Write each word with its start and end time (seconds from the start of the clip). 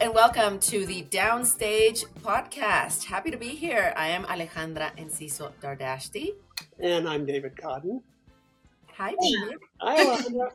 and 0.00 0.14
welcome 0.14 0.60
to 0.60 0.86
the 0.86 1.02
Downstage 1.10 2.04
podcast. 2.22 3.04
Happy 3.04 3.32
to 3.32 3.36
be 3.36 3.48
here. 3.48 3.92
I 3.96 4.08
am 4.08 4.22
Alejandra 4.24 4.96
Enciso 4.96 5.50
Dardashti. 5.60 6.34
And 6.78 7.08
I'm 7.08 7.26
David 7.26 7.56
Coddon. 7.56 8.02
Hi, 8.96 9.14
David. 9.20 9.58
Hi, 9.80 10.04
Alejandra. 10.04 10.50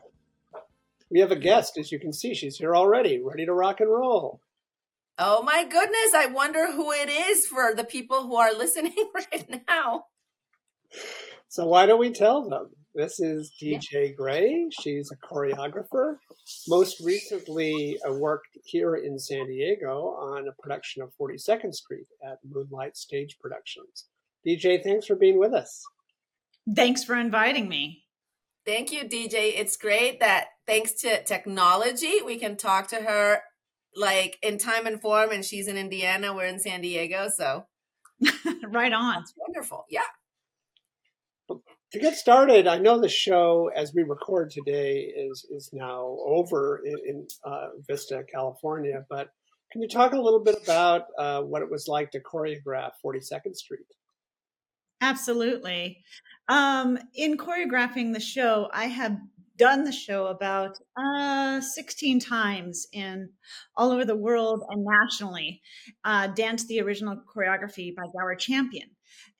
we 1.10 1.20
have 1.20 1.30
a 1.30 1.36
guest, 1.36 1.76
as 1.76 1.92
you 1.92 1.98
can 1.98 2.10
see. 2.10 2.32
She's 2.34 2.56
here 2.56 2.74
already, 2.74 3.20
ready 3.22 3.44
to 3.44 3.52
rock 3.52 3.80
and 3.80 3.90
roll. 3.90 4.40
Oh 5.18 5.42
my 5.42 5.64
goodness. 5.64 6.14
I 6.14 6.26
wonder 6.32 6.72
who 6.72 6.92
it 6.92 7.10
is 7.10 7.46
for 7.46 7.74
the 7.74 7.84
people 7.84 8.22
who 8.22 8.36
are 8.36 8.54
listening 8.54 8.94
right 9.14 9.62
now. 9.68 10.06
So, 11.48 11.66
why 11.66 11.84
don't 11.84 12.00
we 12.00 12.12
tell 12.12 12.48
them? 12.48 12.70
This 12.94 13.18
is 13.18 13.50
DJ 13.60 14.14
Gray. 14.14 14.68
She's 14.70 15.10
a 15.10 15.16
choreographer. 15.16 16.18
Most 16.68 17.00
recently, 17.00 17.98
uh, 18.08 18.12
worked 18.12 18.56
here 18.64 18.94
in 18.94 19.18
San 19.18 19.48
Diego 19.48 20.14
on 20.16 20.46
a 20.46 20.62
production 20.62 21.02
of 21.02 21.10
42nd 21.20 21.74
Street 21.74 22.06
at 22.24 22.38
Moonlight 22.48 22.96
Stage 22.96 23.36
Productions. 23.40 24.06
DJ, 24.46 24.80
thanks 24.80 25.06
for 25.06 25.16
being 25.16 25.40
with 25.40 25.52
us. 25.52 25.82
Thanks 26.76 27.02
for 27.02 27.16
inviting 27.16 27.68
me. 27.68 28.04
Thank 28.64 28.92
you, 28.92 29.02
DJ. 29.02 29.54
It's 29.56 29.76
great 29.76 30.20
that 30.20 30.46
thanks 30.64 30.92
to 31.00 31.24
technology, 31.24 32.20
we 32.24 32.38
can 32.38 32.56
talk 32.56 32.86
to 32.88 32.96
her 32.96 33.40
like 33.96 34.38
in 34.40 34.56
time 34.56 34.86
and 34.86 35.00
form, 35.00 35.32
and 35.32 35.44
she's 35.44 35.66
in 35.66 35.76
Indiana, 35.76 36.32
we're 36.32 36.46
in 36.46 36.60
San 36.60 36.80
Diego. 36.80 37.28
So, 37.28 37.66
right 38.68 38.92
on. 38.92 39.14
That's 39.16 39.34
wonderful. 39.36 39.84
Yeah 39.90 40.02
to 41.94 42.00
get 42.00 42.16
started, 42.16 42.66
I 42.66 42.78
know 42.78 43.00
the 43.00 43.08
show 43.08 43.70
as 43.74 43.94
we 43.94 44.02
record 44.02 44.50
today 44.50 45.12
is 45.16 45.46
is 45.48 45.70
now 45.72 46.16
over 46.26 46.82
in, 46.84 46.98
in 47.06 47.26
uh, 47.44 47.68
Vista, 47.88 48.24
California. 48.30 49.04
But 49.08 49.28
can 49.70 49.80
you 49.80 49.88
talk 49.88 50.12
a 50.12 50.20
little 50.20 50.42
bit 50.42 50.56
about 50.62 51.02
uh, 51.16 51.42
what 51.42 51.62
it 51.62 51.70
was 51.70 51.86
like 51.86 52.10
to 52.10 52.20
choreograph 52.20 52.90
Forty 53.00 53.20
Second 53.20 53.54
Street? 53.54 53.86
Absolutely. 55.00 55.98
Um, 56.48 56.98
in 57.14 57.38
choreographing 57.38 58.12
the 58.12 58.20
show, 58.20 58.68
I 58.72 58.86
have 58.86 59.16
done 59.56 59.84
the 59.84 59.92
show 59.92 60.26
about 60.26 60.78
uh, 60.96 61.60
16 61.60 62.18
times 62.18 62.88
in 62.92 63.28
all 63.76 63.92
over 63.92 64.04
the 64.04 64.16
world 64.16 64.64
and 64.68 64.84
nationally. 64.84 65.62
Uh, 66.04 66.26
danced 66.26 66.66
the 66.66 66.80
original 66.80 67.22
choreography 67.34 67.94
by 67.94 68.02
Gower 68.18 68.34
Champion. 68.34 68.90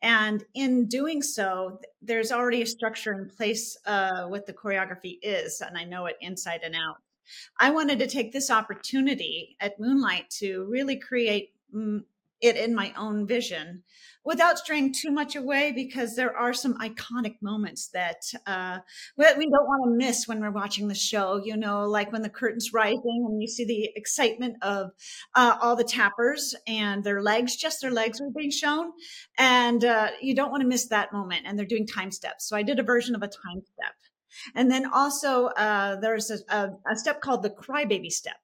And 0.04 0.44
in 0.52 0.86
doing 0.86 1.22
so, 1.22 1.80
there's 2.02 2.30
already 2.30 2.60
a 2.60 2.66
structure 2.66 3.14
in 3.14 3.26
place 3.26 3.74
uh, 3.86 4.24
what 4.26 4.44
the 4.44 4.52
choreography 4.52 5.16
is, 5.22 5.62
and 5.62 5.78
I 5.78 5.84
know 5.84 6.04
it 6.04 6.16
inside 6.20 6.60
and 6.62 6.74
out. 6.74 6.96
I 7.58 7.70
wanted 7.70 7.98
to 8.00 8.06
take 8.06 8.30
this 8.30 8.50
opportunity 8.50 9.56
at 9.60 9.80
Moonlight 9.80 10.28
to 10.40 10.66
really 10.68 10.96
create 10.96 11.54
it 12.44 12.56
in 12.56 12.74
my 12.74 12.92
own 12.96 13.26
vision 13.26 13.82
without 14.24 14.58
straying 14.58 14.92
too 14.92 15.10
much 15.10 15.36
away 15.36 15.70
because 15.72 16.16
there 16.16 16.34
are 16.34 16.54
some 16.54 16.78
iconic 16.78 17.34
moments 17.42 17.90
that 17.92 18.22
uh, 18.46 18.78
we 19.18 19.24
don't 19.24 19.50
want 19.50 19.84
to 19.84 20.06
miss 20.06 20.26
when 20.26 20.40
we're 20.40 20.50
watching 20.50 20.88
the 20.88 20.94
show 20.94 21.40
you 21.44 21.56
know 21.56 21.84
like 21.84 22.12
when 22.12 22.22
the 22.22 22.30
curtain's 22.30 22.72
rising 22.72 23.26
and 23.28 23.42
you 23.42 23.48
see 23.48 23.64
the 23.64 23.90
excitement 23.96 24.56
of 24.62 24.90
uh, 25.34 25.56
all 25.60 25.76
the 25.76 25.84
tappers 25.84 26.54
and 26.66 27.04
their 27.04 27.22
legs 27.22 27.56
just 27.56 27.80
their 27.80 27.90
legs 27.90 28.20
are 28.20 28.30
being 28.36 28.50
shown. 28.50 28.92
And 29.38 29.84
uh, 29.84 30.10
you 30.20 30.34
don't 30.34 30.50
want 30.50 30.62
to 30.62 30.68
miss 30.68 30.88
that 30.88 31.12
moment 31.12 31.42
and 31.46 31.58
they're 31.58 31.66
doing 31.66 31.86
time 31.86 32.10
steps. 32.10 32.48
So 32.48 32.56
i 32.56 32.62
did 32.62 32.78
a 32.78 32.82
version 32.82 33.14
of 33.14 33.22
a 33.22 33.28
time 33.28 33.62
step. 33.62 33.94
And 34.54 34.70
then 34.70 34.90
also 34.92 35.46
uh, 35.46 35.96
there's 36.00 36.30
a, 36.30 36.38
a, 36.48 36.70
a 36.90 36.96
step 36.96 37.20
called 37.20 37.42
the 37.42 37.50
crybaby 37.50 38.10
step 38.10 38.36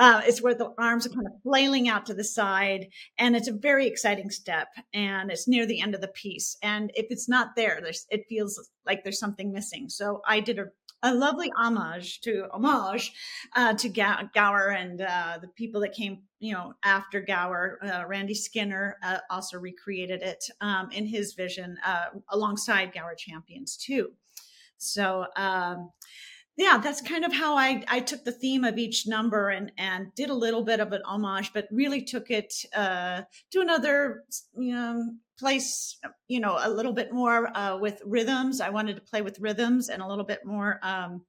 uh, 0.00 0.22
it's 0.24 0.42
where 0.42 0.54
the 0.54 0.72
arms 0.78 1.06
are 1.06 1.10
kind 1.10 1.26
of 1.26 1.42
flailing 1.42 1.88
out 1.88 2.06
to 2.06 2.14
the 2.14 2.24
side, 2.24 2.88
and 3.18 3.36
it's 3.36 3.48
a 3.48 3.52
very 3.52 3.86
exciting 3.86 4.30
step. 4.30 4.68
And 4.94 5.30
it's 5.30 5.46
near 5.46 5.66
the 5.66 5.80
end 5.80 5.94
of 5.94 6.00
the 6.00 6.08
piece. 6.08 6.56
And 6.62 6.90
if 6.94 7.06
it's 7.10 7.28
not 7.28 7.54
there, 7.54 7.80
there's 7.82 8.06
it 8.10 8.24
feels 8.28 8.70
like 8.86 9.04
there's 9.04 9.18
something 9.18 9.52
missing. 9.52 9.90
So 9.90 10.22
I 10.26 10.40
did 10.40 10.58
a 10.58 10.66
a 11.02 11.14
lovely 11.14 11.50
homage 11.56 12.20
to 12.20 12.46
homage 12.52 13.12
uh, 13.56 13.74
to 13.74 13.88
Gower 13.88 14.68
and 14.68 15.00
uh, 15.00 15.38
the 15.40 15.48
people 15.48 15.80
that 15.80 15.92
came, 15.94 16.22
you 16.40 16.52
know, 16.52 16.74
after 16.84 17.20
Gower. 17.20 17.78
Uh, 17.82 18.04
Randy 18.06 18.34
Skinner 18.34 18.98
uh, 19.02 19.18
also 19.30 19.58
recreated 19.58 20.22
it 20.22 20.44
um, 20.60 20.90
in 20.92 21.06
his 21.06 21.34
vision 21.34 21.76
uh, 21.86 22.06
alongside 22.30 22.92
Gower 22.92 23.14
Champion's 23.16 23.76
too. 23.76 24.12
So 24.76 25.26
um, 25.36 25.90
yeah, 26.60 26.76
that's 26.76 27.00
kind 27.00 27.24
of 27.24 27.32
how 27.32 27.56
I, 27.56 27.82
I 27.88 28.00
took 28.00 28.22
the 28.22 28.32
theme 28.32 28.64
of 28.64 28.76
each 28.76 29.06
number 29.06 29.48
and, 29.48 29.72
and 29.78 30.14
did 30.14 30.28
a 30.28 30.34
little 30.34 30.62
bit 30.62 30.78
of 30.78 30.92
an 30.92 31.00
homage, 31.06 31.54
but 31.54 31.66
really 31.70 32.02
took 32.02 32.30
it 32.30 32.52
uh, 32.76 33.22
to 33.52 33.60
another 33.62 34.24
you 34.54 34.74
know, 34.74 35.14
place, 35.38 35.96
you 36.28 36.38
know, 36.38 36.58
a 36.60 36.68
little 36.68 36.92
bit 36.92 37.14
more 37.14 37.56
uh, 37.56 37.78
with 37.78 38.02
rhythms. 38.04 38.60
I 38.60 38.68
wanted 38.68 38.96
to 38.96 39.00
play 39.00 39.22
with 39.22 39.40
rhythms 39.40 39.88
and 39.88 40.02
a 40.02 40.06
little 40.06 40.24
bit 40.24 40.44
more 40.44 40.78
um, 40.82 41.22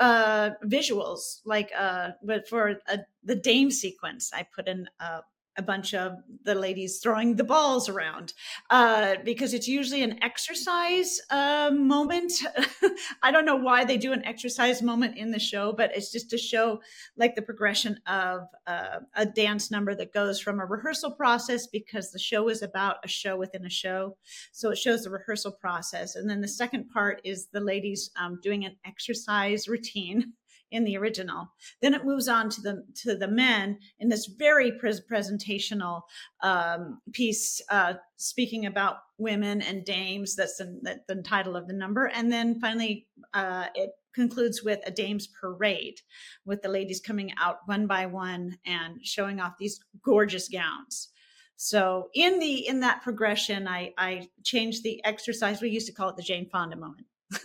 uh, 0.00 0.50
visuals, 0.64 1.42
like, 1.44 1.70
uh, 1.78 2.10
but 2.24 2.48
for 2.48 2.80
a, 2.88 2.98
the 3.22 3.36
Dame 3.36 3.70
sequence, 3.70 4.32
I 4.34 4.48
put 4.52 4.66
in 4.66 4.88
uh, 4.98 5.20
a 5.56 5.62
bunch 5.62 5.94
of 5.94 6.12
the 6.44 6.54
ladies 6.54 6.98
throwing 6.98 7.36
the 7.36 7.44
balls 7.44 7.88
around 7.88 8.34
uh, 8.70 9.16
because 9.24 9.54
it's 9.54 9.68
usually 9.68 10.02
an 10.02 10.22
exercise 10.22 11.20
uh, 11.30 11.70
moment. 11.72 12.32
I 13.22 13.30
don't 13.30 13.46
know 13.46 13.56
why 13.56 13.84
they 13.84 13.96
do 13.96 14.12
an 14.12 14.24
exercise 14.24 14.82
moment 14.82 15.16
in 15.16 15.30
the 15.30 15.38
show, 15.38 15.72
but 15.72 15.96
it's 15.96 16.12
just 16.12 16.30
to 16.30 16.38
show 16.38 16.80
like 17.16 17.34
the 17.34 17.42
progression 17.42 17.98
of 18.06 18.42
uh, 18.66 19.00
a 19.14 19.26
dance 19.26 19.70
number 19.70 19.94
that 19.94 20.12
goes 20.12 20.40
from 20.40 20.60
a 20.60 20.66
rehearsal 20.66 21.10
process 21.10 21.66
because 21.66 22.12
the 22.12 22.18
show 22.18 22.48
is 22.48 22.62
about 22.62 22.96
a 23.04 23.08
show 23.08 23.36
within 23.36 23.64
a 23.64 23.70
show. 23.70 24.16
So 24.52 24.70
it 24.70 24.78
shows 24.78 25.04
the 25.04 25.10
rehearsal 25.10 25.52
process. 25.52 26.16
And 26.16 26.28
then 26.28 26.40
the 26.40 26.48
second 26.48 26.90
part 26.90 27.20
is 27.24 27.48
the 27.48 27.60
ladies 27.60 28.10
um, 28.20 28.38
doing 28.42 28.64
an 28.64 28.76
exercise 28.84 29.68
routine 29.68 30.32
in 30.70 30.84
the 30.84 30.96
original. 30.96 31.48
Then 31.80 31.94
it 31.94 32.04
moves 32.04 32.28
on 32.28 32.50
to 32.50 32.60
the 32.60 32.84
to 33.02 33.16
the 33.16 33.28
men 33.28 33.78
in 33.98 34.08
this 34.08 34.26
very 34.26 34.72
pre- 34.72 35.00
presentational 35.10 36.02
um, 36.42 37.00
piece, 37.12 37.60
uh, 37.70 37.94
speaking 38.16 38.66
about 38.66 38.96
women 39.18 39.62
and 39.62 39.84
dames. 39.84 40.36
That's 40.36 40.56
the, 40.58 40.78
the, 40.82 41.14
the, 41.14 41.22
title 41.22 41.56
of 41.56 41.66
the 41.66 41.72
number. 41.72 42.06
And 42.06 42.30
then 42.30 42.60
finally, 42.60 43.06
uh, 43.32 43.66
it 43.74 43.90
concludes 44.14 44.62
with 44.62 44.80
a 44.86 44.90
dames 44.90 45.26
parade, 45.26 46.00
with 46.44 46.62
the 46.62 46.68
ladies 46.68 47.00
coming 47.00 47.32
out 47.40 47.58
one 47.66 47.86
by 47.86 48.06
one 48.06 48.58
and 48.66 49.04
showing 49.04 49.40
off 49.40 49.58
these 49.58 49.80
gorgeous 50.02 50.48
gowns. 50.48 51.08
So 51.56 52.10
in 52.14 52.38
the 52.38 52.66
in 52.66 52.80
that 52.80 53.02
progression, 53.02 53.66
I 53.66 53.94
I 53.96 54.28
changed 54.44 54.82
the 54.82 55.02
exercise. 55.04 55.62
We 55.62 55.70
used 55.70 55.86
to 55.86 55.92
call 55.92 56.10
it 56.10 56.16
the 56.16 56.22
Jane 56.22 56.48
Fonda 56.50 56.76
moment 56.76 57.06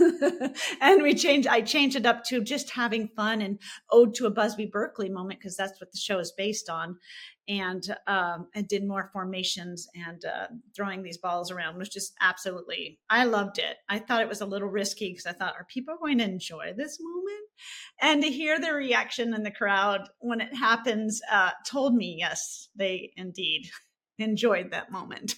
and 0.82 1.02
we 1.02 1.16
changed 1.16 1.48
i 1.48 1.60
changed 1.60 1.96
it 1.96 2.06
up 2.06 2.24
to 2.24 2.44
just 2.44 2.70
having 2.70 3.08
fun 3.16 3.42
and 3.42 3.60
ode 3.90 4.14
to 4.14 4.28
a 4.28 4.32
busby 4.32 4.68
berkeley 4.68 5.10
moment 5.10 5.40
because 5.40 5.58
that's 5.58 5.82
what 5.82 5.92
the 5.92 5.98
show 5.98 6.20
is 6.20 6.32
based 6.38 6.70
on. 6.70 6.98
And 7.48 7.84
um 8.08 8.48
and 8.54 8.68
did 8.68 8.88
more 8.88 9.10
formations 9.12 9.88
and 9.96 10.24
uh, 10.24 10.48
throwing 10.76 11.02
these 11.02 11.18
balls 11.18 11.52
around 11.52 11.78
was 11.78 11.90
just 11.90 12.14
absolutely 12.22 13.00
i 13.10 13.26
loved 13.26 13.58
it. 13.58 13.78
I 13.90 14.00
thought 14.00 14.22
it 14.22 14.30
was 14.30 14.42
a 14.42 14.46
little 14.46 14.70
risky 14.70 15.10
because 15.10 15.26
i 15.26 15.34
thought 15.34 15.56
are 15.58 15.66
people 15.66 15.98
going 16.00 16.20
to 16.20 16.24
enjoy 16.26 16.74
this 16.78 17.00
moment? 17.02 17.48
And 18.00 18.22
to 18.24 18.30
hear 18.30 18.60
the 18.60 18.74
reaction 18.74 19.34
in 19.34 19.44
the 19.44 19.52
crowd 19.52 20.10
when 20.20 20.42
it 20.42 20.56
happens 20.56 21.22
uh, 21.32 21.52
told 21.66 21.96
me 21.96 22.16
yes 22.20 22.70
they 22.76 23.12
indeed 23.18 23.70
enjoyed 24.20 24.72
that 24.72 24.92
moment 24.92 25.36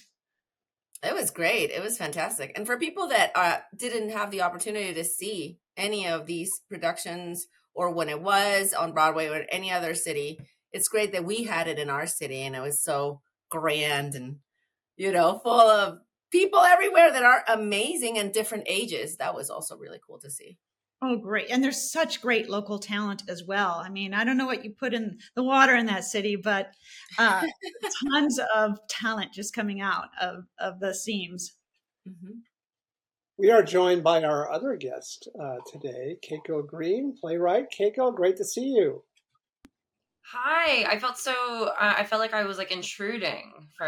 it 1.04 1.14
was 1.14 1.30
great. 1.30 1.70
It 1.70 1.82
was 1.82 1.98
fantastic. 1.98 2.52
And 2.56 2.66
for 2.66 2.78
people 2.78 3.08
that 3.08 3.32
uh, 3.34 3.58
didn't 3.76 4.10
have 4.10 4.30
the 4.30 4.42
opportunity 4.42 4.92
to 4.94 5.04
see 5.04 5.58
any 5.76 6.06
of 6.06 6.26
these 6.26 6.50
productions 6.68 7.46
or 7.74 7.90
when 7.90 8.08
it 8.08 8.20
was 8.20 8.72
on 8.72 8.92
Broadway 8.92 9.28
or 9.28 9.44
any 9.50 9.70
other 9.70 9.94
city, 9.94 10.38
it's 10.72 10.88
great 10.88 11.12
that 11.12 11.24
we 11.24 11.44
had 11.44 11.68
it 11.68 11.78
in 11.78 11.90
our 11.90 12.06
city 12.06 12.42
and 12.42 12.54
it 12.54 12.60
was 12.60 12.82
so 12.82 13.20
grand 13.50 14.14
and, 14.14 14.36
you 14.96 15.12
know, 15.12 15.40
full 15.42 15.60
of 15.60 15.98
people 16.30 16.60
everywhere 16.60 17.12
that 17.12 17.22
are 17.22 17.44
amazing 17.48 18.18
and 18.18 18.32
different 18.32 18.64
ages. 18.66 19.16
That 19.16 19.34
was 19.34 19.50
also 19.50 19.76
really 19.76 20.00
cool 20.06 20.18
to 20.20 20.30
see. 20.30 20.58
Oh, 21.06 21.16
great. 21.16 21.50
And 21.50 21.62
there's 21.62 21.92
such 21.92 22.22
great 22.22 22.48
local 22.48 22.78
talent 22.78 23.24
as 23.28 23.44
well. 23.44 23.82
I 23.84 23.90
mean, 23.90 24.14
I 24.14 24.24
don't 24.24 24.38
know 24.38 24.46
what 24.46 24.64
you 24.64 24.70
put 24.70 24.94
in 24.94 25.18
the 25.36 25.42
water 25.42 25.76
in 25.76 25.84
that 25.86 26.04
city, 26.04 26.34
but 26.34 26.72
uh, 27.18 27.46
tons 28.10 28.40
of 28.54 28.78
talent 28.88 29.30
just 29.34 29.54
coming 29.54 29.82
out 29.82 30.08
of, 30.18 30.44
of 30.58 30.80
the 30.80 30.94
seams. 30.94 31.52
Mm-hmm. 32.08 32.38
We 33.36 33.50
are 33.50 33.62
joined 33.62 34.02
by 34.02 34.22
our 34.22 34.50
other 34.50 34.76
guest 34.76 35.28
uh, 35.38 35.56
today, 35.70 36.16
Keiko 36.24 36.66
Green, 36.66 37.14
playwright. 37.20 37.66
Keiko, 37.70 38.14
great 38.14 38.38
to 38.38 38.44
see 38.44 38.68
you. 38.68 39.02
Hi, 40.32 40.84
I 40.90 40.98
felt 40.98 41.18
so. 41.18 41.34
Uh, 41.78 41.94
I 41.98 42.04
felt 42.04 42.20
like 42.20 42.32
I 42.32 42.44
was 42.44 42.56
like 42.56 42.72
intruding 42.72 43.68
for. 43.76 43.86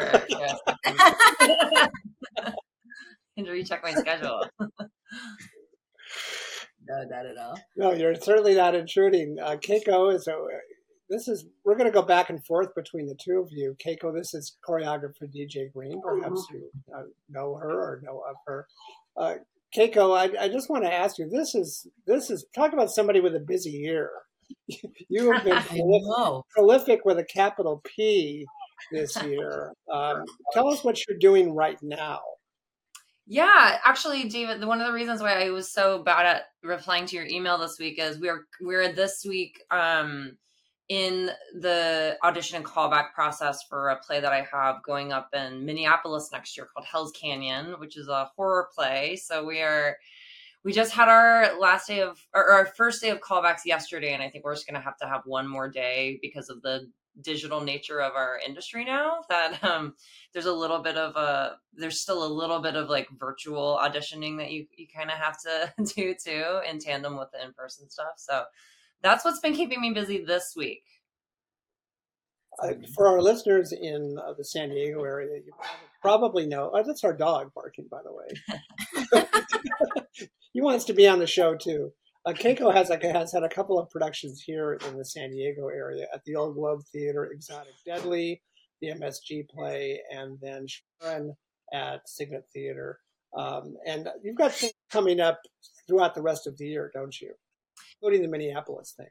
and 3.37 3.47
to 3.47 3.51
recheck 3.51 3.83
my 3.83 3.95
schedule. 3.95 4.45
No, 6.89 7.05
not 7.09 7.27
at 7.27 7.39
all. 7.39 7.59
No, 7.77 7.93
you're 7.93 8.15
certainly 8.15 8.55
not 8.55 8.75
intruding. 8.75 9.37
Uh, 9.43 9.57
Keiko 9.57 10.15
is 10.15 10.27
a, 10.29 10.35
this 11.09 11.29
is 11.29 11.45
we're 11.65 11.77
going 11.77 11.91
to 11.91 11.95
go 11.95 12.03
back 12.03 12.31
and 12.31 12.45
forth 12.45 12.75
between 12.75 13.07
the 13.07 13.17
two 13.17 13.39
of 13.39 13.49
you. 13.51 13.77
Keiko, 13.85 14.15
this 14.15 14.35
is 14.35 14.57
choreographer 14.67 15.25
DJ 15.25 15.73
Green. 15.73 16.01
Perhaps 16.03 16.47
you 16.53 16.71
uh, 16.95 17.03
know 17.29 17.55
her 17.57 17.71
or 17.71 18.01
know 18.03 18.23
of 18.29 18.37
her. 18.47 18.67
Uh, 19.17 19.35
Keiko, 19.77 20.17
I, 20.17 20.45
I 20.45 20.49
just 20.49 20.71
want 20.71 20.85
to 20.85 20.93
ask 20.93 21.19
you. 21.19 21.29
This 21.29 21.55
is 21.55 21.87
this 22.07 22.31
is 22.31 22.47
talk 22.55 22.73
about 22.73 22.91
somebody 22.91 23.21
with 23.21 23.35
a 23.35 23.41
busy 23.41 23.71
year. 23.71 24.11
you 25.09 25.33
have 25.33 25.45
been 25.45 25.63
prolific, 25.63 26.45
prolific, 26.51 27.01
with 27.05 27.19
a 27.19 27.25
capital 27.25 27.83
P 27.85 28.47
this 28.93 29.21
year. 29.23 29.73
Um, 29.93 30.25
tell 30.53 30.69
us 30.69 30.83
what 30.83 30.99
you're 31.07 31.17
doing 31.17 31.55
right 31.55 31.79
now. 31.81 32.19
Yeah, 33.27 33.79
actually, 33.85 34.29
David, 34.29 34.65
one 34.65 34.81
of 34.81 34.87
the 34.87 34.93
reasons 34.93 35.21
why 35.21 35.45
I 35.45 35.51
was 35.51 35.71
so 35.71 36.03
bad 36.03 36.27
at 36.27 36.43
replying 36.63 37.07
to 37.07 37.17
your 37.17 37.27
email 37.27 37.59
this 37.59 37.77
week 37.79 37.99
is 37.99 38.21
we're 38.21 38.47
we're 38.61 38.93
this 38.93 39.25
week 39.29 39.63
um 39.71 40.37
in 40.89 41.31
the 41.61 42.17
audition 42.23 42.57
and 42.57 42.65
callback 42.65 43.13
process 43.13 43.59
for 43.69 43.89
a 43.89 43.99
play 43.99 44.21
that 44.21 44.33
I 44.33 44.47
have 44.53 44.85
going 44.85 45.13
up 45.13 45.31
in 45.35 45.65
Minneapolis 45.65 46.31
next 46.33 46.57
year 46.57 46.69
called 46.73 46.87
Hell's 46.87 47.11
Canyon, 47.11 47.75
which 47.81 47.97
is 47.97 48.07
a 48.07 48.31
horror 48.37 48.69
play. 48.73 49.17
So 49.17 49.45
we 49.45 49.61
are 49.61 49.97
we 50.63 50.73
just 50.73 50.93
had 50.93 51.09
our 51.09 51.59
last 51.59 51.89
day 51.89 52.03
of 52.03 52.21
or 52.33 52.53
our 52.53 52.67
first 52.67 53.03
day 53.03 53.11
of 53.11 53.21
callbacks 53.21 53.65
yesterday 53.65 54.13
and 54.15 54.23
I 54.23 54.31
think 54.31 54.45
we're 54.45 54.55
just 54.55 54.69
going 54.69 54.81
to 54.81 54.85
have 54.85 54.99
to 54.99 55.09
have 55.09 55.23
one 55.25 55.49
more 55.49 55.69
day 55.69 56.21
because 56.23 56.49
of 56.49 56.63
the 56.63 56.89
digital 57.23 57.61
nature 57.61 58.01
of 58.01 58.15
our 58.15 58.39
industry 58.47 58.85
now 58.85 59.21
that 59.31 59.65
um 59.65 59.95
there's 60.33 60.47
a 60.47 60.53
little 60.53 60.83
bit 60.83 60.97
of 60.97 61.17
a 61.17 61.57
there's 61.73 62.01
still 62.01 62.25
a 62.25 62.29
little 62.29 62.61
bit 62.61 62.77
of 62.77 62.91
like 62.91 63.09
virtual 63.19 63.81
auditioning 63.83 64.37
that 64.39 64.51
you 64.51 64.67
you 64.77 64.87
kind 64.95 65.11
of 65.11 65.17
have 65.17 65.37
to 65.41 65.73
do 65.97 66.15
too 66.15 66.61
in 66.69 66.79
tandem 66.79 67.17
with 67.17 67.29
the 67.33 67.43
in-person 67.43 67.89
stuff 67.89 68.13
so 68.17 68.45
that's 69.03 69.25
what's 69.25 69.41
been 69.41 69.55
keeping 69.55 69.81
me 69.81 69.93
busy 69.93 70.25
this 70.25 70.55
week. 70.57 70.83
Uh, 72.63 72.73
for 72.95 73.07
our 73.07 73.21
listeners 73.21 73.73
in 73.73 74.17
uh, 74.19 74.33
the 74.33 74.45
San 74.45 74.71
Diego 74.71 75.05
area, 75.05 75.41
you 75.45 75.53
probably 76.01 76.47
know 76.47 76.71
oh, 76.73 76.83
that's 76.85 77.05
our 77.05 77.13
dog 77.13 77.51
barking, 77.55 77.87
by 77.91 77.99
the 78.03 78.13
way. 78.13 79.23
he 80.53 80.63
wants 80.63 80.87
to 80.87 80.95
be 80.95 81.07
on 81.07 81.19
the 81.19 81.27
show 81.27 81.55
too. 81.55 81.93
Uh, 82.27 82.33
Keiko 82.33 82.75
has 82.75 82.91
like 82.91 83.03
has 83.03 83.33
had 83.33 83.45
a 83.45 83.49
couple 83.49 83.79
of 83.79 83.89
productions 83.89 84.43
here 84.43 84.79
in 84.89 84.99
the 84.99 85.05
San 85.05 85.31
Diego 85.31 85.69
area 85.69 86.07
at 86.13 86.25
the 86.25 86.35
Old 86.35 86.57
Globe 86.57 86.81
Theater, 86.93 87.27
Exotic 87.27 87.75
Deadly, 87.87 88.43
the 88.83 88.89
MSG 88.89 89.49
play, 89.49 90.01
and 90.11 90.37
then 90.43 90.67
Sharon 91.01 91.37
at 91.73 92.01
Cygnet 92.09 92.45
Theater. 92.53 92.99
Um, 93.37 93.77
and 93.87 94.09
you've 94.25 94.37
got 94.37 94.53
things 94.53 94.73
coming 94.91 95.21
up 95.21 95.41
throughout 95.87 96.15
the 96.15 96.23
rest 96.23 96.47
of 96.47 96.59
the 96.59 96.67
year, 96.67 96.91
don't 96.93 97.21
you? 97.21 97.33
including 98.01 98.23
the 98.23 98.29
Minneapolis 98.29 98.95
thing. 98.97 99.09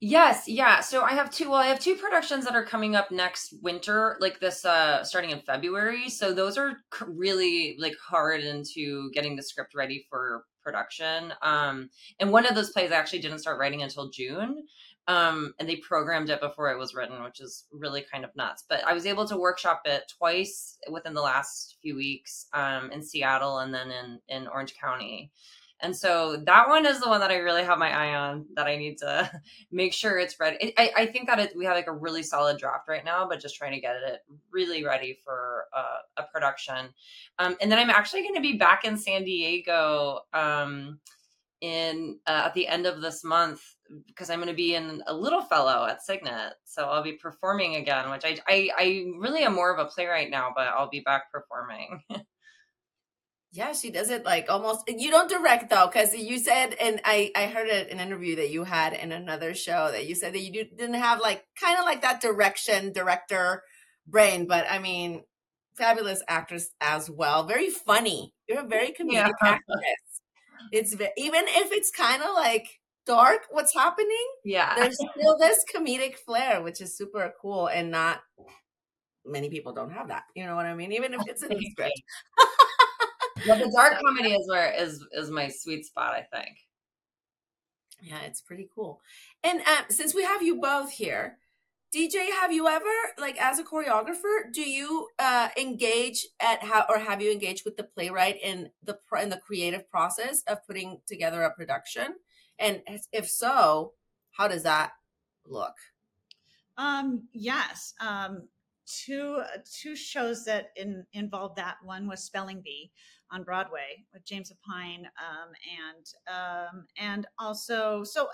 Yes, 0.00 0.48
yeah. 0.48 0.80
So 0.80 1.02
I 1.02 1.12
have 1.12 1.30
two. 1.30 1.50
Well, 1.50 1.60
I 1.60 1.66
have 1.66 1.78
two 1.78 1.94
productions 1.94 2.44
that 2.44 2.56
are 2.56 2.64
coming 2.64 2.96
up 2.96 3.12
next 3.12 3.54
winter, 3.62 4.16
like 4.20 4.40
this, 4.40 4.64
uh 4.64 5.04
starting 5.04 5.30
in 5.30 5.40
February. 5.42 6.10
So 6.10 6.34
those 6.34 6.58
are 6.58 6.72
really 7.06 7.76
like 7.78 7.94
hard 8.04 8.42
into 8.42 9.10
getting 9.12 9.36
the 9.36 9.42
script 9.44 9.74
ready 9.76 10.04
for 10.10 10.44
production. 10.62 11.32
Um, 11.42 11.90
and 12.20 12.30
one 12.30 12.46
of 12.46 12.54
those 12.54 12.70
plays 12.70 12.92
I 12.92 12.96
actually 12.96 13.20
didn't 13.20 13.40
start 13.40 13.58
writing 13.58 13.82
until 13.82 14.10
June. 14.10 14.64
Um, 15.08 15.52
and 15.58 15.68
they 15.68 15.76
programmed 15.76 16.30
it 16.30 16.40
before 16.40 16.70
it 16.70 16.78
was 16.78 16.94
written, 16.94 17.24
which 17.24 17.40
is 17.40 17.64
really 17.72 18.04
kind 18.10 18.24
of 18.24 18.34
nuts. 18.36 18.64
But 18.68 18.84
I 18.86 18.92
was 18.92 19.04
able 19.04 19.26
to 19.26 19.36
workshop 19.36 19.82
it 19.84 20.12
twice 20.16 20.78
within 20.90 21.12
the 21.12 21.20
last 21.20 21.76
few 21.82 21.96
weeks 21.96 22.46
um, 22.52 22.92
in 22.92 23.02
Seattle 23.02 23.58
and 23.58 23.74
then 23.74 23.90
in 23.90 24.20
in 24.28 24.46
Orange 24.46 24.74
County. 24.80 25.32
And 25.82 25.96
so 25.96 26.36
that 26.46 26.68
one 26.68 26.86
is 26.86 27.00
the 27.00 27.08
one 27.08 27.20
that 27.20 27.32
I 27.32 27.36
really 27.36 27.64
have 27.64 27.76
my 27.78 27.90
eye 27.90 28.14
on 28.14 28.46
that 28.54 28.66
I 28.66 28.76
need 28.76 28.98
to 28.98 29.30
make 29.72 29.92
sure 29.92 30.18
it's 30.18 30.38
ready. 30.38 30.72
I, 30.78 30.92
I 30.96 31.06
think 31.06 31.26
that 31.26 31.40
it, 31.40 31.56
we 31.56 31.64
have 31.64 31.74
like 31.74 31.88
a 31.88 31.92
really 31.92 32.22
solid 32.22 32.58
draft 32.58 32.88
right 32.88 33.04
now, 33.04 33.28
but 33.28 33.40
just 33.40 33.56
trying 33.56 33.72
to 33.72 33.80
get 33.80 33.96
it 33.96 34.20
really 34.52 34.84
ready 34.84 35.18
for 35.24 35.64
uh, 35.76 35.98
a 36.18 36.22
production. 36.22 36.90
Um, 37.38 37.56
and 37.60 37.70
then 37.70 37.80
I'm 37.80 37.90
actually 37.90 38.22
going 38.22 38.36
to 38.36 38.40
be 38.40 38.56
back 38.56 38.84
in 38.84 38.96
San 38.96 39.24
Diego 39.24 40.20
um, 40.32 41.00
in 41.60 42.18
uh, 42.28 42.44
at 42.46 42.54
the 42.54 42.68
end 42.68 42.86
of 42.86 43.00
this 43.00 43.24
month 43.24 43.62
because 44.06 44.30
I'm 44.30 44.38
going 44.38 44.48
to 44.48 44.54
be 44.54 44.74
in 44.74 45.02
a 45.06 45.14
little 45.14 45.42
fellow 45.42 45.86
at 45.86 46.02
Cygnet. 46.02 46.54
So 46.64 46.84
I'll 46.84 47.02
be 47.02 47.12
performing 47.12 47.76
again, 47.76 48.08
which 48.10 48.24
I, 48.24 48.38
I, 48.48 48.70
I 48.76 48.84
really 49.18 49.42
am 49.42 49.54
more 49.54 49.72
of 49.72 49.78
a 49.78 49.88
playwright 49.90 50.30
now, 50.30 50.52
but 50.54 50.68
I'll 50.68 50.88
be 50.88 51.00
back 51.00 51.30
performing. 51.32 52.02
Yeah, 53.54 53.74
she 53.74 53.90
does 53.90 54.08
it 54.08 54.24
like 54.24 54.46
almost. 54.48 54.84
You 54.88 55.10
don't 55.10 55.28
direct 55.28 55.68
though, 55.68 55.86
because 55.86 56.14
you 56.14 56.38
said, 56.38 56.74
and 56.80 57.02
I 57.04 57.30
I 57.36 57.46
heard 57.46 57.68
an 57.68 58.00
interview 58.00 58.36
that 58.36 58.50
you 58.50 58.64
had 58.64 58.94
in 58.94 59.12
another 59.12 59.54
show 59.54 59.90
that 59.92 60.06
you 60.06 60.14
said 60.14 60.32
that 60.32 60.40
you 60.40 60.50
didn't 60.50 60.94
have 60.94 61.20
like 61.20 61.44
kind 61.60 61.78
of 61.78 61.84
like 61.84 62.00
that 62.00 62.22
direction 62.22 62.92
director 62.92 63.62
brain, 64.06 64.46
but 64.46 64.64
I 64.70 64.78
mean, 64.78 65.24
fabulous 65.74 66.22
actress 66.28 66.70
as 66.80 67.10
well. 67.10 67.44
Very 67.44 67.68
funny. 67.68 68.32
You're 68.48 68.60
a 68.60 68.66
very 68.66 68.88
comedic 68.88 69.12
yeah. 69.12 69.30
actress. 69.42 70.20
It's 70.72 70.94
even 70.94 71.44
if 71.46 71.72
it's 71.72 71.90
kind 71.90 72.22
of 72.22 72.30
like 72.34 72.80
dark 73.04 73.40
what's 73.50 73.74
happening. 73.74 74.26
Yeah, 74.46 74.74
there's 74.76 74.96
still 74.96 75.36
this 75.38 75.58
comedic 75.74 76.16
flair, 76.16 76.62
which 76.62 76.80
is 76.80 76.96
super 76.96 77.34
cool, 77.42 77.66
and 77.66 77.90
not 77.90 78.20
many 79.26 79.50
people 79.50 79.74
don't 79.74 79.92
have 79.92 80.08
that. 80.08 80.24
You 80.34 80.46
know 80.46 80.56
what 80.56 80.64
I 80.66 80.74
mean? 80.74 80.92
Even 80.92 81.12
if 81.12 81.20
it's 81.26 81.42
in 81.42 81.50
the 81.50 81.70
script. 81.70 82.02
but 83.46 83.58
the 83.58 83.70
dark 83.70 84.00
comedy 84.00 84.32
is 84.32 84.48
where 84.48 84.72
is 84.72 85.04
is 85.12 85.30
my 85.30 85.48
sweet 85.48 85.84
spot, 85.86 86.14
I 86.14 86.22
think. 86.36 86.56
Yeah, 88.02 88.20
it's 88.22 88.40
pretty 88.40 88.68
cool. 88.74 89.00
And 89.44 89.60
um, 89.60 89.84
since 89.88 90.14
we 90.14 90.24
have 90.24 90.42
you 90.42 90.60
both 90.60 90.90
here, 90.90 91.38
DJ, 91.94 92.30
have 92.40 92.50
you 92.50 92.66
ever, 92.66 92.84
like, 93.18 93.40
as 93.40 93.58
a 93.58 93.64
choreographer, 93.64 94.50
do 94.52 94.62
you 94.62 95.08
uh, 95.18 95.50
engage 95.58 96.26
at 96.40 96.64
how, 96.64 96.86
or 96.88 96.98
have 96.98 97.20
you 97.20 97.30
engaged 97.30 97.64
with 97.64 97.76
the 97.76 97.84
playwright 97.84 98.38
in 98.42 98.70
the 98.82 98.98
in 99.20 99.28
the 99.28 99.36
creative 99.36 99.88
process 99.90 100.42
of 100.48 100.66
putting 100.66 101.00
together 101.06 101.42
a 101.42 101.54
production? 101.54 102.14
And 102.58 102.82
if 103.12 103.28
so, 103.28 103.92
how 104.32 104.48
does 104.48 104.62
that 104.62 104.92
look? 105.46 105.74
Um, 106.78 107.28
yes. 107.32 107.94
Um, 108.00 108.48
two 108.86 109.42
two 109.70 109.94
shows 109.94 110.44
that 110.46 110.70
in, 110.76 111.04
involved 111.12 111.56
that. 111.56 111.76
One 111.82 112.08
was 112.08 112.24
Spelling 112.24 112.62
Bee, 112.62 112.90
on 113.32 113.42
Broadway 113.42 114.04
with 114.12 114.24
James 114.24 114.52
Lapine, 114.52 115.04
um, 115.18 115.52
and 115.88 116.06
um, 116.28 116.86
and 116.98 117.26
also 117.38 118.04
so 118.04 118.28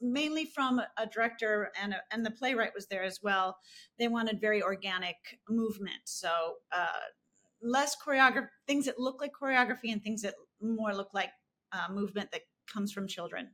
mainly 0.00 0.44
from 0.44 0.80
a 0.98 1.06
director 1.06 1.70
and 1.80 1.94
a, 1.94 2.02
and 2.10 2.26
the 2.26 2.30
playwright 2.30 2.74
was 2.74 2.86
there 2.86 3.04
as 3.04 3.20
well. 3.22 3.56
They 3.98 4.08
wanted 4.08 4.40
very 4.40 4.62
organic 4.62 5.16
movement, 5.48 6.02
so 6.04 6.54
uh, 6.72 6.86
less 7.62 7.96
choreography, 7.96 8.48
things 8.66 8.86
that 8.86 8.98
look 8.98 9.20
like 9.20 9.32
choreography, 9.40 9.92
and 9.92 10.02
things 10.02 10.22
that 10.22 10.34
more 10.60 10.92
look 10.92 11.14
like 11.14 11.30
uh, 11.72 11.92
movement 11.92 12.32
that 12.32 12.42
comes 12.72 12.92
from 12.92 13.06
children. 13.06 13.50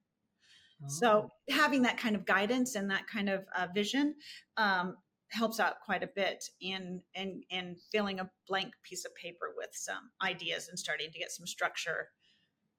So 0.86 1.28
oh. 1.28 1.52
having 1.52 1.82
that 1.82 1.98
kind 1.98 2.14
of 2.14 2.24
guidance 2.24 2.76
and 2.76 2.88
that 2.92 3.08
kind 3.08 3.28
of 3.28 3.44
uh, 3.56 3.66
vision 3.74 4.14
um, 4.56 4.96
helps 5.30 5.60
out 5.60 5.80
quite 5.84 6.02
a 6.02 6.10
bit 6.14 6.44
in 6.60 7.00
in 7.14 7.42
in 7.50 7.76
filling 7.92 8.20
a 8.20 8.30
blank 8.46 8.72
piece 8.82 9.04
of 9.04 9.14
paper 9.14 9.52
with 9.56 9.70
some 9.72 10.10
ideas 10.22 10.68
and 10.68 10.78
starting 10.78 11.10
to 11.10 11.18
get 11.18 11.30
some 11.30 11.46
structure. 11.46 12.08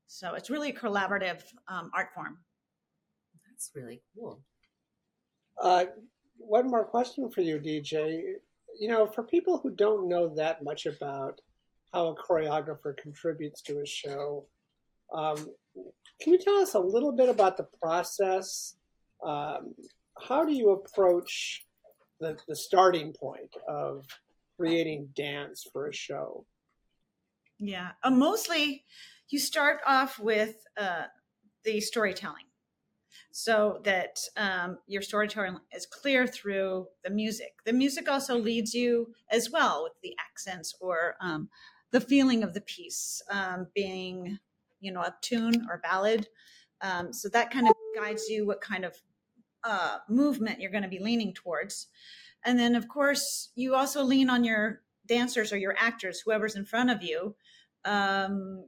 So 0.07 0.33
it's 0.33 0.49
really 0.49 0.71
a 0.71 0.73
collaborative 0.73 1.43
um, 1.67 1.91
art 1.93 2.07
form. 2.15 2.39
That's 3.47 3.71
really 3.75 4.01
cool. 4.15 4.41
Uh, 5.61 5.85
one 6.37 6.69
more 6.69 6.85
question 6.85 7.29
for 7.29 7.41
you, 7.41 7.59
DJ. 7.59 8.21
You 8.79 8.87
know, 8.87 9.05
for 9.05 9.23
people 9.23 9.59
who 9.59 9.69
don't 9.71 10.07
know 10.07 10.33
that 10.35 10.63
much 10.63 10.85
about 10.85 11.41
how 11.93 12.07
a 12.07 12.15
choreographer 12.15 12.95
contributes 12.97 13.61
to 13.63 13.81
a 13.81 13.85
show, 13.85 14.45
um, 15.13 15.35
can 16.21 16.33
you 16.33 16.39
tell 16.39 16.57
us 16.57 16.73
a 16.73 16.79
little 16.79 17.11
bit 17.11 17.29
about 17.29 17.57
the 17.57 17.67
process? 17.81 18.75
Um, 19.23 19.75
how 20.27 20.45
do 20.45 20.53
you 20.53 20.71
approach 20.71 21.65
the, 22.19 22.37
the 22.47 22.55
starting 22.55 23.13
point 23.13 23.53
of 23.67 24.05
creating 24.57 25.09
dance 25.15 25.65
for 25.71 25.87
a 25.87 25.93
show? 25.93 26.45
Yeah, 27.59 27.91
uh, 28.03 28.11
mostly 28.11 28.85
you 29.29 29.39
start 29.39 29.79
off 29.85 30.19
with 30.19 30.55
uh, 30.77 31.03
the 31.63 31.79
storytelling 31.81 32.45
so 33.31 33.79
that 33.83 34.19
um, 34.37 34.77
your 34.87 35.01
storytelling 35.01 35.57
is 35.73 35.85
clear 35.85 36.25
through 36.25 36.87
the 37.03 37.09
music. 37.09 37.53
The 37.65 37.73
music 37.73 38.09
also 38.09 38.37
leads 38.37 38.73
you 38.73 39.13
as 39.29 39.51
well 39.51 39.83
with 39.83 39.93
the 40.01 40.15
accents 40.19 40.73
or 40.79 41.15
um, 41.21 41.49
the 41.91 42.01
feeling 42.01 42.43
of 42.43 42.53
the 42.53 42.61
piece 42.61 43.21
um, 43.29 43.67
being, 43.75 44.39
you 44.79 44.91
know, 44.91 45.01
a 45.01 45.15
tune 45.21 45.65
or 45.69 45.79
ballad. 45.79 46.27
Um, 46.81 47.11
so 47.13 47.29
that 47.29 47.51
kind 47.51 47.67
of 47.67 47.73
guides 47.95 48.27
you 48.29 48.47
what 48.47 48.61
kind 48.61 48.85
of 48.85 48.95
uh, 49.63 49.97
movement 50.09 50.59
you're 50.59 50.71
going 50.71 50.83
to 50.83 50.89
be 50.89 50.99
leaning 50.99 51.33
towards. 51.33 51.87
And 52.45 52.57
then, 52.57 52.75
of 52.75 52.87
course, 52.87 53.49
you 53.55 53.75
also 53.75 54.03
lean 54.03 54.29
on 54.29 54.43
your 54.43 54.81
dancers 55.05 55.51
or 55.51 55.57
your 55.57 55.75
actors, 55.77 56.21
whoever's 56.21 56.55
in 56.55 56.65
front 56.65 56.89
of 56.89 57.03
you, 57.03 57.35
um, 57.85 58.65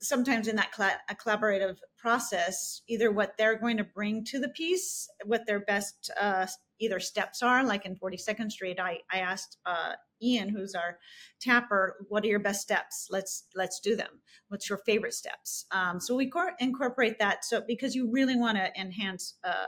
sometimes 0.00 0.48
in 0.48 0.56
that 0.56 0.74
cl- 0.74 0.98
collaborative 1.14 1.78
process, 1.96 2.82
either 2.88 3.10
what 3.10 3.36
they're 3.36 3.58
going 3.58 3.76
to 3.78 3.84
bring 3.84 4.24
to 4.24 4.38
the 4.38 4.48
piece, 4.48 5.08
what 5.24 5.46
their 5.46 5.60
best 5.60 6.10
uh, 6.20 6.46
either 6.78 7.00
steps 7.00 7.42
are, 7.42 7.64
like 7.64 7.86
in 7.86 7.96
42nd 7.96 8.52
Street, 8.52 8.78
I, 8.78 8.98
I 9.12 9.18
asked 9.18 9.58
uh, 9.66 9.92
Ian, 10.22 10.48
who's 10.48 10.74
our 10.74 10.98
tapper, 11.40 11.96
what 12.08 12.24
are 12.24 12.28
your 12.28 12.38
best 12.40 12.60
steps? 12.60 13.08
Let's 13.10 13.44
let's 13.54 13.80
do 13.80 13.96
them. 13.96 14.20
What's 14.48 14.68
your 14.68 14.78
favorite 14.78 15.14
steps? 15.14 15.66
Um, 15.70 16.00
so 16.00 16.14
we 16.14 16.28
cor- 16.28 16.54
incorporate 16.58 17.18
that. 17.18 17.44
So 17.44 17.62
because 17.66 17.94
you 17.94 18.10
really 18.10 18.36
want 18.36 18.58
to 18.58 18.70
enhance 18.80 19.34
uh, 19.44 19.66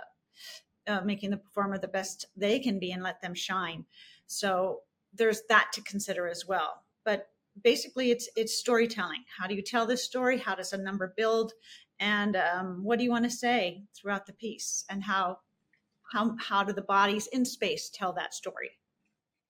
uh, 0.87 1.01
making 1.03 1.31
the 1.31 1.37
performer 1.37 1.79
the 1.79 1.89
best 1.89 2.27
they 2.37 2.59
can 2.59 2.79
be 2.79 2.93
and 2.93 3.03
let 3.03 3.21
them 3.21 3.35
shine. 3.35 3.85
So 4.27 4.81
there's 5.15 5.43
that 5.49 5.71
to 5.75 5.83
consider 5.83 6.29
as 6.29 6.47
well. 6.47 6.83
But 7.05 7.29
basically, 7.63 8.11
it's 8.11 8.29
it's 8.37 8.59
storytelling. 8.59 9.25
How 9.39 9.47
do 9.47 9.55
you 9.55 9.63
tell 9.63 9.87
this 9.87 10.05
story? 10.05 10.39
How 10.39 10.55
does 10.55 10.73
a 10.73 10.79
number 10.79 11.13
build? 11.17 11.53
And 11.99 12.37
um, 12.37 12.83
what 12.83 12.99
do 12.99 13.05
you 13.05 13.11
want 13.11 13.25
to 13.25 13.31
say 13.31 13.83
throughout 13.95 14.27
the 14.27 14.33
piece? 14.33 14.85
And 14.89 15.03
how 15.03 15.39
how 16.13 16.37
how 16.39 16.65
do 16.65 16.73
the 16.73 16.83
bodies 16.83 17.27
in 17.29 17.45
space 17.45 17.91
tell 17.93 18.13
that 18.15 18.35
story? 18.35 18.71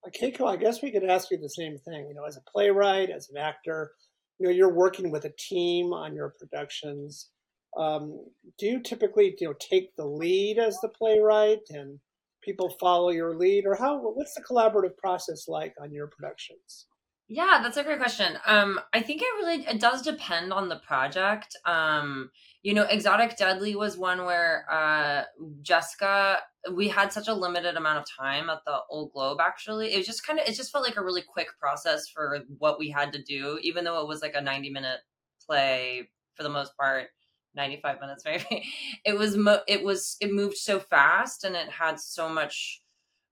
Keiko, 0.08 0.46
I 0.48 0.56
guess 0.56 0.80
we 0.82 0.90
could 0.90 1.04
ask 1.04 1.30
you 1.30 1.38
the 1.38 1.48
same 1.48 1.76
thing. 1.76 2.06
You 2.08 2.14
know, 2.14 2.24
as 2.24 2.36
a 2.36 2.50
playwright, 2.50 3.10
as 3.10 3.28
an 3.28 3.36
actor, 3.36 3.92
you 4.38 4.46
know, 4.46 4.52
you're 4.52 4.72
working 4.72 5.10
with 5.10 5.26
a 5.26 5.32
team 5.38 5.92
on 5.92 6.14
your 6.14 6.34
productions. 6.38 7.28
Um, 7.76 8.26
do 8.58 8.66
you 8.66 8.82
typically, 8.82 9.34
you 9.38 9.48
know, 9.48 9.54
take 9.58 9.94
the 9.96 10.06
lead 10.06 10.58
as 10.58 10.78
the 10.80 10.88
playwright, 10.88 11.60
and 11.70 12.00
people 12.42 12.74
follow 12.80 13.10
your 13.10 13.36
lead, 13.36 13.64
or 13.66 13.74
how? 13.74 13.98
What's 13.98 14.34
the 14.34 14.42
collaborative 14.42 14.96
process 14.96 15.46
like 15.48 15.74
on 15.80 15.92
your 15.92 16.08
productions? 16.08 16.86
Yeah, 17.32 17.60
that's 17.62 17.76
a 17.76 17.84
great 17.84 18.00
question. 18.00 18.38
Um, 18.44 18.80
I 18.92 19.00
think 19.02 19.22
it 19.22 19.28
really 19.36 19.64
it 19.64 19.78
does 19.78 20.02
depend 20.02 20.52
on 20.52 20.68
the 20.68 20.80
project. 20.84 21.56
Um, 21.64 22.32
you 22.64 22.74
know, 22.74 22.82
Exotic 22.82 23.36
Deadly 23.36 23.76
was 23.76 23.96
one 23.96 24.24
where 24.24 24.66
uh, 24.68 25.22
Jessica, 25.62 26.38
we 26.72 26.88
had 26.88 27.12
such 27.12 27.28
a 27.28 27.34
limited 27.34 27.76
amount 27.76 27.98
of 27.98 28.04
time 28.18 28.50
at 28.50 28.58
the 28.66 28.78
Old 28.90 29.12
Globe. 29.12 29.38
Actually, 29.40 29.94
it 29.94 29.98
was 29.98 30.06
just 30.06 30.26
kind 30.26 30.40
of 30.40 30.48
it 30.48 30.56
just 30.56 30.72
felt 30.72 30.84
like 30.84 30.96
a 30.96 31.04
really 31.04 31.22
quick 31.22 31.46
process 31.60 32.08
for 32.08 32.40
what 32.58 32.80
we 32.80 32.90
had 32.90 33.12
to 33.12 33.22
do, 33.22 33.60
even 33.62 33.84
though 33.84 34.00
it 34.00 34.08
was 34.08 34.22
like 34.22 34.34
a 34.34 34.40
ninety 34.40 34.70
minute 34.70 34.98
play 35.46 36.08
for 36.34 36.42
the 36.42 36.48
most 36.48 36.76
part. 36.76 37.10
95 37.54 38.00
minutes 38.00 38.24
maybe 38.26 38.64
it 39.04 39.16
was 39.18 39.36
mo- 39.36 39.62
it 39.66 39.82
was 39.82 40.16
it 40.20 40.32
moved 40.32 40.56
so 40.56 40.78
fast 40.78 41.44
and 41.44 41.56
it 41.56 41.68
had 41.68 41.98
so 41.98 42.28
much 42.28 42.80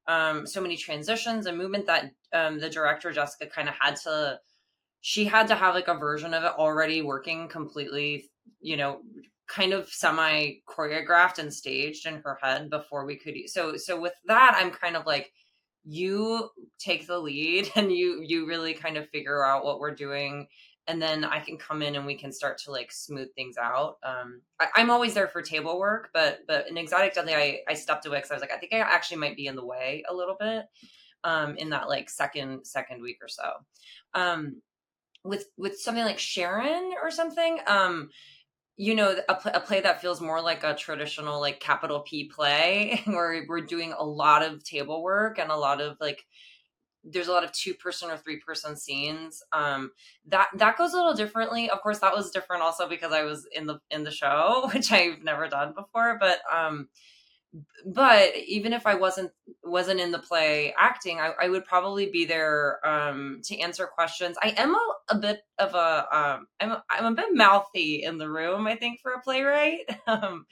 um, 0.08 0.46
so 0.46 0.60
many 0.62 0.76
transitions 0.76 1.46
and 1.46 1.58
movement 1.58 1.86
that 1.86 2.10
um, 2.32 2.58
the 2.58 2.70
director 2.70 3.12
Jessica 3.12 3.46
kind 3.46 3.68
of 3.68 3.74
had 3.78 3.96
to 3.96 4.40
she 5.00 5.24
had 5.24 5.48
to 5.48 5.54
have 5.54 5.74
like 5.74 5.88
a 5.88 5.94
version 5.94 6.34
of 6.34 6.42
it 6.44 6.52
already 6.58 7.02
working 7.02 7.48
completely, 7.48 8.30
you 8.60 8.76
know, 8.76 9.00
kind 9.46 9.72
of 9.72 9.88
semi 9.88 10.54
choreographed 10.68 11.38
and 11.38 11.52
staged 11.52 12.06
in 12.06 12.20
her 12.22 12.38
head 12.42 12.70
before 12.70 13.04
we 13.04 13.16
could. 13.16 13.34
So 13.46 13.76
so 13.76 14.00
with 14.00 14.14
that, 14.26 14.56
I'm 14.58 14.70
kind 14.70 14.96
of 14.96 15.06
like 15.06 15.32
you 15.84 16.50
take 16.78 17.06
the 17.06 17.18
lead 17.18 17.70
and 17.76 17.92
you 17.92 18.22
you 18.22 18.46
really 18.46 18.74
kind 18.74 18.96
of 18.96 19.08
figure 19.10 19.44
out 19.44 19.64
what 19.64 19.78
we're 19.78 19.94
doing 19.94 20.48
and 20.88 21.00
then 21.00 21.22
I 21.22 21.38
can 21.38 21.58
come 21.58 21.82
in 21.82 21.94
and 21.96 22.06
we 22.06 22.16
can 22.16 22.32
start 22.32 22.56
to 22.64 22.72
like 22.72 22.90
smooth 22.90 23.32
things 23.34 23.56
out. 23.58 23.98
Um, 24.02 24.40
I, 24.58 24.80
am 24.80 24.90
always 24.90 25.12
there 25.12 25.28
for 25.28 25.42
table 25.42 25.78
work, 25.78 26.08
but 26.14 26.40
but 26.48 26.66
in 26.68 26.78
Exotic 26.78 27.14
Deadly, 27.14 27.34
I 27.34 27.60
I 27.68 27.74
stepped 27.74 28.06
away 28.06 28.16
because 28.16 28.30
I 28.30 28.34
was 28.34 28.40
like, 28.40 28.52
I 28.52 28.56
think 28.56 28.72
I 28.72 28.78
actually 28.78 29.18
might 29.18 29.36
be 29.36 29.46
in 29.46 29.54
the 29.54 29.64
way 29.64 30.02
a 30.08 30.14
little 30.14 30.36
bit, 30.40 30.64
um, 31.24 31.56
in 31.58 31.70
that 31.70 31.88
like 31.88 32.08
second 32.08 32.64
second 32.66 33.02
week 33.02 33.18
or 33.22 33.28
so. 33.28 33.52
Um, 34.14 34.62
with 35.24 35.44
with 35.58 35.78
something 35.78 36.04
like 36.04 36.18
Sharon 36.18 36.94
or 37.02 37.10
something, 37.10 37.58
um, 37.66 38.08
you 38.78 38.94
know, 38.94 39.14
a, 39.28 39.38
a 39.54 39.60
play 39.60 39.82
that 39.82 40.00
feels 40.00 40.22
more 40.22 40.40
like 40.40 40.64
a 40.64 40.74
traditional 40.74 41.38
like 41.38 41.60
capital 41.60 42.00
P 42.00 42.30
play, 42.30 43.02
where 43.06 43.44
we're 43.46 43.60
doing 43.60 43.92
a 43.96 44.04
lot 44.04 44.42
of 44.42 44.64
table 44.64 45.02
work 45.02 45.38
and 45.38 45.50
a 45.50 45.56
lot 45.56 45.82
of 45.82 45.98
like 46.00 46.24
there's 47.04 47.28
a 47.28 47.32
lot 47.32 47.44
of 47.44 47.52
two 47.52 47.74
person 47.74 48.10
or 48.10 48.16
three 48.16 48.38
person 48.38 48.76
scenes 48.76 49.42
um 49.52 49.90
that 50.26 50.48
that 50.54 50.76
goes 50.76 50.92
a 50.92 50.96
little 50.96 51.14
differently 51.14 51.70
of 51.70 51.80
course 51.80 51.98
that 52.00 52.14
was 52.14 52.30
different 52.30 52.62
also 52.62 52.88
because 52.88 53.12
i 53.12 53.22
was 53.22 53.46
in 53.52 53.66
the 53.66 53.78
in 53.90 54.04
the 54.04 54.10
show 54.10 54.68
which 54.74 54.92
i've 54.92 55.22
never 55.22 55.48
done 55.48 55.72
before 55.74 56.18
but 56.18 56.38
um 56.52 56.88
but 57.86 58.36
even 58.36 58.72
if 58.72 58.86
I 58.86 58.94
wasn't 58.94 59.30
wasn't 59.62 60.00
in 60.00 60.12
the 60.12 60.18
play 60.18 60.74
acting, 60.78 61.18
I, 61.18 61.32
I 61.40 61.48
would 61.48 61.64
probably 61.64 62.10
be 62.10 62.24
there 62.24 62.86
um, 62.86 63.40
to 63.44 63.58
answer 63.58 63.86
questions. 63.86 64.36
I 64.42 64.54
am 64.56 64.74
a, 64.74 64.78
a 65.10 65.16
bit 65.16 65.40
of 65.58 65.74
a 65.74 66.16
um, 66.16 66.46
I'm 66.60 66.76
I'm 66.90 67.12
a 67.12 67.16
bit 67.16 67.28
mouthy 67.32 68.02
in 68.02 68.18
the 68.18 68.30
room. 68.30 68.66
I 68.66 68.76
think 68.76 69.00
for 69.00 69.12
a 69.12 69.20
playwright, 69.20 69.80
um, 70.06 70.46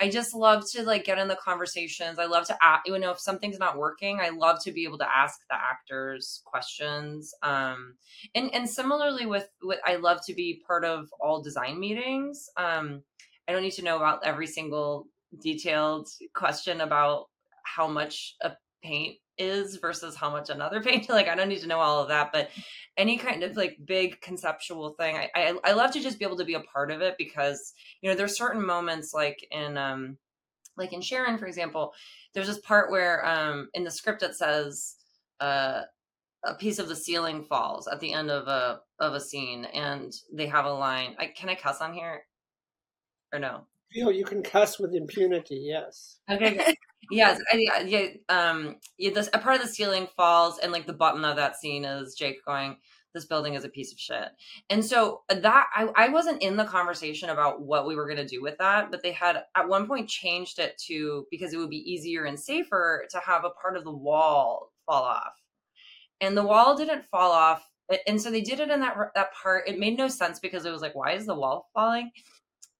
I 0.00 0.08
just 0.10 0.34
love 0.34 0.64
to 0.72 0.82
like 0.82 1.04
get 1.04 1.18
in 1.18 1.28
the 1.28 1.36
conversations. 1.36 2.18
I 2.18 2.26
love 2.26 2.46
to 2.46 2.56
ask, 2.62 2.86
you 2.86 2.98
know 2.98 3.10
if 3.10 3.20
something's 3.20 3.58
not 3.58 3.78
working, 3.78 4.20
I 4.20 4.30
love 4.30 4.62
to 4.64 4.72
be 4.72 4.84
able 4.84 4.98
to 4.98 5.16
ask 5.16 5.40
the 5.48 5.56
actors 5.56 6.42
questions. 6.44 7.34
Um, 7.42 7.94
and 8.34 8.52
and 8.54 8.68
similarly 8.68 9.26
with 9.26 9.48
with 9.62 9.80
I 9.84 9.96
love 9.96 10.20
to 10.26 10.34
be 10.34 10.62
part 10.66 10.84
of 10.84 11.08
all 11.20 11.42
design 11.42 11.78
meetings. 11.80 12.48
Um, 12.56 13.02
I 13.48 13.52
don't 13.52 13.62
need 13.62 13.72
to 13.72 13.84
know 13.84 13.96
about 13.96 14.24
every 14.24 14.46
single 14.46 15.06
detailed 15.42 16.08
question 16.34 16.80
about 16.80 17.26
how 17.64 17.88
much 17.88 18.34
a 18.42 18.52
paint 18.82 19.16
is 19.38 19.76
versus 19.76 20.14
how 20.14 20.30
much 20.30 20.50
another 20.50 20.82
paint 20.82 21.08
like 21.08 21.28
i 21.28 21.34
don't 21.34 21.48
need 21.48 21.60
to 21.60 21.66
know 21.66 21.80
all 21.80 22.02
of 22.02 22.08
that 22.08 22.32
but 22.32 22.50
any 22.96 23.16
kind 23.16 23.42
of 23.42 23.56
like 23.56 23.76
big 23.84 24.20
conceptual 24.20 24.90
thing 24.90 25.16
I, 25.16 25.30
I 25.34 25.58
i 25.64 25.72
love 25.72 25.92
to 25.92 26.00
just 26.00 26.18
be 26.18 26.24
able 26.24 26.38
to 26.38 26.44
be 26.44 26.54
a 26.54 26.60
part 26.60 26.90
of 26.90 27.00
it 27.00 27.16
because 27.18 27.72
you 28.00 28.10
know 28.10 28.16
there's 28.16 28.36
certain 28.36 28.64
moments 28.64 29.12
like 29.12 29.46
in 29.50 29.76
um 29.76 30.16
like 30.76 30.92
in 30.92 31.00
sharon 31.00 31.38
for 31.38 31.46
example 31.46 31.92
there's 32.34 32.46
this 32.46 32.60
part 32.60 32.90
where 32.90 33.24
um 33.26 33.68
in 33.74 33.84
the 33.84 33.90
script 33.90 34.22
it 34.22 34.34
says 34.34 34.96
uh 35.40 35.82
a 36.44 36.54
piece 36.54 36.78
of 36.78 36.88
the 36.88 36.96
ceiling 36.96 37.42
falls 37.42 37.88
at 37.88 37.98
the 38.00 38.12
end 38.12 38.30
of 38.30 38.46
a 38.46 38.80
of 39.00 39.14
a 39.14 39.20
scene 39.20 39.64
and 39.66 40.12
they 40.32 40.46
have 40.46 40.64
a 40.64 40.72
line 40.72 41.16
i 41.18 41.26
can 41.26 41.48
i 41.48 41.54
cuss 41.54 41.80
on 41.80 41.92
here 41.92 42.24
or 43.32 43.38
no 43.38 43.66
feel 43.96 44.12
you 44.12 44.24
can 44.24 44.42
cuss 44.42 44.78
with 44.78 44.94
impunity. 44.94 45.56
Yes. 45.56 46.18
Okay. 46.30 46.76
Yes. 47.10 47.40
I, 47.52 47.82
yeah. 47.86 48.06
Um. 48.28 48.76
Yeah, 48.98 49.10
this 49.12 49.28
a 49.32 49.38
part 49.38 49.56
of 49.56 49.62
the 49.62 49.68
ceiling 49.68 50.08
falls, 50.16 50.58
and 50.58 50.72
like 50.72 50.86
the 50.86 50.92
button 50.92 51.24
of 51.24 51.36
that 51.36 51.56
scene 51.56 51.84
is 51.84 52.14
Jake 52.14 52.44
going, 52.44 52.76
"This 53.14 53.24
building 53.26 53.54
is 53.54 53.64
a 53.64 53.68
piece 53.68 53.92
of 53.92 53.98
shit." 53.98 54.28
And 54.70 54.84
so 54.84 55.22
uh, 55.28 55.36
that 55.36 55.66
I 55.74 55.88
I 55.96 56.08
wasn't 56.08 56.42
in 56.42 56.56
the 56.56 56.64
conversation 56.64 57.30
about 57.30 57.62
what 57.62 57.86
we 57.86 57.96
were 57.96 58.08
gonna 58.08 58.26
do 58.26 58.42
with 58.42 58.58
that, 58.58 58.90
but 58.90 59.02
they 59.02 59.12
had 59.12 59.44
at 59.54 59.68
one 59.68 59.86
point 59.86 60.08
changed 60.08 60.58
it 60.58 60.76
to 60.86 61.26
because 61.30 61.52
it 61.52 61.58
would 61.58 61.70
be 61.70 61.90
easier 61.90 62.24
and 62.24 62.38
safer 62.38 63.06
to 63.10 63.18
have 63.20 63.44
a 63.44 63.50
part 63.50 63.76
of 63.76 63.84
the 63.84 63.92
wall 63.92 64.72
fall 64.86 65.04
off, 65.04 65.34
and 66.20 66.36
the 66.36 66.44
wall 66.44 66.76
didn't 66.76 67.04
fall 67.10 67.32
off. 67.32 67.68
And 68.08 68.20
so 68.20 68.32
they 68.32 68.40
did 68.40 68.58
it 68.58 68.70
in 68.70 68.80
that 68.80 68.96
that 69.14 69.32
part. 69.32 69.68
It 69.68 69.78
made 69.78 69.96
no 69.96 70.08
sense 70.08 70.40
because 70.40 70.64
it 70.64 70.72
was 70.72 70.82
like, 70.82 70.96
why 70.96 71.12
is 71.12 71.26
the 71.26 71.34
wall 71.36 71.68
falling? 71.72 72.10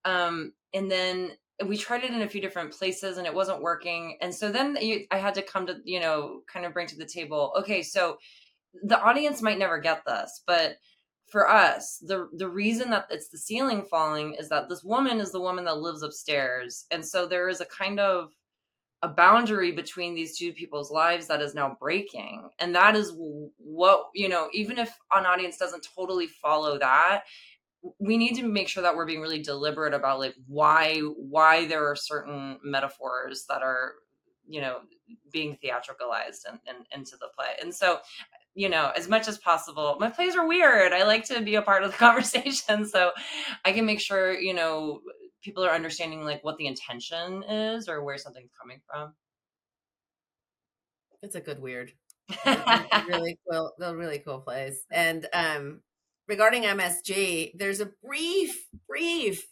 Um, 0.04 0.52
and 0.74 0.90
then 0.90 1.32
we 1.64 1.76
tried 1.76 2.04
it 2.04 2.10
in 2.10 2.22
a 2.22 2.28
few 2.28 2.40
different 2.40 2.72
places 2.72 3.16
and 3.16 3.26
it 3.26 3.34
wasn't 3.34 3.62
working. 3.62 4.18
And 4.20 4.34
so 4.34 4.50
then 4.50 4.76
i 5.10 5.16
had 5.16 5.34
to 5.34 5.42
come 5.42 5.66
to 5.66 5.76
you 5.84 6.00
know 6.00 6.42
kind 6.52 6.66
of 6.66 6.72
bring 6.72 6.86
to 6.86 6.96
the 6.96 7.04
table 7.04 7.52
okay 7.58 7.82
so 7.82 8.18
the 8.82 9.00
audience 9.00 9.40
might 9.40 9.58
never 9.58 9.78
get 9.78 10.02
this 10.04 10.42
but 10.46 10.76
for 11.28 11.50
us 11.50 11.98
the 12.06 12.28
the 12.34 12.48
reason 12.48 12.90
that 12.90 13.06
it's 13.10 13.28
the 13.28 13.38
ceiling 13.38 13.84
falling 13.90 14.34
is 14.34 14.48
that 14.48 14.68
this 14.68 14.84
woman 14.84 15.20
is 15.20 15.32
the 15.32 15.40
woman 15.40 15.64
that 15.64 15.78
lives 15.78 16.02
upstairs. 16.02 16.86
And 16.90 17.04
so 17.04 17.26
there 17.26 17.48
is 17.48 17.60
a 17.60 17.66
kind 17.66 17.98
of 17.98 18.32
a 19.02 19.08
boundary 19.08 19.72
between 19.72 20.14
these 20.14 20.38
two 20.38 20.52
people's 20.52 20.90
lives 20.90 21.26
that 21.26 21.42
is 21.42 21.54
now 21.54 21.76
breaking. 21.78 22.48
And 22.58 22.74
that 22.74 22.96
is 22.96 23.12
what 23.16 24.06
you 24.14 24.28
know 24.28 24.48
even 24.52 24.78
if 24.78 24.96
an 25.14 25.26
audience 25.26 25.56
doesn't 25.56 25.86
totally 25.94 26.28
follow 26.28 26.78
that 26.78 27.24
we 27.98 28.16
need 28.16 28.34
to 28.36 28.42
make 28.42 28.68
sure 28.68 28.82
that 28.82 28.96
we're 28.96 29.06
being 29.06 29.20
really 29.20 29.42
deliberate 29.42 29.94
about 29.94 30.18
like 30.18 30.34
why 30.46 30.98
why 31.00 31.66
there 31.66 31.88
are 31.88 31.96
certain 31.96 32.58
metaphors 32.64 33.44
that 33.48 33.62
are 33.62 33.94
you 34.46 34.60
know 34.60 34.78
being 35.32 35.56
theatricalized 35.62 36.40
and, 36.48 36.58
and 36.66 36.86
into 36.92 37.16
the 37.16 37.28
play. 37.36 37.52
And 37.62 37.74
so 37.74 37.98
you 38.54 38.68
know 38.68 38.90
as 38.96 39.08
much 39.08 39.28
as 39.28 39.38
possible 39.38 39.96
my 40.00 40.10
plays 40.10 40.36
are 40.36 40.46
weird. 40.46 40.92
I 40.92 41.04
like 41.04 41.24
to 41.26 41.40
be 41.42 41.54
a 41.56 41.62
part 41.62 41.82
of 41.84 41.92
the 41.92 41.98
conversation. 42.06 42.86
So 42.86 43.12
i 43.64 43.72
can 43.72 43.86
make 43.86 44.00
sure 44.00 44.32
you 44.38 44.54
know 44.54 45.00
people 45.42 45.64
are 45.64 45.70
understanding 45.74 46.24
like 46.24 46.42
what 46.42 46.56
the 46.56 46.66
intention 46.66 47.42
is 47.44 47.88
or 47.88 48.02
where 48.02 48.18
something's 48.18 48.50
coming 48.60 48.80
from. 48.90 49.14
It's 51.22 51.34
a 51.34 51.40
good 51.40 51.60
weird. 51.60 51.92
Really 53.06 53.38
cool 53.48 53.72
really 53.78 54.18
cool 54.18 54.40
plays. 54.40 54.84
And 54.90 55.26
um 55.32 55.80
regarding 56.28 56.66
MSG, 56.66 57.52
there's 57.54 57.80
a 57.80 57.92
brief, 58.02 58.68
brief 58.88 59.46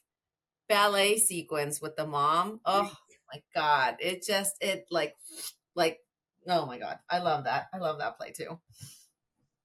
ballet 0.68 1.18
sequence 1.18 1.80
with 1.80 1.96
the 1.96 2.06
mom. 2.06 2.60
Oh 2.64 2.92
my 3.32 3.42
god, 3.54 3.96
it 4.00 4.24
just 4.26 4.56
it 4.62 4.86
like 4.90 5.16
like 5.74 6.00
oh 6.48 6.66
my 6.66 6.78
god, 6.78 6.98
I 7.10 7.18
love 7.20 7.44
that. 7.44 7.68
I 7.72 7.78
love 7.78 7.98
that 7.98 8.18
play 8.18 8.32
too. 8.32 8.60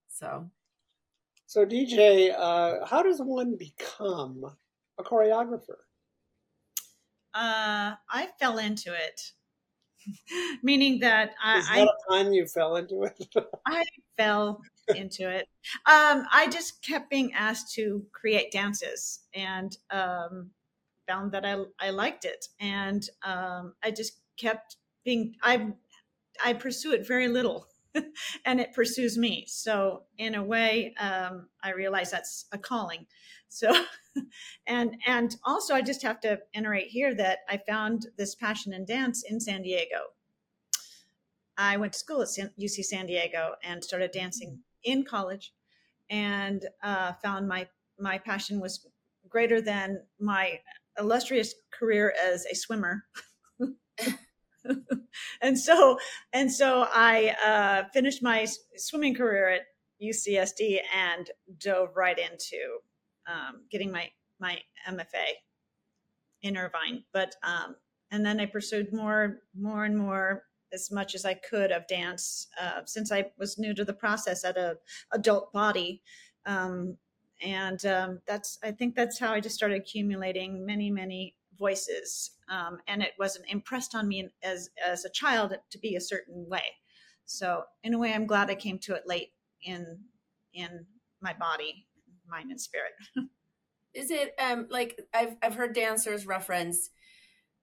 So 0.08 0.50
So, 1.46 1.66
DJ, 1.66 2.30
uh, 2.30 2.86
how 2.86 3.02
does 3.02 3.20
one 3.20 3.56
become 3.56 4.56
a 4.98 5.02
choreographer? 5.02 5.78
Uh, 7.32 7.94
I 8.08 8.28
fell 8.38 8.58
into 8.58 8.92
it, 8.94 9.32
meaning 10.62 11.00
that 11.00 11.34
I, 11.42 11.58
Is 11.58 11.68
that 11.68 11.78
I, 11.78 11.82
a 11.82 12.08
pun? 12.08 12.32
You 12.32 12.46
fell 12.46 12.76
into 12.76 13.04
it. 13.04 13.26
I 13.66 13.84
fell 14.16 14.62
into 14.96 15.28
it. 15.28 15.48
Um, 15.86 16.26
I 16.32 16.48
just 16.50 16.82
kept 16.82 17.10
being 17.10 17.32
asked 17.34 17.74
to 17.74 18.04
create 18.12 18.52
dances, 18.52 19.20
and 19.34 19.76
um, 19.90 20.50
found 21.08 21.32
that 21.32 21.44
I 21.44 21.56
I 21.80 21.90
liked 21.90 22.24
it, 22.24 22.46
and 22.60 23.08
um, 23.22 23.74
I 23.82 23.90
just 23.90 24.20
kept 24.36 24.76
being 25.04 25.34
I 25.42 25.72
I 26.44 26.54
pursue 26.54 26.92
it 26.92 27.06
very 27.06 27.28
little. 27.28 27.66
and 28.44 28.60
it 28.60 28.72
pursues 28.72 29.18
me. 29.18 29.44
So 29.48 30.04
in 30.18 30.36
a 30.36 30.44
way, 30.44 30.94
um, 31.00 31.48
I 31.60 31.72
realize 31.72 32.08
that's 32.08 32.46
a 32.52 32.58
calling. 32.58 33.06
So, 33.48 33.72
and 34.66 34.96
and 35.06 35.36
also, 35.44 35.74
I 35.74 35.82
just 35.82 36.02
have 36.02 36.20
to 36.20 36.38
iterate 36.54 36.86
here 36.86 37.14
that 37.16 37.40
I 37.48 37.58
found 37.68 38.06
this 38.16 38.36
passion 38.36 38.72
in 38.72 38.84
dance 38.84 39.24
in 39.28 39.40
San 39.40 39.62
Diego. 39.62 40.12
I 41.58 41.76
went 41.76 41.92
to 41.92 41.98
school 41.98 42.22
at 42.22 42.28
UC 42.28 42.84
San 42.84 43.06
Diego 43.06 43.54
and 43.62 43.84
started 43.84 44.12
dancing 44.12 44.60
in 44.84 45.04
college, 45.04 45.52
and 46.08 46.66
uh, 46.82 47.12
found 47.22 47.48
my 47.48 47.68
my 47.98 48.18
passion 48.18 48.60
was 48.60 48.86
greater 49.28 49.60
than 49.60 50.02
my 50.18 50.58
illustrious 50.98 51.54
career 51.72 52.14
as 52.22 52.46
a 52.46 52.54
swimmer. 52.54 53.04
and 55.42 55.58
so 55.58 55.98
and 56.32 56.50
so 56.50 56.86
I 56.90 57.36
uh, 57.44 57.88
finished 57.92 58.22
my 58.22 58.46
swimming 58.76 59.14
career 59.14 59.48
at 59.50 59.62
UCSD 60.02 60.80
and 60.94 61.30
dove 61.58 61.96
right 61.96 62.18
into 62.18 62.78
um, 63.26 63.62
getting 63.70 63.90
my 63.90 64.10
my 64.38 64.58
MFA 64.88 65.34
in 66.42 66.56
Irvine. 66.56 67.04
But 67.12 67.34
um, 67.42 67.76
and 68.10 68.24
then 68.24 68.40
I 68.40 68.46
pursued 68.46 68.92
more 68.92 69.38
more 69.58 69.84
and 69.84 69.96
more 69.96 70.44
as 70.72 70.90
much 70.90 71.14
as 71.14 71.24
I 71.24 71.34
could 71.34 71.72
of 71.72 71.86
dance 71.86 72.48
uh, 72.60 72.82
since 72.84 73.12
I 73.12 73.26
was 73.38 73.58
new 73.58 73.74
to 73.74 73.84
the 73.84 73.92
process 73.92 74.44
at 74.44 74.56
a 74.56 74.76
adult 75.12 75.52
body. 75.52 76.02
Um, 76.46 76.96
and 77.42 77.84
um, 77.86 78.20
that's 78.26 78.58
I 78.62 78.70
think 78.70 78.94
that's 78.94 79.18
how 79.18 79.32
I 79.32 79.40
just 79.40 79.54
started 79.54 79.78
accumulating 79.78 80.66
many 80.66 80.90
many 80.90 81.34
voices 81.60 82.32
um, 82.48 82.78
and 82.88 83.02
it 83.02 83.12
wasn't 83.18 83.44
impressed 83.48 83.94
on 83.94 84.08
me 84.08 84.28
as 84.42 84.70
as 84.84 85.04
a 85.04 85.10
child 85.10 85.54
to 85.70 85.78
be 85.78 85.94
a 85.94 86.00
certain 86.00 86.48
way 86.48 86.64
so 87.26 87.62
in 87.84 87.94
a 87.94 87.98
way 87.98 88.12
i'm 88.12 88.26
glad 88.26 88.50
i 88.50 88.54
came 88.54 88.78
to 88.78 88.94
it 88.94 89.02
late 89.06 89.32
in 89.62 89.98
in 90.54 90.86
my 91.20 91.34
body 91.34 91.86
mind 92.28 92.50
and 92.50 92.60
spirit 92.60 92.92
is 93.94 94.10
it 94.10 94.34
um 94.42 94.66
like 94.70 94.98
i've 95.12 95.36
i've 95.42 95.54
heard 95.54 95.74
dancers 95.74 96.26
reference 96.26 96.90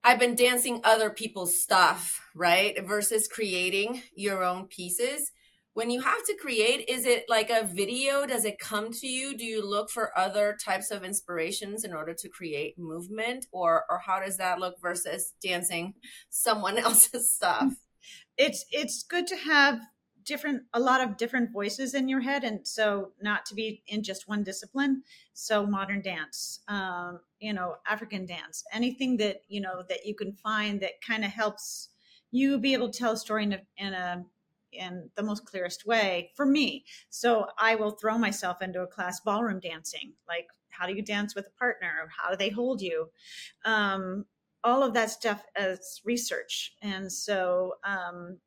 i've 0.04 0.18
been 0.18 0.34
dancing 0.34 0.80
other 0.84 1.10
people's 1.10 1.60
stuff 1.60 2.20
right 2.38 2.86
versus 2.86 3.28
creating 3.28 4.02
your 4.14 4.42
own 4.44 4.66
pieces. 4.66 5.32
When 5.74 5.90
you 5.90 6.00
have 6.00 6.24
to 6.24 6.34
create 6.34 6.88
is 6.88 7.04
it 7.04 7.26
like 7.28 7.50
a 7.50 7.66
video? 7.66 8.26
Does 8.26 8.44
it 8.44 8.58
come 8.58 8.90
to 8.92 9.06
you? 9.06 9.36
Do 9.36 9.44
you 9.44 9.64
look 9.64 9.90
for 9.90 10.16
other 10.18 10.56
types 10.64 10.90
of 10.90 11.04
inspirations 11.04 11.84
in 11.84 11.92
order 11.92 12.14
to 12.14 12.28
create 12.28 12.78
movement? 12.78 13.46
Or 13.52 13.84
or 13.90 14.00
how 14.04 14.20
does 14.20 14.38
that 14.38 14.58
look 14.58 14.80
versus 14.80 15.34
dancing 15.42 15.94
someone 16.30 16.78
else's 16.86 17.32
stuff? 17.34 17.74
It's 18.36 18.64
it's 18.70 19.02
good 19.02 19.26
to 19.28 19.36
have 19.36 19.80
different 20.28 20.62
a 20.74 20.78
lot 20.80 21.00
of 21.00 21.16
different 21.16 21.50
voices 21.50 21.94
in 21.94 22.08
your 22.08 22.20
head 22.20 22.44
and 22.44 22.66
so 22.66 23.10
not 23.20 23.46
to 23.46 23.54
be 23.54 23.82
in 23.86 24.02
just 24.02 24.28
one 24.28 24.44
discipline 24.44 25.02
so 25.32 25.66
modern 25.66 26.02
dance 26.02 26.60
um, 26.68 27.18
you 27.40 27.52
know 27.52 27.76
african 27.88 28.26
dance 28.26 28.62
anything 28.72 29.16
that 29.16 29.42
you 29.48 29.60
know 29.60 29.82
that 29.88 30.04
you 30.04 30.14
can 30.14 30.32
find 30.34 30.80
that 30.80 31.00
kind 31.00 31.24
of 31.24 31.30
helps 31.30 31.88
you 32.30 32.58
be 32.58 32.74
able 32.74 32.90
to 32.90 32.98
tell 32.98 33.12
a 33.12 33.16
story 33.16 33.42
in 33.44 33.54
a, 33.54 33.60
in 33.78 33.92
a 33.94 34.24
in 34.70 35.08
the 35.14 35.22
most 35.22 35.46
clearest 35.46 35.86
way 35.86 36.30
for 36.36 36.44
me. 36.44 36.84
So 37.08 37.46
I 37.58 37.74
will 37.74 37.92
throw 37.92 38.18
myself 38.18 38.60
into 38.60 38.82
a 38.82 38.86
class 38.86 39.18
ballroom 39.20 39.60
dancing, 39.60 40.12
like 40.28 40.48
how 40.68 40.86
do 40.86 40.94
you 40.94 41.00
dance 41.02 41.34
with 41.34 41.46
a 41.46 41.58
partner? 41.58 42.10
How 42.16 42.30
do 42.30 42.36
they 42.36 42.50
hold 42.50 42.82
you? 42.82 43.08
Um, 43.64 44.26
all 44.64 44.82
of 44.82 44.92
that 44.94 45.10
stuff 45.10 45.42
as 45.56 46.00
research. 46.04 46.74
And 46.82 47.10
so, 47.10 47.76
um, 47.84 48.38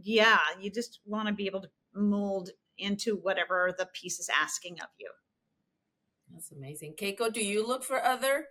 yeah, 0.00 0.38
you 0.60 0.70
just 0.70 1.00
want 1.04 1.28
to 1.28 1.34
be 1.34 1.46
able 1.46 1.62
to 1.62 1.68
mold 1.94 2.50
into 2.78 3.16
whatever 3.16 3.74
the 3.76 3.86
piece 3.92 4.18
is 4.18 4.30
asking 4.42 4.80
of 4.80 4.88
you. 4.98 5.10
That's 6.32 6.50
amazing. 6.50 6.94
Keiko, 6.94 7.32
do 7.32 7.44
you 7.44 7.66
look 7.66 7.84
for 7.84 8.02
other 8.02 8.46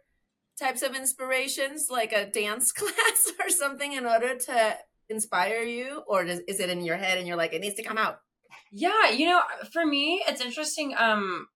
types 0.59 0.81
of 0.81 0.95
inspirations 0.95 1.87
like 1.89 2.11
a 2.11 2.29
dance 2.29 2.71
class 2.71 3.31
or 3.39 3.49
something 3.49 3.93
in 3.93 4.05
order 4.05 4.35
to 4.35 4.77
inspire 5.09 5.63
you 5.63 6.03
or 6.07 6.23
does, 6.23 6.39
is 6.47 6.59
it 6.59 6.69
in 6.69 6.83
your 6.85 6.97
head 6.97 7.17
and 7.17 7.27
you're 7.27 7.37
like 7.37 7.53
it 7.53 7.61
needs 7.61 7.75
to 7.75 7.83
come 7.83 7.97
out 7.97 8.19
yeah 8.71 9.09
you 9.09 9.25
know 9.25 9.41
for 9.73 9.85
me 9.85 10.23
it's 10.27 10.39
interesting 10.39 10.93
um 10.97 11.47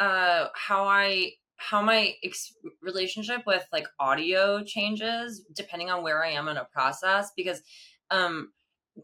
uh 0.00 0.46
how 0.54 0.84
i 0.84 1.30
how 1.56 1.80
my 1.80 2.12
ex- 2.24 2.54
relationship 2.82 3.42
with 3.46 3.64
like 3.72 3.86
audio 4.00 4.64
changes 4.64 5.44
depending 5.54 5.90
on 5.90 6.02
where 6.02 6.24
i 6.24 6.30
am 6.30 6.48
in 6.48 6.56
a 6.56 6.66
process 6.72 7.30
because 7.36 7.62
um 8.10 8.50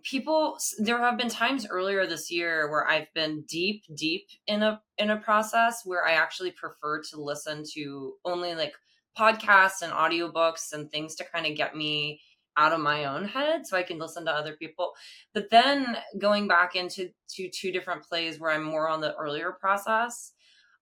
people 0.03 0.57
there 0.79 0.99
have 0.99 1.19
been 1.19 1.29
times 1.29 1.67
earlier 1.69 2.07
this 2.07 2.31
year 2.31 2.71
where 2.71 2.87
i've 2.89 3.13
been 3.13 3.43
deep 3.49 3.83
deep 3.97 4.29
in 4.47 4.63
a 4.63 4.81
in 4.99 5.11
a 5.11 5.17
process 5.17 5.83
where 5.85 6.07
i 6.07 6.13
actually 6.13 6.53
prefer 6.53 7.03
to 7.03 7.21
listen 7.21 7.65
to 7.75 8.15
only 8.25 8.55
like 8.55 8.75
podcasts 9.19 9.83
and 9.83 9.93
audiobooks 9.93 10.73
and 10.73 10.91
things 10.91 11.15
to 11.17 11.25
kind 11.25 11.47
of 11.47 11.57
get 11.57 11.75
me 11.75 12.21
out 12.57 12.73
of 12.73 12.81
my 12.81 13.05
own 13.07 13.25
head 13.25 13.67
so 13.67 13.77
I 13.77 13.83
can 13.83 13.99
listen 13.99 14.25
to 14.27 14.33
other 14.33 14.55
people. 14.55 14.93
But 15.33 15.51
then 15.51 15.97
going 16.19 16.49
back 16.49 16.77
into 16.77 17.11
to 17.37 17.49
two 17.49 17.73
different 17.73 18.03
plays 18.03 18.39
where 18.39 18.51
I'm 18.51 18.65
more 18.65 18.89
on 18.89 19.01
the 19.01 19.15
earlier 19.17 19.53
process, 19.53 20.33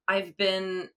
I've 0.08 0.36
been 0.36 0.88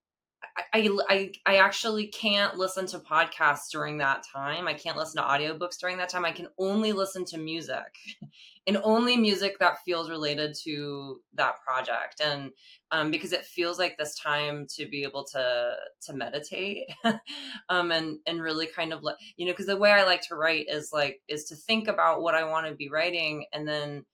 I, 0.72 0.88
I 1.08 1.32
I 1.46 1.56
actually 1.56 2.06
can't 2.06 2.56
listen 2.56 2.86
to 2.86 2.98
podcasts 2.98 3.70
during 3.70 3.98
that 3.98 4.24
time. 4.32 4.66
I 4.66 4.74
can't 4.74 4.96
listen 4.96 5.22
to 5.22 5.28
audiobooks 5.28 5.78
during 5.78 5.98
that 5.98 6.08
time. 6.08 6.24
I 6.24 6.32
can 6.32 6.48
only 6.58 6.92
listen 6.92 7.24
to 7.26 7.38
music 7.38 7.92
and 8.66 8.78
only 8.82 9.16
music 9.16 9.58
that 9.58 9.82
feels 9.84 10.08
related 10.08 10.54
to 10.64 11.20
that 11.34 11.56
project. 11.66 12.20
And 12.24 12.50
um, 12.90 13.10
because 13.10 13.32
it 13.32 13.44
feels 13.44 13.78
like 13.78 13.96
this 13.96 14.18
time 14.18 14.66
to 14.76 14.86
be 14.86 15.02
able 15.02 15.24
to 15.32 15.74
to 16.02 16.12
meditate 16.12 16.90
um, 17.68 17.90
and 17.90 18.18
and 18.26 18.42
really 18.42 18.66
kind 18.66 18.92
of 18.92 19.02
let 19.02 19.16
you 19.36 19.46
know 19.46 19.52
because 19.52 19.66
the 19.66 19.76
way 19.76 19.90
I 19.90 20.04
like 20.04 20.22
to 20.28 20.36
write 20.36 20.66
is 20.68 20.90
like 20.92 21.20
is 21.28 21.44
to 21.46 21.56
think 21.56 21.88
about 21.88 22.22
what 22.22 22.34
I 22.34 22.44
want 22.44 22.66
to 22.66 22.74
be 22.74 22.88
writing 22.88 23.46
and 23.52 23.66
then 23.66 24.04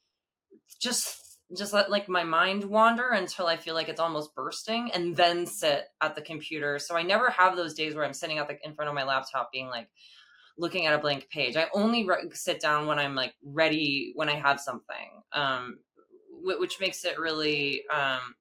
just 0.81 1.28
just 1.56 1.72
let 1.72 1.90
like 1.90 2.08
my 2.08 2.24
mind 2.24 2.64
wander 2.64 3.08
until 3.08 3.46
I 3.46 3.56
feel 3.56 3.74
like 3.74 3.88
it's 3.88 4.00
almost 4.00 4.34
bursting 4.34 4.90
and 4.92 5.16
then 5.16 5.46
sit 5.46 5.84
at 6.00 6.14
the 6.14 6.20
computer. 6.20 6.78
So 6.78 6.96
I 6.96 7.02
never 7.02 7.30
have 7.30 7.56
those 7.56 7.74
days 7.74 7.94
where 7.94 8.04
I'm 8.04 8.12
sitting 8.14 8.38
at 8.38 8.48
the 8.48 8.58
in 8.64 8.74
front 8.74 8.88
of 8.88 8.94
my 8.94 9.04
laptop 9.04 9.50
being 9.52 9.68
like 9.68 9.88
looking 10.58 10.87
at 10.87 10.94
a 10.94 10.98
blank 10.98 11.28
page. 11.30 11.56
I 11.56 11.68
only 11.72 12.04
re- 12.04 12.28
sit 12.32 12.61
down 12.61 12.87
when 12.87 12.98
I'm 12.98 13.14
like 13.14 13.34
ready 13.42 14.12
when 14.14 14.28
I 14.28 14.34
have 14.34 14.61
something. 14.61 15.22
Um 15.32 15.78
w- 16.40 16.61
which 16.61 16.80
makes 16.80 17.04
it 17.04 17.18
really 17.18 17.84
um 17.88 18.34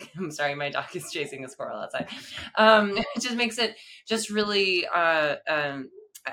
I'm 0.16 0.30
sorry, 0.30 0.54
my 0.54 0.70
dog 0.70 0.94
is 0.94 1.10
chasing 1.12 1.44
a 1.44 1.48
squirrel 1.48 1.78
outside. 1.78 2.08
Um, 2.56 2.96
it 3.16 3.20
just 3.20 3.36
makes 3.36 3.58
it 3.58 3.76
just 4.08 4.30
really, 4.30 4.86
uh, 4.86 5.36
um, 5.48 5.90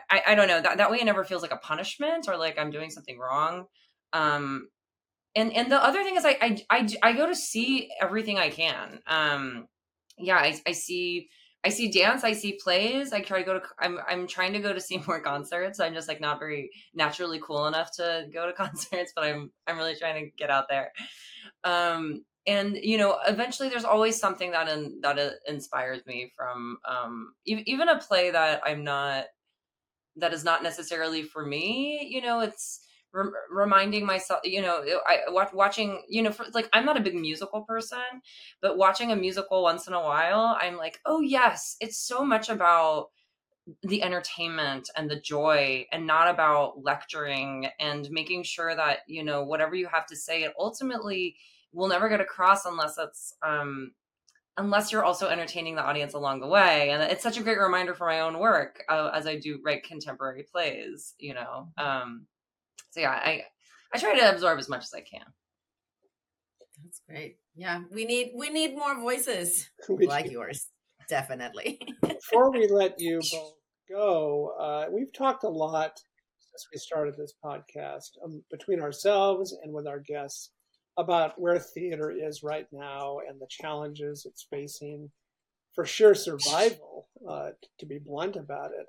I, 0.10 0.22
I 0.28 0.36
don't 0.36 0.48
know 0.48 0.62
that, 0.62 0.78
that 0.78 0.92
way 0.92 1.00
it 1.00 1.06
never 1.06 1.24
feels 1.24 1.42
like 1.42 1.52
a 1.52 1.58
punishment 1.58 2.28
or 2.28 2.38
like 2.38 2.60
I'm 2.60 2.72
doing 2.72 2.90
something 2.90 3.18
wrong. 3.18 3.66
Um, 4.14 4.70
and 5.36 5.54
and 5.54 5.72
the 5.72 5.84
other 5.84 6.04
thing 6.04 6.16
is 6.16 6.26
I, 6.26 6.38
I 6.42 6.58
i 6.70 6.88
i, 7.04 7.14
go 7.14 7.28
to 7.28 7.36
see 7.36 7.90
everything 8.02 8.38
i 8.38 8.50
can. 8.50 9.00
Um 9.08 9.68
yeah 10.18 10.38
I, 10.38 10.60
I 10.68 10.72
see 10.74 11.30
i 11.64 11.70
see 11.70 11.90
dance 11.92 12.24
i 12.24 12.34
see 12.34 12.58
plays 12.62 13.14
i 13.14 13.22
try 13.22 13.40
to 13.40 13.46
go 13.46 13.60
to 13.60 13.66
i'm 13.80 14.00
i'm 14.08 14.28
trying 14.28 14.54
to 14.54 14.60
go 14.60 14.74
to 14.74 14.82
see 14.82 15.02
more 15.08 15.22
concerts 15.22 15.80
i'm 15.80 15.94
just 15.94 16.08
like 16.08 16.22
not 16.22 16.40
very 16.40 16.70
naturally 16.94 17.40
cool 17.46 17.68
enough 17.68 17.92
to 17.98 18.28
go 18.34 18.46
to 18.48 18.54
concerts 18.64 19.14
but 19.16 19.26
i'm 19.26 19.52
i'm 19.68 19.78
really 19.78 19.96
trying 19.96 20.26
to 20.26 20.32
get 20.38 20.50
out 20.50 20.66
there. 20.70 20.92
Um 21.64 22.26
and 22.48 22.78
you 22.82 22.98
know 22.98 23.18
eventually 23.28 23.70
there's 23.70 23.86
always 23.86 24.20
something 24.20 24.52
that 24.52 24.68
in, 24.68 25.00
that 25.02 25.20
uh, 25.20 25.30
inspires 25.48 26.06
me 26.06 26.32
from 26.36 26.78
um 26.88 27.34
even 27.46 27.90
a 27.90 28.00
play 28.00 28.32
that 28.32 28.62
i'm 28.66 28.84
not 28.84 29.26
that 30.16 30.34
is 30.34 30.44
not 30.44 30.64
necessarily 30.64 31.22
for 31.24 31.46
me 31.46 32.08
you 32.10 32.22
know 32.22 32.40
it's 32.40 32.79
re- 33.12 33.32
reminding 33.52 34.06
myself 34.06 34.40
you 34.44 34.62
know 34.62 34.84
i 35.08 35.20
watch, 35.28 35.54
watching 35.54 36.02
you 36.08 36.22
know 36.22 36.32
for, 36.32 36.46
like 36.54 36.70
i'm 36.74 36.86
not 36.86 36.98
a 36.98 37.02
big 37.02 37.16
musical 37.16 37.62
person 37.62 38.00
but 38.62 38.78
watching 38.78 39.12
a 39.12 39.16
musical 39.16 39.64
once 39.64 39.88
in 39.88 39.94
a 39.94 40.02
while 40.02 40.58
i'm 40.62 40.78
like 40.78 41.00
oh 41.06 41.22
yes 41.22 41.76
it's 41.80 41.98
so 41.98 42.24
much 42.24 42.50
about 42.50 43.08
the 43.84 44.02
entertainment 44.02 44.90
and 44.96 45.10
the 45.10 45.20
joy 45.20 45.86
and 45.92 46.08
not 46.08 46.28
about 46.28 46.84
lecturing 46.84 47.68
and 47.80 48.10
making 48.10 48.44
sure 48.44 48.76
that 48.76 49.00
you 49.08 49.24
know 49.24 49.44
whatever 49.44 49.76
you 49.76 49.88
have 49.88 50.06
to 50.08 50.16
say 50.16 50.44
it 50.44 50.54
ultimately 50.58 51.36
will 51.72 51.88
never 51.88 52.10
get 52.10 52.22
across 52.22 52.66
unless 52.66 52.98
it's 52.98 53.36
um 53.44 53.92
unless 54.58 54.92
you're 54.92 55.06
also 55.06 55.30
entertaining 55.30 55.76
the 55.76 55.82
audience 55.82 56.14
along 56.14 56.42
the 56.42 56.48
way. 56.48 56.90
And 56.90 57.02
it's 57.02 57.24
such 57.24 57.38
a 57.38 57.42
great 57.42 57.58
reminder 57.58 57.94
for 57.96 58.06
my 58.08 58.20
own 58.20 58.40
work 58.40 58.84
uh, 58.90 59.10
as 59.14 59.26
i 59.26 59.38
do 59.38 59.60
write 59.64 59.84
contemporary 59.84 60.44
plays 60.44 61.14
you 61.18 61.34
know 61.34 61.70
um 61.78 62.26
so 62.92 63.02
yeah 63.02 63.12
i 63.12 63.44
i 63.94 63.98
try 64.00 64.18
to 64.18 64.32
absorb 64.32 64.60
as 64.60 64.70
much 64.70 64.84
as 64.84 64.94
i 64.94 65.02
can. 65.02 65.26
That's 66.84 67.02
great. 67.08 67.38
Yeah 67.56 67.82
we 67.92 68.06
need 68.06 68.32
we 68.36 68.50
need 68.50 68.76
more 68.76 69.00
voices 69.00 69.70
like 69.90 70.32
yours 70.32 70.68
definitely. 71.10 71.80
Before 72.02 72.52
we 72.52 72.68
let 72.68 72.96
you 73.00 73.22
both 73.32 73.54
go 73.90 74.54
uh, 74.60 74.86
we've 74.92 75.14
talked 75.14 75.44
a 75.44 75.50
lot 75.50 76.00
since 76.52 76.68
we 76.74 76.78
started 76.78 77.16
this 77.18 77.34
podcast 77.44 78.10
um, 78.24 78.44
between 78.52 78.82
ourselves 78.82 79.56
and 79.64 79.74
with 79.74 79.88
our 79.88 80.00
guests 80.00 80.52
about 81.00 81.40
where 81.40 81.58
theater 81.58 82.12
is 82.12 82.44
right 82.44 82.68
now 82.72 83.20
and 83.28 83.40
the 83.40 83.48
challenges 83.50 84.26
it's 84.26 84.48
facing. 84.50 85.10
For 85.74 85.86
sure 85.86 86.14
survival, 86.14 87.08
uh, 87.28 87.52
to 87.80 87.86
be 87.86 88.00
blunt 88.00 88.36
about 88.36 88.72
it. 88.72 88.88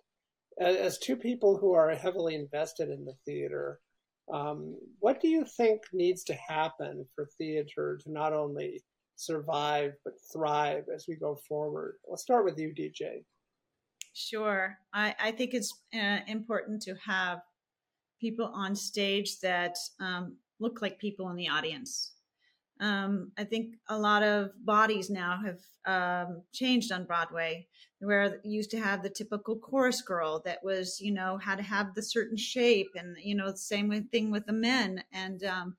As 0.60 0.98
two 0.98 1.14
people 1.14 1.56
who 1.56 1.72
are 1.72 1.94
heavily 1.94 2.34
invested 2.34 2.88
in 2.88 3.04
the 3.04 3.14
theater, 3.24 3.78
um, 4.32 4.76
what 5.00 5.20
do 5.20 5.28
you 5.28 5.44
think 5.44 5.82
needs 5.92 6.24
to 6.24 6.34
happen 6.34 7.04
for 7.14 7.28
theater 7.38 7.98
to 8.02 8.12
not 8.12 8.32
only 8.32 8.82
survive 9.16 9.92
but 10.04 10.14
thrive 10.32 10.84
as 10.94 11.06
we 11.08 11.16
go 11.16 11.38
forward? 11.48 11.96
Let's 12.08 12.22
start 12.22 12.44
with 12.44 12.58
you, 12.58 12.74
DJ. 12.74 13.24
Sure. 14.12 14.76
I, 14.92 15.14
I 15.20 15.32
think 15.32 15.54
it's 15.54 15.82
uh, 15.94 16.18
important 16.26 16.82
to 16.82 16.94
have 17.04 17.40
people 18.20 18.50
on 18.54 18.74
stage 18.74 19.38
that 19.40 19.76
um, 20.00 20.36
look 20.58 20.82
like 20.82 20.98
people 20.98 21.30
in 21.30 21.36
the 21.36 21.48
audience. 21.48 22.12
Um, 22.80 23.30
I 23.36 23.44
think 23.44 23.74
a 23.88 23.98
lot 23.98 24.22
of 24.22 24.52
bodies 24.64 25.10
now 25.10 25.38
have 25.44 25.60
um, 25.86 26.42
changed 26.52 26.92
on 26.92 27.04
Broadway, 27.04 27.66
where 28.00 28.40
you 28.42 28.52
used 28.56 28.70
to 28.70 28.80
have 28.80 29.02
the 29.02 29.10
typical 29.10 29.56
chorus 29.56 30.00
girl 30.00 30.40
that 30.46 30.64
was, 30.64 30.98
you 30.98 31.12
know, 31.12 31.36
had 31.36 31.56
to 31.56 31.62
have 31.62 31.94
the 31.94 32.02
certain 32.02 32.38
shape, 32.38 32.88
and 32.94 33.16
you 33.22 33.34
know, 33.34 33.50
the 33.50 33.56
same 33.58 34.08
thing 34.10 34.30
with 34.30 34.46
the 34.46 34.52
men. 34.52 35.04
And 35.12 35.44
um, 35.44 35.76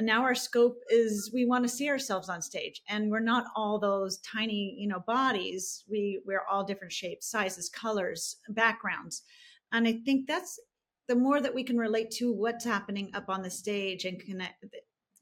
now 0.00 0.22
our 0.22 0.34
scope 0.34 0.78
is 0.90 1.30
we 1.32 1.44
want 1.44 1.64
to 1.64 1.68
see 1.68 1.88
ourselves 1.88 2.28
on 2.28 2.42
stage, 2.42 2.82
and 2.88 3.08
we're 3.08 3.20
not 3.20 3.44
all 3.54 3.78
those 3.78 4.18
tiny, 4.18 4.74
you 4.76 4.88
know, 4.88 5.04
bodies. 5.06 5.84
We 5.88 6.20
we're 6.26 6.44
all 6.50 6.64
different 6.64 6.92
shapes, 6.92 7.30
sizes, 7.30 7.68
colors, 7.68 8.38
backgrounds, 8.48 9.22
and 9.72 9.86
I 9.86 10.00
think 10.04 10.26
that's 10.26 10.58
the 11.06 11.14
more 11.14 11.40
that 11.40 11.54
we 11.54 11.62
can 11.62 11.76
relate 11.76 12.10
to 12.12 12.32
what's 12.32 12.64
happening 12.64 13.10
up 13.14 13.26
on 13.28 13.42
the 13.42 13.50
stage 13.50 14.04
and 14.04 14.18
connect 14.18 14.64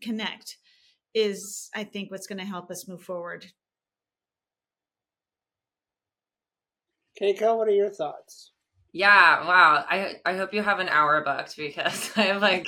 connect 0.00 0.56
is 1.14 1.70
i 1.75 1.85
think 1.85 2.11
what's 2.11 2.27
going 2.27 2.38
to 2.38 2.44
help 2.44 2.70
us 2.70 2.88
move 2.88 3.03
forward. 3.03 3.46
Keiko 7.20 7.57
what 7.57 7.68
are 7.68 7.73
your 7.73 7.90
thoughts? 7.90 8.53
Yeah 8.92 9.46
wow. 9.46 9.85
I 9.88 10.16
i 10.25 10.37
hope 10.37 10.55
you 10.55 10.62
have 10.62 10.79
an 10.79 10.88
hour 10.88 11.23
booked 11.23 11.57
because 11.57 12.11
I'm 12.16 12.40
like 12.40 12.66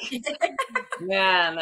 man 1.01 1.57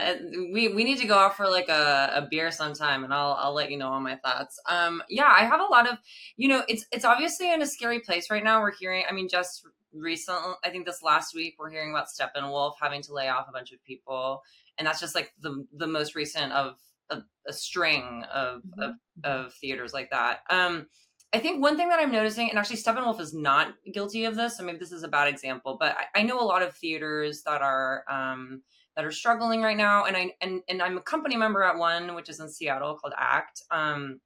we 0.53 0.69
we 0.69 0.85
need 0.85 0.99
to 0.99 1.07
go 1.07 1.17
out 1.19 1.37
for 1.37 1.49
like 1.49 1.69
a, 1.69 2.13
a 2.17 2.29
beer 2.31 2.51
sometime 2.51 3.05
and 3.05 3.15
i'll 3.15 3.37
i'll 3.41 3.55
let 3.55 3.71
you 3.71 3.79
know 3.79 3.89
all 3.93 4.01
my 4.01 4.17
thoughts. 4.17 4.61
Um 4.69 5.03
yeah 5.09 5.33
i 5.35 5.45
have 5.45 5.61
a 5.61 5.65
lot 5.65 5.89
of 5.91 5.99
you 6.37 6.49
know 6.49 6.63
it's 6.69 6.85
it's 6.93 7.05
obviously 7.05 7.53
in 7.53 7.63
a 7.63 7.67
scary 7.67 8.01
place 8.01 8.31
right 8.31 8.45
now. 8.45 8.61
We're 8.61 8.73
hearing 8.73 9.05
i 9.09 9.13
mean 9.13 9.29
just 9.29 9.67
recently 9.93 10.53
i 10.65 10.71
think 10.71 10.87
this 10.87 11.03
last 11.03 11.35
week 11.35 11.57
we're 11.59 11.71
hearing 11.71 11.91
about 11.91 12.07
steppenwolf 12.07 12.75
having 12.81 13.03
to 13.03 13.13
lay 13.13 13.29
off 13.29 13.49
a 13.49 13.53
bunch 13.53 13.73
of 13.73 13.83
people 13.85 14.41
and 14.81 14.87
that's 14.87 14.99
just 14.99 15.15
like 15.15 15.33
the 15.41 15.65
the 15.77 15.87
most 15.87 16.17
recent 16.17 16.53
of 16.53 16.79
a, 17.11 17.19
a 17.47 17.53
string 17.53 18.25
of, 18.33 18.63
mm-hmm. 18.63 18.83
of, 18.83 18.95
of 19.23 19.55
theaters 19.55 19.93
like 19.93 20.11
that 20.11 20.41
um 20.51 20.87
I 21.33 21.39
think 21.39 21.63
one 21.63 21.77
thing 21.77 21.89
that 21.91 22.01
I'm 22.01 22.11
noticing, 22.11 22.51
and 22.51 22.59
actually 22.59 22.79
Steppenwolf 22.79 23.21
is 23.21 23.33
not 23.33 23.75
guilty 23.93 24.25
of 24.25 24.35
this, 24.35 24.57
so 24.57 24.65
maybe 24.65 24.79
this 24.79 24.91
is 24.91 25.05
a 25.05 25.09
bad 25.09 25.29
example, 25.29 25.77
but 25.79 25.97
I, 25.97 26.21
I 26.21 26.23
know 26.25 26.41
a 26.41 26.43
lot 26.43 26.63
of 26.63 26.75
theaters 26.75 27.43
that 27.45 27.63
are 27.63 28.05
um, 28.11 28.63
that 28.97 29.05
are 29.05 29.13
struggling 29.13 29.63
right 29.63 29.77
now, 29.77 30.07
and 30.07 30.17
I 30.17 30.33
and 30.41 30.63
and 30.69 30.83
I'm 30.83 30.99
a 30.99 31.03
company 31.03 31.37
member 31.37 31.63
at 31.63 31.79
one, 31.79 32.17
which 32.17 32.29
is 32.29 32.41
in 32.41 32.51
Seattle 32.51 32.97
called 32.97 33.15
ACT, 33.17 33.63
um, 33.71 34.21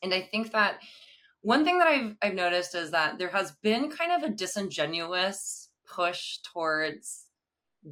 and 0.00 0.14
I 0.14 0.22
think 0.22 0.52
that 0.52 0.78
one 1.40 1.64
thing 1.64 1.78
that 1.78 1.88
I've 1.88 2.14
I've 2.22 2.34
noticed 2.34 2.76
is 2.76 2.92
that 2.92 3.18
there 3.18 3.30
has 3.30 3.52
been 3.62 3.90
kind 3.90 4.12
of 4.12 4.22
a 4.22 4.32
disingenuous 4.32 5.70
push 5.86 6.38
towards 6.38 7.23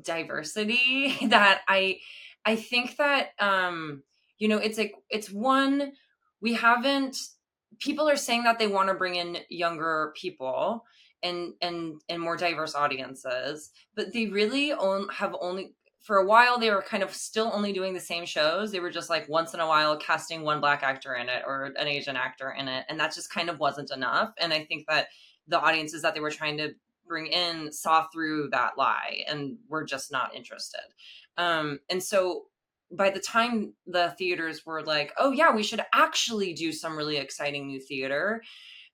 diversity 0.00 1.16
that 1.28 1.62
I 1.68 1.98
I 2.44 2.57
think 2.57 2.96
that 2.96 3.31
um 3.38 4.02
you 4.38 4.48
know 4.48 4.59
it's 4.59 4.78
like 4.78 4.94
it's 5.11 5.31
one 5.31 5.92
we 6.40 6.55
haven't 6.55 7.16
people 7.78 8.09
are 8.09 8.16
saying 8.16 8.44
that 8.44 8.59
they 8.59 8.66
want 8.66 8.88
to 8.88 8.94
bring 8.94 9.16
in 9.16 9.38
younger 9.48 10.12
people 10.16 10.85
and 11.22 11.55
and 11.61 12.00
and 12.09 12.20
more 12.20 12.37
diverse 12.37 12.74
audiences 12.74 13.70
but 13.94 14.12
they 14.12 14.26
really 14.26 14.72
on, 14.72 15.09
have 15.09 15.37
only 15.40 15.74
for 16.02 16.16
a 16.16 16.26
while 16.26 16.59
they 16.59 16.70
were 16.70 16.83
kind 16.83 17.02
of 17.02 17.14
still 17.14 17.50
only 17.55 17.72
doing 17.72 17.94
the 17.94 18.00
same 18.00 18.26
shows. 18.26 18.72
They 18.72 18.81
were 18.81 18.90
just 18.90 19.09
like 19.09 19.28
once 19.28 19.55
in 19.55 19.61
a 19.61 19.66
while 19.66 19.96
casting 19.96 20.42
one 20.42 20.61
black 20.61 20.83
actor 20.83 21.14
in 21.14 21.28
it 21.28 21.44
or 21.46 21.72
an 21.76 21.87
asian 21.87 22.16
actor 22.16 22.50
in 22.50 22.68
it 22.68 22.85
and 22.88 22.98
that 22.98 23.14
just 23.14 23.31
kind 23.31 23.48
of 23.48 23.61
wasn't 23.61 23.90
enough 23.92 24.33
and 24.38 24.52
i 24.52 24.64
think 24.64 24.85
that 24.88 25.09
the 25.48 25.61
audiences 25.61 26.02
that 26.02 26.14
they 26.14 26.20
were 26.20 26.31
trying 26.31 26.57
to 26.57 26.70
bring 27.12 27.27
in 27.27 27.70
saw 27.72 28.07
through 28.12 28.48
that 28.51 28.72
lie 28.79 29.22
and 29.29 29.59
were 29.68 29.85
just 29.85 30.11
not 30.11 30.35
interested. 30.35 30.85
Um, 31.37 31.81
and 31.90 32.03
so 32.03 32.44
by 32.90 33.11
the 33.11 33.20
time 33.20 33.75
the 33.87 34.14
theaters 34.18 34.66
were 34.66 34.83
like 34.83 35.14
oh 35.18 35.31
yeah 35.31 35.55
we 35.55 35.62
should 35.62 35.81
actually 35.94 36.53
do 36.53 36.70
some 36.72 36.94
really 36.94 37.16
exciting 37.16 37.66
new 37.66 37.81
theater 37.81 38.42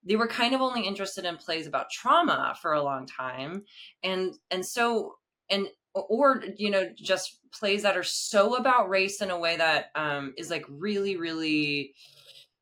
they 0.05 0.17
were 0.17 0.27
kind 0.27 0.55
of 0.55 0.61
only 0.61 0.83
interested 0.83 1.25
in 1.25 1.37
plays 1.37 1.67
about 1.67 1.91
trauma 1.91 2.57
for 2.61 2.73
a 2.73 2.83
long 2.83 3.07
time. 3.07 3.65
And 4.03 4.35
and 4.51 4.65
so 4.65 5.17
and 5.51 5.69
or 5.95 6.45
you 6.57 6.71
know 6.71 6.89
just 6.97 7.39
plays 7.53 7.83
that 7.83 7.97
are 7.97 8.05
so 8.05 8.57
about 8.57 8.89
race 8.89 9.21
in 9.21 9.31
a 9.31 9.39
way 9.39 9.57
that 9.57 9.87
um, 9.95 10.35
is 10.37 10.51
like 10.51 10.65
really 10.69 11.17
really 11.17 11.95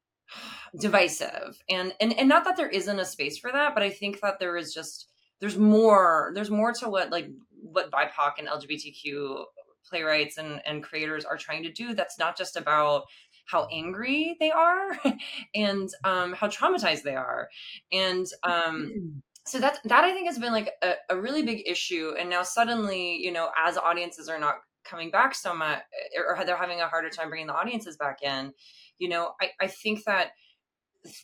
divisive. 0.80 1.62
And 1.68 1.94
and 2.00 2.18
and 2.18 2.28
not 2.28 2.44
that 2.44 2.56
there 2.56 2.68
isn't 2.68 2.98
a 2.98 3.04
space 3.04 3.38
for 3.38 3.52
that 3.52 3.74
but 3.74 3.82
i 3.82 3.90
think 3.90 4.20
that 4.20 4.38
there 4.38 4.56
is 4.56 4.74
just 4.74 5.08
there's 5.40 5.56
more 5.56 6.32
there's 6.34 6.50
more 6.50 6.72
to 6.72 6.88
what 6.88 7.10
like 7.10 7.28
what 7.52 7.90
bipoc 7.90 8.32
and 8.38 8.48
lgbtq 8.48 9.44
playwrights 9.88 10.38
and 10.38 10.60
and 10.66 10.82
creators 10.82 11.24
are 11.24 11.36
trying 11.36 11.62
to 11.62 11.72
do 11.72 11.94
that's 11.94 12.18
not 12.18 12.36
just 12.36 12.56
about 12.56 13.04
how 13.46 13.68
angry 13.72 14.36
they 14.40 14.50
are 14.50 14.98
and 15.54 15.88
um, 16.02 16.32
how 16.32 16.48
traumatized 16.48 17.02
they 17.02 17.14
are 17.14 17.48
and 17.92 18.26
um, 18.42 18.92
mm 18.96 19.22
so 19.46 19.60
that 19.60 19.78
that 19.84 20.04
I 20.04 20.12
think 20.12 20.26
has 20.26 20.38
been 20.38 20.52
like 20.52 20.72
a, 20.82 20.94
a 21.08 21.16
really 21.16 21.42
big 21.42 21.62
issue. 21.66 22.14
And 22.18 22.28
now 22.28 22.42
suddenly, 22.42 23.16
you 23.16 23.32
know, 23.32 23.50
as 23.56 23.78
audiences 23.78 24.28
are 24.28 24.38
not 24.38 24.56
coming 24.84 25.10
back 25.10 25.34
so 25.34 25.54
much, 25.54 25.78
or 26.16 26.44
they're 26.44 26.56
having 26.56 26.80
a 26.80 26.88
harder 26.88 27.10
time 27.10 27.28
bringing 27.28 27.46
the 27.46 27.54
audiences 27.54 27.96
back 27.96 28.22
in, 28.22 28.52
you 28.98 29.08
know, 29.08 29.32
I, 29.40 29.50
I 29.60 29.66
think 29.68 30.04
that 30.04 30.30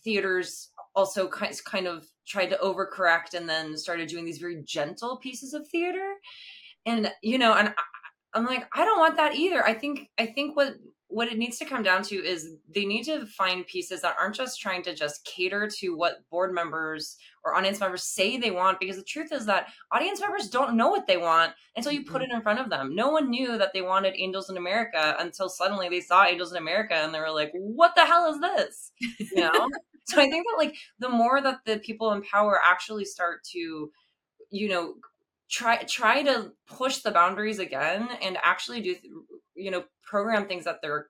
theaters 0.04 0.70
also 0.94 1.28
kind 1.28 1.54
kind 1.64 1.86
of 1.86 2.06
tried 2.26 2.50
to 2.50 2.56
overcorrect 2.58 3.34
and 3.34 3.48
then 3.48 3.76
started 3.76 4.08
doing 4.08 4.24
these 4.24 4.38
very 4.38 4.62
gentle 4.64 5.16
pieces 5.16 5.54
of 5.54 5.66
theater. 5.68 6.14
And 6.86 7.12
you 7.22 7.38
know 7.38 7.54
and 7.54 7.72
i'm 8.34 8.44
like 8.44 8.66
i 8.74 8.84
don't 8.84 8.98
want 8.98 9.16
that 9.16 9.34
either. 9.34 9.64
I 9.64 9.74
think 9.74 10.10
i 10.18 10.26
think 10.26 10.56
what 10.56 10.74
what 11.12 11.28
it 11.28 11.36
needs 11.36 11.58
to 11.58 11.66
come 11.66 11.82
down 11.82 12.02
to 12.02 12.16
is 12.16 12.56
they 12.74 12.86
need 12.86 13.04
to 13.04 13.26
find 13.26 13.66
pieces 13.66 14.00
that 14.00 14.16
aren't 14.18 14.34
just 14.34 14.58
trying 14.58 14.82
to 14.82 14.94
just 14.94 15.24
cater 15.26 15.68
to 15.68 15.90
what 15.90 16.28
board 16.30 16.54
members 16.54 17.18
or 17.44 17.54
audience 17.54 17.80
members 17.80 18.02
say 18.02 18.38
they 18.38 18.50
want 18.50 18.80
because 18.80 18.96
the 18.96 19.04
truth 19.04 19.30
is 19.30 19.44
that 19.44 19.66
audience 19.92 20.20
members 20.20 20.48
don't 20.48 20.74
know 20.74 20.88
what 20.88 21.06
they 21.06 21.18
want 21.18 21.52
until 21.76 21.92
you 21.92 22.02
put 22.02 22.22
mm-hmm. 22.22 22.32
it 22.32 22.34
in 22.34 22.40
front 22.40 22.60
of 22.60 22.70
them. 22.70 22.94
No 22.94 23.10
one 23.10 23.28
knew 23.28 23.58
that 23.58 23.72
they 23.74 23.82
wanted 23.82 24.14
angels 24.16 24.48
in 24.48 24.56
america 24.56 25.14
until 25.18 25.48
suddenly 25.48 25.88
they 25.88 26.00
saw 26.00 26.24
angels 26.24 26.52
in 26.52 26.58
america 26.58 26.94
and 26.94 27.14
they 27.14 27.20
were 27.20 27.30
like 27.30 27.50
what 27.52 27.94
the 27.94 28.06
hell 28.06 28.32
is 28.32 28.40
this? 28.40 28.92
You 29.18 29.42
know 29.42 29.68
so 30.04 30.20
i 30.20 30.28
think 30.28 30.46
that 30.46 30.56
like 30.58 30.74
the 30.98 31.08
more 31.08 31.40
that 31.40 31.60
the 31.64 31.78
people 31.78 32.12
in 32.12 32.22
power 32.22 32.58
actually 32.62 33.04
start 33.04 33.42
to 33.44 33.90
you 34.50 34.68
know 34.68 34.94
try 35.50 35.76
try 35.84 36.22
to 36.22 36.52
push 36.66 36.98
the 36.98 37.10
boundaries 37.10 37.58
again 37.58 38.08
and 38.22 38.38
actually 38.42 38.80
do 38.80 38.96
you 39.54 39.70
know 39.70 39.84
program 40.02 40.46
things 40.46 40.64
that 40.64 40.80
they're 40.82 41.08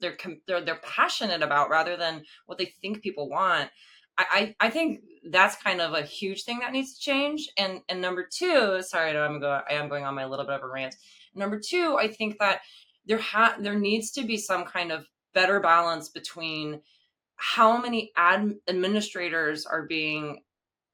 they're 0.00 0.16
they're, 0.46 0.60
they're 0.60 0.80
passionate 0.82 1.42
about 1.42 1.70
rather 1.70 1.96
than 1.96 2.24
what 2.46 2.58
they 2.58 2.72
think 2.80 3.02
people 3.02 3.28
want 3.28 3.70
I, 4.18 4.54
I 4.60 4.70
think 4.70 5.00
that's 5.30 5.56
kind 5.56 5.80
of 5.80 5.94
a 5.94 6.02
huge 6.02 6.44
thing 6.44 6.60
that 6.60 6.72
needs 6.72 6.94
to 6.94 7.00
change. 7.00 7.48
And 7.56 7.80
and 7.88 8.00
number 8.00 8.28
two, 8.30 8.82
sorry, 8.82 9.16
I'm 9.16 9.40
going 9.40 9.62
I 9.68 9.74
am 9.74 9.88
going 9.88 10.04
on 10.04 10.14
my 10.14 10.26
little 10.26 10.44
bit 10.44 10.56
of 10.56 10.62
a 10.62 10.68
rant. 10.68 10.96
Number 11.34 11.60
two, 11.60 11.96
I 11.98 12.08
think 12.08 12.38
that 12.38 12.60
there 13.06 13.18
ha- 13.18 13.56
there 13.60 13.78
needs 13.78 14.10
to 14.12 14.24
be 14.24 14.36
some 14.36 14.64
kind 14.64 14.92
of 14.92 15.06
better 15.32 15.60
balance 15.60 16.08
between 16.08 16.80
how 17.40 17.80
many 17.80 18.12
ad- 18.16 18.56
administrators 18.68 19.64
are 19.64 19.86
being 19.86 20.42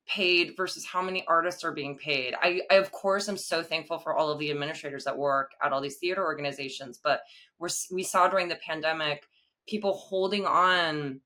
paid 0.06 0.56
versus 0.56 0.86
how 0.86 1.02
many 1.02 1.26
artists 1.26 1.64
are 1.64 1.72
being 1.72 1.98
paid. 1.98 2.34
I, 2.40 2.60
I, 2.70 2.76
of 2.76 2.92
course 2.92 3.28
am 3.28 3.36
so 3.36 3.64
thankful 3.64 3.98
for 3.98 4.14
all 4.14 4.30
of 4.30 4.38
the 4.38 4.52
administrators 4.52 5.02
that 5.04 5.18
work 5.18 5.50
at 5.60 5.72
all 5.72 5.80
these 5.80 5.96
theater 5.96 6.24
organizations, 6.24 7.00
but 7.02 7.22
we're 7.58 7.68
we 7.90 8.04
saw 8.04 8.28
during 8.28 8.46
the 8.46 8.56
pandemic 8.64 9.26
people 9.66 9.94
holding 9.94 10.46
on 10.46 11.20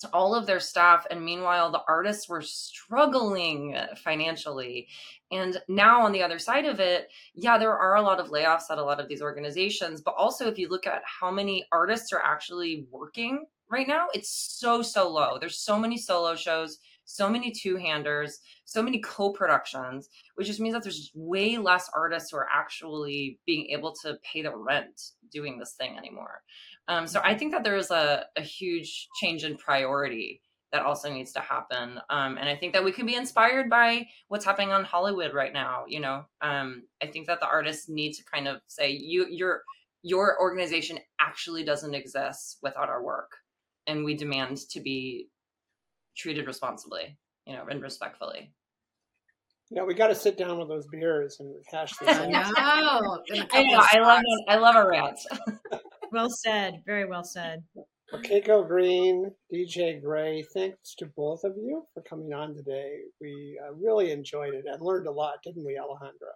to 0.00 0.08
all 0.12 0.34
of 0.34 0.46
their 0.46 0.60
staff 0.60 1.06
and 1.10 1.24
meanwhile 1.24 1.70
the 1.70 1.82
artists 1.88 2.28
were 2.28 2.42
struggling 2.42 3.76
financially 3.96 4.88
and 5.30 5.58
now 5.68 6.02
on 6.02 6.12
the 6.12 6.22
other 6.22 6.38
side 6.38 6.64
of 6.64 6.80
it 6.80 7.08
yeah 7.34 7.58
there 7.58 7.76
are 7.76 7.96
a 7.96 8.02
lot 8.02 8.18
of 8.18 8.30
layoffs 8.30 8.70
at 8.70 8.78
a 8.78 8.82
lot 8.82 8.98
of 8.98 9.08
these 9.08 9.20
organizations 9.20 10.00
but 10.00 10.14
also 10.16 10.48
if 10.48 10.58
you 10.58 10.68
look 10.68 10.86
at 10.86 11.02
how 11.04 11.30
many 11.30 11.66
artists 11.70 12.14
are 12.14 12.22
actually 12.22 12.86
working 12.90 13.44
right 13.70 13.88
now 13.88 14.06
it's 14.14 14.30
so 14.58 14.82
so 14.82 15.08
low 15.08 15.38
there's 15.38 15.58
so 15.58 15.78
many 15.78 15.96
solo 15.96 16.34
shows 16.34 16.78
so 17.04 17.28
many 17.28 17.50
two-handers 17.50 18.40
so 18.64 18.82
many 18.82 19.00
co-productions 19.00 20.08
which 20.36 20.46
just 20.46 20.60
means 20.60 20.74
that 20.74 20.82
there's 20.82 21.10
way 21.14 21.58
less 21.58 21.90
artists 21.94 22.30
who 22.30 22.36
are 22.36 22.48
actually 22.52 23.38
being 23.46 23.66
able 23.70 23.92
to 23.92 24.16
pay 24.22 24.42
the 24.42 24.54
rent 24.54 25.00
doing 25.32 25.58
this 25.58 25.74
thing 25.78 25.96
anymore 25.96 26.42
um, 26.90 27.06
so 27.06 27.20
I 27.22 27.36
think 27.36 27.52
that 27.52 27.62
there 27.62 27.76
is 27.76 27.92
a, 27.92 28.24
a 28.36 28.42
huge 28.42 29.08
change 29.20 29.44
in 29.44 29.56
priority 29.56 30.42
that 30.72 30.82
also 30.82 31.12
needs 31.12 31.32
to 31.32 31.40
happen. 31.40 32.00
Um, 32.10 32.36
and 32.36 32.48
I 32.48 32.56
think 32.56 32.72
that 32.72 32.84
we 32.84 32.90
can 32.90 33.06
be 33.06 33.14
inspired 33.14 33.70
by 33.70 34.08
what's 34.26 34.44
happening 34.44 34.72
on 34.72 34.84
Hollywood 34.84 35.32
right 35.32 35.52
now. 35.52 35.84
You 35.86 36.00
know, 36.00 36.24
um, 36.42 36.82
I 37.00 37.06
think 37.06 37.28
that 37.28 37.38
the 37.38 37.46
artists 37.46 37.88
need 37.88 38.14
to 38.14 38.24
kind 38.24 38.48
of 38.48 38.60
say, 38.66 38.90
you, 38.90 39.26
your, 39.30 39.62
your 40.02 40.40
organization 40.40 40.98
actually 41.20 41.62
doesn't 41.62 41.94
exist 41.94 42.58
without 42.60 42.88
our 42.88 43.02
work. 43.02 43.30
And 43.86 44.04
we 44.04 44.14
demand 44.14 44.58
to 44.70 44.80
be 44.80 45.28
treated 46.16 46.46
responsibly, 46.46 47.16
you 47.46 47.54
know, 47.54 47.66
and 47.70 47.82
respectfully. 47.82 48.52
Yeah, 49.70 49.84
we 49.84 49.94
got 49.94 50.08
to 50.08 50.14
sit 50.14 50.36
down 50.36 50.58
with 50.58 50.68
those 50.68 50.86
beers 50.88 51.36
and 51.38 51.54
hash 51.70 51.92
this 51.98 52.08
out. 52.08 52.20
I 52.28 52.80
know. 52.80 53.22
I 53.52 53.62
know. 53.62 53.84
I 53.92 53.98
love. 54.00 54.22
I 54.48 54.56
love 54.56 54.76
a 54.76 54.88
rant. 54.88 55.18
Well 56.12 56.28
said. 56.28 56.82
Very 56.86 57.04
well 57.04 57.22
said. 57.22 57.62
Keiko 58.12 58.66
Green, 58.66 59.30
DJ 59.52 60.02
Gray, 60.02 60.42
thanks 60.52 60.96
to 60.96 61.06
both 61.16 61.44
of 61.44 61.52
you 61.56 61.84
for 61.94 62.02
coming 62.02 62.32
on 62.32 62.54
today. 62.54 62.98
We 63.20 63.60
uh, 63.64 63.72
really 63.74 64.10
enjoyed 64.10 64.54
it 64.54 64.64
and 64.66 64.82
learned 64.82 65.06
a 65.06 65.12
lot, 65.12 65.34
didn't 65.44 65.64
we, 65.64 65.78
Alejandra? 65.80 66.32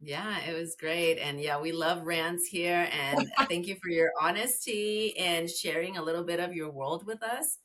Yeah, 0.00 0.38
it 0.40 0.54
was 0.54 0.76
great. 0.78 1.18
And 1.18 1.40
yeah, 1.40 1.60
we 1.60 1.72
love 1.72 2.02
rants 2.02 2.46
here. 2.46 2.88
And 2.92 3.26
thank 3.48 3.66
you 3.66 3.76
for 3.82 3.88
your 3.88 4.10
honesty 4.20 5.16
and 5.18 5.48
sharing 5.48 5.96
a 5.96 6.02
little 6.02 6.24
bit 6.24 6.40
of 6.40 6.54
your 6.54 6.70
world 6.70 7.06
with 7.06 7.22
us. 7.22 7.58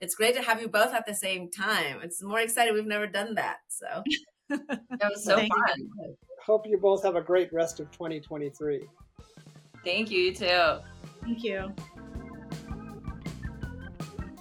It's 0.00 0.14
great 0.14 0.34
to 0.36 0.42
have 0.42 0.60
you 0.60 0.68
both 0.68 0.94
at 0.94 1.06
the 1.06 1.14
same 1.14 1.50
time. 1.50 2.00
It's 2.02 2.22
more 2.22 2.40
exciting. 2.40 2.74
We've 2.74 2.86
never 2.86 3.06
done 3.06 3.34
that. 3.34 3.58
So 3.68 4.02
that 4.48 5.10
was 5.10 5.24
so 5.24 5.36
Thank 5.36 5.52
fun. 5.52 5.78
you. 5.78 6.16
Hope 6.44 6.66
you 6.66 6.78
both 6.78 7.02
have 7.02 7.16
a 7.16 7.20
great 7.20 7.52
rest 7.52 7.80
of 7.80 7.90
2023. 7.90 8.86
Thank 9.84 10.10
you, 10.10 10.18
you 10.18 10.34
too. 10.34 10.78
Thank 11.22 11.42
you. 11.42 11.74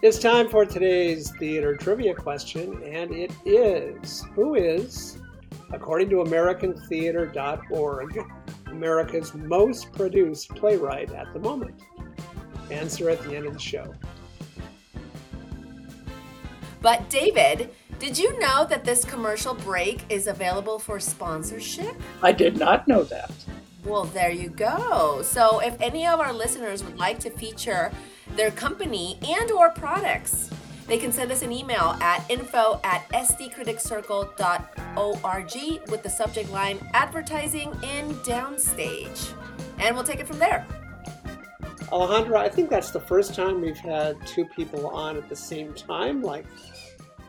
It's 0.04 0.20
time 0.20 0.48
for 0.48 0.64
today's 0.64 1.32
theater 1.32 1.76
trivia 1.76 2.14
question, 2.14 2.84
and 2.84 3.12
it 3.12 3.32
is 3.46 4.24
Who 4.36 4.54
is, 4.54 5.18
according 5.72 6.10
to 6.10 6.18
AmericanTheater.org, 6.18 8.26
America's 8.68 9.34
most 9.34 9.92
produced 9.94 10.50
playwright 10.56 11.12
at 11.12 11.32
the 11.34 11.40
moment? 11.40 11.82
Answer 12.72 13.10
at 13.10 13.22
the 13.24 13.36
end 13.36 13.46
of 13.46 13.54
the 13.54 13.60
show. 13.60 13.94
But 16.82 17.10
David, 17.10 17.72
did 18.00 18.18
you 18.18 18.40
know 18.40 18.66
that 18.70 18.86
this 18.86 19.04
commercial 19.04 19.56
break 19.56 20.04
is 20.10 20.28
available 20.28 20.80
for 20.80 21.00
sponsorship? 21.00 21.96
I 22.22 22.32
did 22.32 22.58
not 22.58 22.88
know 22.88 23.04
that. 23.04 23.32
Well, 23.84 24.04
there 24.04 24.32
you 24.32 24.50
go. 24.50 25.22
So 25.24 25.60
if 25.60 25.80
any 25.82 26.06
of 26.06 26.20
our 26.20 26.34
listeners 26.34 26.84
would 26.84 26.98
like 26.98 27.20
to 27.20 27.30
feature 27.30 27.92
their 28.36 28.52
company 28.52 29.18
and 29.28 29.50
or 29.52 29.72
products, 29.72 30.50
they 30.88 30.98
can 30.98 31.12
send 31.12 31.32
us 31.32 31.42
an 31.42 31.52
email 31.52 31.98
at 32.02 32.24
info 32.30 32.80
at 32.84 33.08
sdcriticcircle.org 33.10 35.92
with 35.92 36.04
the 36.04 36.10
subject 36.10 36.50
line 36.50 36.80
advertising 36.94 37.72
in 37.84 38.14
downstage. 38.24 39.34
And 39.80 39.96
we'll 39.96 40.06
take 40.06 40.20
it 40.20 40.28
from 40.28 40.40
there. 40.40 40.66
Alejandra, 41.92 42.38
I 42.38 42.50
think 42.50 42.70
that's 42.70 42.92
the 42.92 43.00
first 43.00 43.34
time 43.34 43.62
we've 43.62 43.78
had 43.78 44.18
two 44.26 44.46
people 44.46 44.88
on 44.88 45.18
at 45.18 45.30
the 45.30 45.36
same 45.36 45.74
time. 45.74 46.22
Like, 46.22 46.46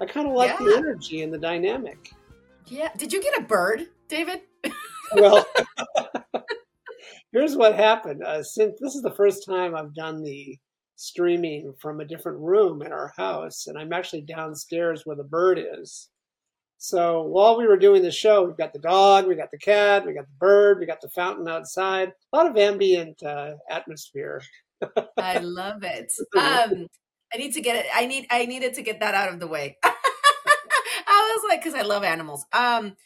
I 0.01 0.07
kind 0.07 0.27
of 0.27 0.35
like 0.35 0.59
the 0.59 0.75
energy 0.77 1.23
and 1.23 1.33
the 1.33 1.39
dynamic. 1.39 2.13
Yeah. 2.67 2.89
Did 2.97 3.13
you 3.13 3.23
get 3.23 3.39
a 3.39 3.43
bird, 3.43 3.87
David? 4.09 4.41
Well, 5.15 5.47
here's 7.33 7.57
what 7.57 7.75
happened. 7.75 8.23
Uh, 8.23 8.43
since 8.43 8.79
this 8.81 8.95
is 8.95 9.03
the 9.03 9.15
first 9.15 9.47
time 9.47 9.75
I've 9.75 9.95
done 9.95 10.23
the 10.23 10.59
streaming 10.99 11.73
from 11.79 12.01
a 12.01 12.05
different 12.05 12.41
room 12.41 12.83
in 12.83 12.93
our 12.93 13.13
house, 13.17 13.69
and 13.69 13.79
I'm 13.79 13.93
actually 13.93 14.23
downstairs 14.23 15.03
where 15.05 15.17
the 15.17 15.23
bird 15.23 15.59
is. 15.59 16.09
So 16.77 17.23
while 17.23 17.57
we 17.57 17.67
were 17.67 17.77
doing 17.77 18.03
the 18.03 18.11
show, 18.11 18.45
we've 18.45 18.57
got 18.57 18.73
the 18.73 18.81
dog, 18.81 19.27
we 19.27 19.37
got 19.37 19.51
the 19.53 19.59
cat, 19.59 20.05
we 20.05 20.13
got 20.13 20.27
the 20.27 20.39
bird, 20.39 20.79
we 20.79 20.87
got 20.87 21.01
the 21.01 21.09
fountain 21.09 21.49
outside. 21.49 22.13
A 22.33 22.37
lot 22.37 22.51
of 22.51 22.57
ambient 22.57 23.23
uh, 23.23 23.55
atmosphere. 23.71 24.43
I 25.17 25.39
love 25.39 25.83
it. 25.83 26.13
Um, 26.37 26.89
I 27.33 27.37
need 27.37 27.53
to 27.55 27.61
get 27.61 27.77
it. 27.77 27.87
I 27.95 28.07
need. 28.07 28.27
I 28.31 28.47
needed 28.47 28.75
to 28.75 28.83
get 28.83 29.01
that 29.01 29.15
out 29.15 29.33
of 29.33 29.39
the 29.39 29.47
way. 29.47 29.77
I 29.85 31.37
was 31.37 31.45
like, 31.47 31.63
because 31.63 31.79
I 31.79 31.83
love 31.83 32.03
animals. 32.03 32.47
Um, 32.55 32.97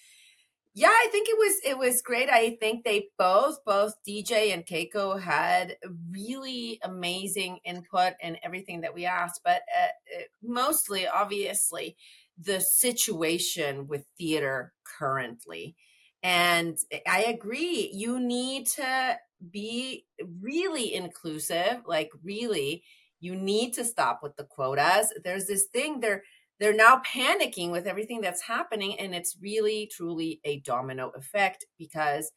yeah, 0.74 0.88
I 0.88 1.08
think 1.12 1.28
it 1.28 1.36
was 1.38 1.60
it 1.64 1.78
was 1.78 2.00
great. 2.00 2.30
I 2.30 2.56
think 2.58 2.84
they 2.84 3.08
both, 3.18 3.64
both 3.64 3.94
DJ 4.08 4.54
and 4.54 4.64
Keiko, 4.64 5.20
had 5.20 5.76
really 6.10 6.80
amazing 6.82 7.58
input 7.64 8.14
in 8.22 8.38
everything 8.42 8.80
that 8.80 8.94
we 8.94 9.04
asked. 9.04 9.42
But 9.44 9.62
uh, 9.78 9.88
uh, 10.18 10.22
mostly, 10.42 11.06
obviously, 11.06 11.96
the 12.38 12.60
situation 12.60 13.86
with 13.86 14.06
theater 14.16 14.72
currently. 14.98 15.76
And 16.22 16.78
I 17.06 17.24
agree. 17.24 17.90
You 17.92 18.18
need 18.18 18.66
to 18.76 19.18
be 19.50 20.06
really 20.40 20.94
inclusive, 20.94 21.82
like 21.86 22.10
really 22.22 22.84
you 23.20 23.36
need 23.36 23.72
to 23.74 23.84
stop 23.84 24.20
with 24.22 24.36
the 24.36 24.44
quotas. 24.44 25.12
There's 25.22 25.46
this 25.46 25.66
thing 25.72 26.00
they're 26.00 26.24
they're 26.62 26.72
now 26.72 27.00
panicking 27.04 27.70
with 27.70 27.86
everything 27.86 28.20
that's 28.20 28.42
happening 28.42 28.98
and 28.98 29.14
it's 29.14 29.36
really 29.40 29.90
truly 29.90 30.40
a 30.44 30.60
domino 30.60 31.10
effect 31.16 31.66
because 31.78 32.30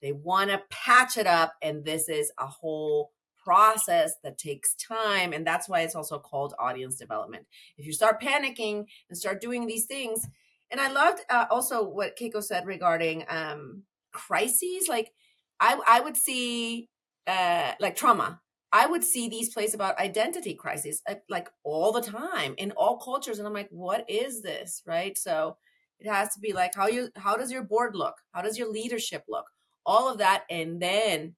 they 0.00 0.12
want 0.12 0.50
to 0.50 0.62
patch 0.70 1.16
it 1.16 1.26
up 1.26 1.54
and 1.62 1.84
this 1.84 2.08
is 2.08 2.30
a 2.38 2.46
whole 2.46 3.10
process 3.42 4.14
that 4.22 4.38
takes 4.38 4.74
time 4.74 5.32
and 5.32 5.46
that's 5.46 5.68
why 5.68 5.80
it's 5.80 5.94
also 5.94 6.18
called 6.18 6.54
audience 6.58 6.96
development. 6.96 7.46
If 7.78 7.86
you 7.86 7.92
start 7.92 8.20
panicking 8.20 8.86
and 9.08 9.18
start 9.18 9.40
doing 9.40 9.66
these 9.66 9.86
things 9.86 10.26
and 10.70 10.80
I 10.80 10.90
loved 10.90 11.20
uh, 11.30 11.46
also 11.50 11.84
what 11.84 12.18
Keiko 12.18 12.42
said 12.42 12.66
regarding 12.66 13.24
um 13.28 13.82
crises 14.12 14.88
like 14.88 15.12
I 15.60 15.78
I 15.86 16.00
would 16.00 16.16
see 16.16 16.88
uh 17.26 17.72
like 17.80 17.96
trauma 17.96 18.40
I 18.72 18.86
would 18.86 19.04
see 19.04 19.28
these 19.28 19.52
plays 19.52 19.74
about 19.74 19.98
identity 19.98 20.54
crises 20.54 21.02
uh, 21.08 21.14
like 21.28 21.48
all 21.64 21.92
the 21.92 22.00
time 22.00 22.54
in 22.58 22.72
all 22.72 22.98
cultures, 22.98 23.38
and 23.38 23.46
I'm 23.46 23.54
like, 23.54 23.68
what 23.70 24.08
is 24.08 24.42
this, 24.42 24.82
right? 24.86 25.16
So 25.16 25.56
it 25.98 26.08
has 26.08 26.34
to 26.34 26.40
be 26.40 26.52
like 26.52 26.74
how 26.74 26.88
you 26.88 27.08
how 27.16 27.36
does 27.36 27.50
your 27.50 27.62
board 27.62 27.94
look? 27.94 28.16
How 28.32 28.42
does 28.42 28.58
your 28.58 28.70
leadership 28.70 29.24
look? 29.28 29.46
All 29.84 30.10
of 30.10 30.18
that, 30.18 30.44
and 30.50 30.80
then 30.80 31.36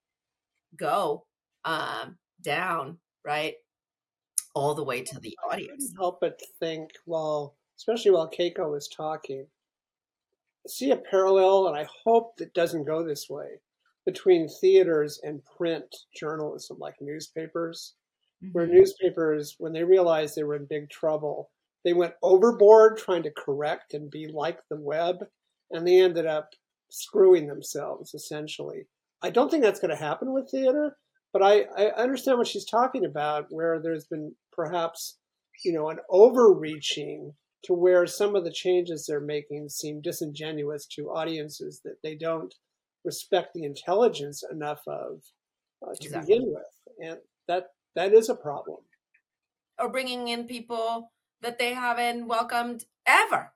go 0.77 1.27
um, 1.64 2.17
down, 2.43 2.99
right, 3.25 3.55
all 4.55 4.75
the 4.75 4.85
way 4.85 5.03
to 5.03 5.21
the 5.21 5.37
I 5.45 5.55
audience. 5.55 5.71
couldn't 5.71 5.97
help 5.97 6.21
but 6.21 6.41
think, 6.61 6.91
well, 7.07 7.57
especially 7.77 8.11
while 8.11 8.31
Keiko 8.31 8.71
was 8.71 8.88
talking, 8.88 9.47
see 10.67 10.91
a 10.91 10.97
parallel, 10.97 11.69
and 11.69 11.77
I 11.77 11.87
hope 12.05 12.41
it 12.41 12.55
doesn't 12.55 12.85
go 12.85 13.03
this 13.03 13.29
way, 13.29 13.61
between 14.09 14.49
theaters 14.49 15.21
and 15.23 15.44
print 15.44 15.94
journalism, 16.16 16.79
like 16.81 16.94
newspapers, 16.99 17.94
where 18.53 18.66
Mhm. 18.66 18.73
newspapers, 18.73 19.55
when 19.59 19.75
they 19.75 19.85
realized 19.85 20.35
they 20.35 20.44
were 20.44 20.57
in 20.57 20.64
big 20.64 20.88
trouble, 20.88 21.51
they 21.85 21.92
went 21.92 22.14
overboard 22.23 22.97
trying 22.97 23.23
to 23.25 23.31
correct 23.31 23.92
and 23.92 24.11
be 24.11 24.27
like 24.27 24.61
the 24.71 24.81
web, 24.81 25.16
and 25.71 25.87
they 25.87 26.01
ended 26.01 26.25
up 26.25 26.49
screwing 26.88 27.49
themselves, 27.49 28.14
essentially. 28.14 28.88
I 29.21 29.29
don't 29.29 29.51
think 29.51 29.62
that's 29.62 29.79
going 29.81 29.90
to 29.90 30.05
happen 30.09 30.33
with 30.33 30.51
theater, 30.51 30.97
but 31.35 31.42
I, 31.42 31.64
I 31.77 31.90
understand 31.90 32.38
what 32.38 32.47
she's 32.47 32.64
talking 32.64 33.05
about, 33.05 33.49
where 33.51 33.79
there's 33.79 34.07
been 34.07 34.35
perhaps, 34.53 35.18
you 35.66 35.73
know, 35.75 35.90
an 35.90 35.99
overreaching 36.09 37.37
to 37.64 37.75
where 37.75 38.07
some 38.07 38.35
of 38.35 38.44
the 38.44 38.53
changes 38.53 39.05
they're 39.05 39.21
making 39.21 39.68
seem 39.68 40.01
disingenuous 40.01 40.87
to 40.87 41.11
audiences 41.11 41.83
that 41.85 41.99
they 42.03 42.14
don't 42.14 42.55
respect 43.09 43.51
the 43.55 43.64
intelligence 43.64 44.44
enough 44.53 44.83
of 44.88 45.23
uh, 45.87 45.97
to 46.03 46.09
Exactly. 46.09 46.37
begin 46.37 46.42
with, 46.55 46.73
and 47.01 47.18
that 47.49 47.64
that 47.97 48.12
is 48.14 48.29
a 48.31 48.37
problem. 48.37 48.81
or 49.79 49.88
bringing 49.90 50.29
in 50.29 50.47
people 50.47 51.12
that 51.40 51.59
they 51.59 51.75
haven't 51.75 52.27
welcomed 52.29 52.85
ever. 53.07 53.53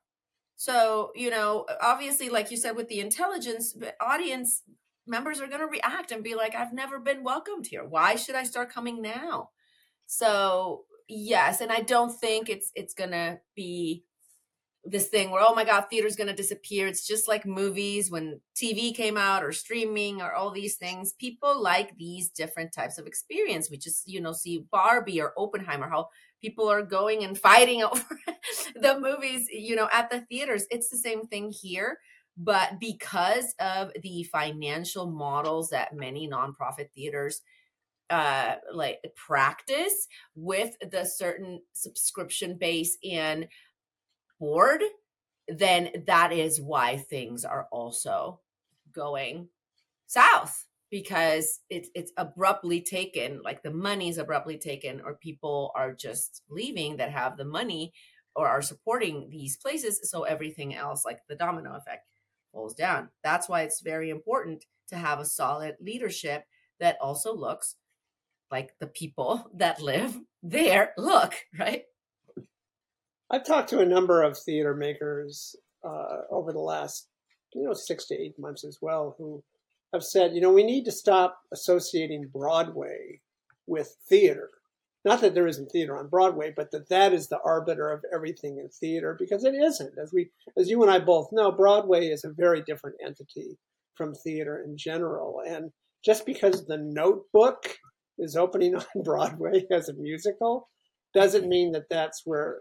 So, 0.57 1.13
you 1.17 1.31
know, 1.31 1.67
obviously, 1.81 2.29
like 2.31 2.51
you 2.51 2.57
said, 2.57 2.77
with 2.77 2.89
the 2.89 3.01
intelligence, 3.01 3.73
the 3.73 3.95
audience 4.01 4.63
members 5.07 5.41
are 5.41 5.49
going 5.49 5.61
to 5.61 5.67
react 5.67 6.13
and 6.13 6.23
be 6.23 6.35
like, 6.37 6.55
I've 6.55 6.73
never 6.73 7.01
been 7.01 7.25
welcomed 7.25 7.67
here. 7.67 7.85
Why 7.85 8.15
should 8.17 8.37
I 8.37 8.45
start 8.45 8.73
coming 8.73 9.03
now? 9.03 9.51
So, 10.07 10.85
yes, 11.09 11.61
and 11.61 11.73
I 11.73 11.81
don't 11.81 12.13
think 12.13 12.49
it's 12.49 12.71
it's 12.75 12.95
gonna 12.95 13.41
be 13.57 14.05
this 14.85 15.09
thing 15.09 15.31
where 15.31 15.43
oh 15.47 15.55
my 15.55 15.65
god 15.65 15.83
theater's 15.89 16.17
going 16.17 16.29
to 16.29 16.35
disappear. 16.35 16.87
It's 16.87 17.07
just 17.07 17.29
like 17.29 17.47
movies 17.47 18.11
when 18.11 18.41
tv 18.57 18.95
came 18.95 19.17
out 19.17 19.45
or 19.45 19.53
streaming 19.53 20.21
or 20.21 20.33
all 20.33 20.51
these 20.51 20.77
things. 20.77 21.13
People 21.13 21.61
like 21.61 21.97
these 21.97 22.31
different 22.31 22.73
types 22.73 22.99
of 22.99 23.07
experience 23.07 23.71
we 23.71 23.77
just 23.77 24.09
you 24.09 24.21
know 24.21 24.33
see 24.33 24.67
barbie 24.71 25.21
or 25.21 25.35
oppenheimer 25.37 25.89
how 25.89 26.09
people 26.41 26.69
are 26.69 26.83
going 26.83 27.23
and 27.23 27.39
fighting 27.39 27.83
over 27.85 28.19
the 28.75 28.99
movies 28.99 29.47
you 29.53 29.77
know 29.77 29.89
at 29.93 30.11
the 30.11 30.21
theaters. 30.23 30.67
It's 30.71 30.89
the 30.89 30.99
same 30.99 31.27
thing 31.27 31.53
here 31.53 31.99
but 32.37 32.81
because 32.81 33.55
of 33.61 33.93
the 34.03 34.25
financial 34.25 35.07
models 35.07 35.69
that 35.71 35.95
many 35.95 36.29
nonprofit 36.29 36.91
theaters 36.95 37.43
uh 38.11 38.57
like 38.73 38.99
practice 39.15 40.09
with 40.35 40.75
the 40.91 41.05
certain 41.05 41.61
subscription 41.73 42.57
base 42.59 42.99
and 43.09 43.47
board, 44.43 44.83
then 45.47 45.91
that 46.09 46.33
is 46.33 46.61
why 46.61 46.97
things 46.97 47.45
are 47.45 47.69
also 47.71 48.41
going 48.93 49.49
south 50.09 50.67
because 50.91 51.61
it's 51.71 51.89
it's 51.95 52.13
abruptly 52.19 52.81
taken 52.81 53.41
like 53.43 53.63
the 53.63 53.71
money's 53.71 54.19
abruptly 54.19 54.59
taken 54.59 55.01
or 55.01 55.15
people 55.15 55.71
are 55.77 55.95
just 55.95 56.43
leaving 56.51 56.97
that 56.97 57.11
have 57.11 57.37
the 57.37 57.45
money 57.45 57.93
or 58.35 58.49
are 58.49 58.61
supporting 58.61 59.29
these 59.31 59.57
places 59.57 60.11
so 60.11 60.25
everything 60.25 60.75
else 60.75 61.05
like 61.05 61.21
the 61.29 61.37
domino 61.37 61.75
effect 61.77 62.07
falls 62.53 62.75
down. 62.75 63.09
That's 63.23 63.49
why 63.49 63.63
it's 63.63 63.81
very 63.81 64.11
important 64.11 64.65
to 64.89 64.97
have 64.97 65.21
a 65.21 65.25
solid 65.25 65.77
leadership 65.81 66.45
that 66.81 66.99
also 67.01 67.33
looks 67.35 67.77
like 68.51 68.75
the 68.81 68.89
people 68.89 69.51
that 69.55 69.81
live 69.81 70.19
there 70.43 70.93
look 70.99 71.35
right 71.57 71.85
I've 73.33 73.47
talked 73.47 73.71
to 73.71 73.81
a 73.81 73.87
number 73.87 74.23
of 74.23 74.37
theater 74.39 74.75
makers 74.75 75.57
uh, 75.83 76.19
over 76.31 76.53
the 76.53 76.61
last, 76.61 77.09
you 77.55 77.65
know, 77.65 77.73
six 77.73 78.07
to 78.09 78.15
eight 78.15 78.39
months 78.39 78.63
as 78.63 78.79
well, 78.83 79.15
who 79.17 79.43
have 79.95 80.05
said, 80.05 80.35
you 80.35 80.43
know, 80.43 80.53
we 80.53 80.65
need 80.65 80.85
to 80.85 80.93
stop 80.93 81.39
associating 81.51 82.29
Broadway 82.29 83.21
with 83.67 83.97
theater. 84.07 84.51
Not 85.07 85.23
that 85.23 85.35
there 85.35 85.47
isn't 85.47 85.73
theater 85.73 85.97
on 85.97 86.09
Broadway, 86.09 86.53
but 86.55 86.71
that 86.73 86.91
that 86.91 87.15
is 87.15 87.29
the 87.29 87.41
arbiter 87.43 87.91
of 87.91 88.05
everything 88.15 88.59
in 88.59 88.69
theater, 88.69 89.17
because 89.19 89.45
it 89.45 89.55
isn't. 89.55 89.95
As 90.01 90.13
we, 90.13 90.31
as 90.59 90.69
you 90.69 90.83
and 90.83 90.91
I 90.91 90.99
both 90.99 91.31
know, 91.33 91.51
Broadway 91.51 92.09
is 92.09 92.25
a 92.25 92.31
very 92.31 92.63
different 92.63 92.97
entity 93.05 93.57
from 93.95 94.15
theater 94.15 94.63
in 94.65 94.77
general. 94.77 95.43
And 95.47 95.73
just 96.05 96.27
because 96.27 96.67
the 96.67 96.77
Notebook 96.77 97.79
is 98.19 98.37
opening 98.37 98.75
on 98.77 99.03
Broadway 99.03 99.65
as 99.71 99.89
a 99.89 99.95
musical 99.95 100.69
doesn't 101.15 101.49
mean 101.49 101.73
that 101.73 101.89
that's 101.91 102.23
where 102.25 102.61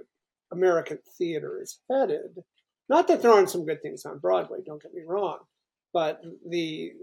American 0.51 0.99
theater 1.17 1.59
is 1.61 1.79
headed. 1.89 2.43
Not 2.89 3.07
that 3.07 3.21
there 3.21 3.31
aren't 3.31 3.49
some 3.49 3.65
good 3.65 3.81
things 3.81 4.05
on 4.05 4.19
Broadway, 4.19 4.59
don't 4.65 4.81
get 4.81 4.93
me 4.93 5.03
wrong, 5.05 5.39
but 5.93 6.21
the 6.47 6.93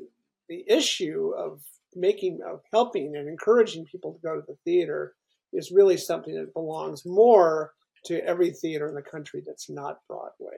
the 0.49 0.65
issue 0.67 1.33
of 1.37 1.61
making 1.95 2.41
of 2.47 2.61
helping 2.73 3.17
and 3.17 3.29
encouraging 3.29 3.85
people 3.87 4.13
to 4.13 4.21
go 4.21 4.37
to 4.37 4.47
the 4.47 4.57
theater 4.65 5.15
is 5.53 5.71
really 5.71 5.97
something 5.97 6.35
that 6.35 6.55
belongs 6.55 7.05
more 7.07 7.73
to 8.05 8.25
every 8.25 8.51
theater 8.51 8.89
in 8.89 8.95
the 8.95 9.03
country 9.03 9.43
that's 9.47 9.69
not 9.71 10.01
Broadway. 10.09 10.57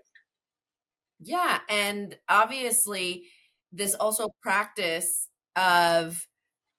Yeah, 1.21 1.59
and 1.69 2.17
obviously 2.29 3.25
this 3.73 3.95
also 3.95 4.31
practice 4.43 5.29
of 5.57 6.27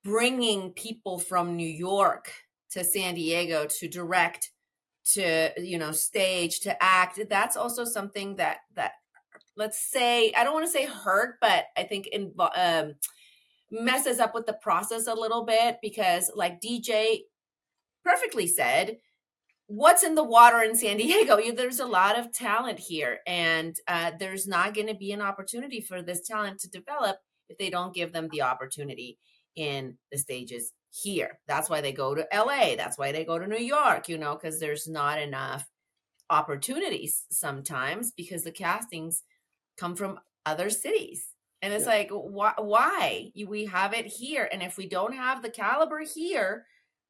bringing 0.04 0.72
people 0.72 1.20
from 1.20 1.56
New 1.56 1.68
York 1.68 2.34
to 2.72 2.84
San 2.84 3.16
Diego 3.16 3.68
to 3.80 3.88
direct 3.88 4.52
to 5.04 5.50
you 5.58 5.78
know 5.78 5.92
stage 5.92 6.60
to 6.60 6.84
act 6.84 7.20
that's 7.30 7.58
also 7.58 7.84
something 7.84 8.36
that 8.36 8.58
that 8.76 8.94
let's 9.58 9.80
say 9.80 10.32
i 10.34 10.44
don't 10.44 10.54
want 10.54 10.66
to 10.66 10.72
say 10.72 10.86
hurt 10.86 11.38
but 11.42 11.66
i 11.78 11.84
think 11.84 12.08
in 12.08 12.32
um, 12.56 12.94
messes 13.72 14.20
up 14.20 14.36
with 14.36 14.46
the 14.46 14.54
process 14.62 15.08
a 15.08 15.14
little 15.14 15.44
bit 15.44 15.78
because 15.82 16.32
like 16.36 16.62
dj 16.62 17.20
perfectly 18.04 18.48
said 18.48 18.98
what's 19.68 20.04
in 20.04 20.16
the 20.16 20.24
water 20.24 20.62
in 20.64 20.76
san 20.76 20.98
diego? 20.98 21.40
There's 21.54 21.80
a 21.80 21.86
lot 21.86 22.20
of 22.20 22.34
talent 22.34 22.78
here 22.78 23.20
and 23.26 23.76
uh, 23.88 24.12
there's 24.20 24.46
not 24.46 24.74
going 24.74 24.88
to 24.88 24.94
be 24.94 25.14
an 25.14 25.22
opportunity 25.22 25.80
for 25.80 26.02
this 26.02 26.28
talent 26.28 26.60
to 26.60 26.70
develop 26.70 27.18
if 27.48 27.58
they 27.58 27.70
don't 27.70 27.96
give 27.96 28.12
them 28.12 28.28
the 28.32 28.42
opportunity 28.42 29.18
in 29.56 29.98
the 30.12 30.18
stages 30.18 30.74
here. 30.92 31.40
That's 31.48 31.70
why 31.70 31.82
they 31.82 31.94
go 31.94 32.14
to 32.14 32.28
LA. 32.34 32.76
That's 32.76 32.98
why 32.98 33.12
they 33.12 33.26
go 33.26 33.40
to 33.40 33.48
New 33.48 33.64
York, 33.64 34.10
you 34.10 34.18
know, 34.18 34.36
because 34.36 34.60
there's 34.60 34.88
not 34.88 35.20
enough 35.20 35.68
opportunities 36.30 37.26
sometimes 37.32 38.12
because 38.12 38.44
the 38.44 38.52
castings 38.52 39.24
come 39.78 39.96
from 39.96 40.20
other 40.46 40.70
cities. 40.70 41.28
And 41.62 41.74
it's 41.74 41.86
yeah. 41.86 41.92
like, 41.92 42.10
why? 42.12 42.54
why? 42.58 43.32
We 43.48 43.66
have 43.66 43.94
it 43.94 44.08
here. 44.08 44.50
And 44.52 44.62
if 44.62 44.78
we 44.78 44.88
don't 44.88 45.14
have 45.14 45.42
the 45.42 45.50
caliber 45.50 46.02
here, 46.02 46.66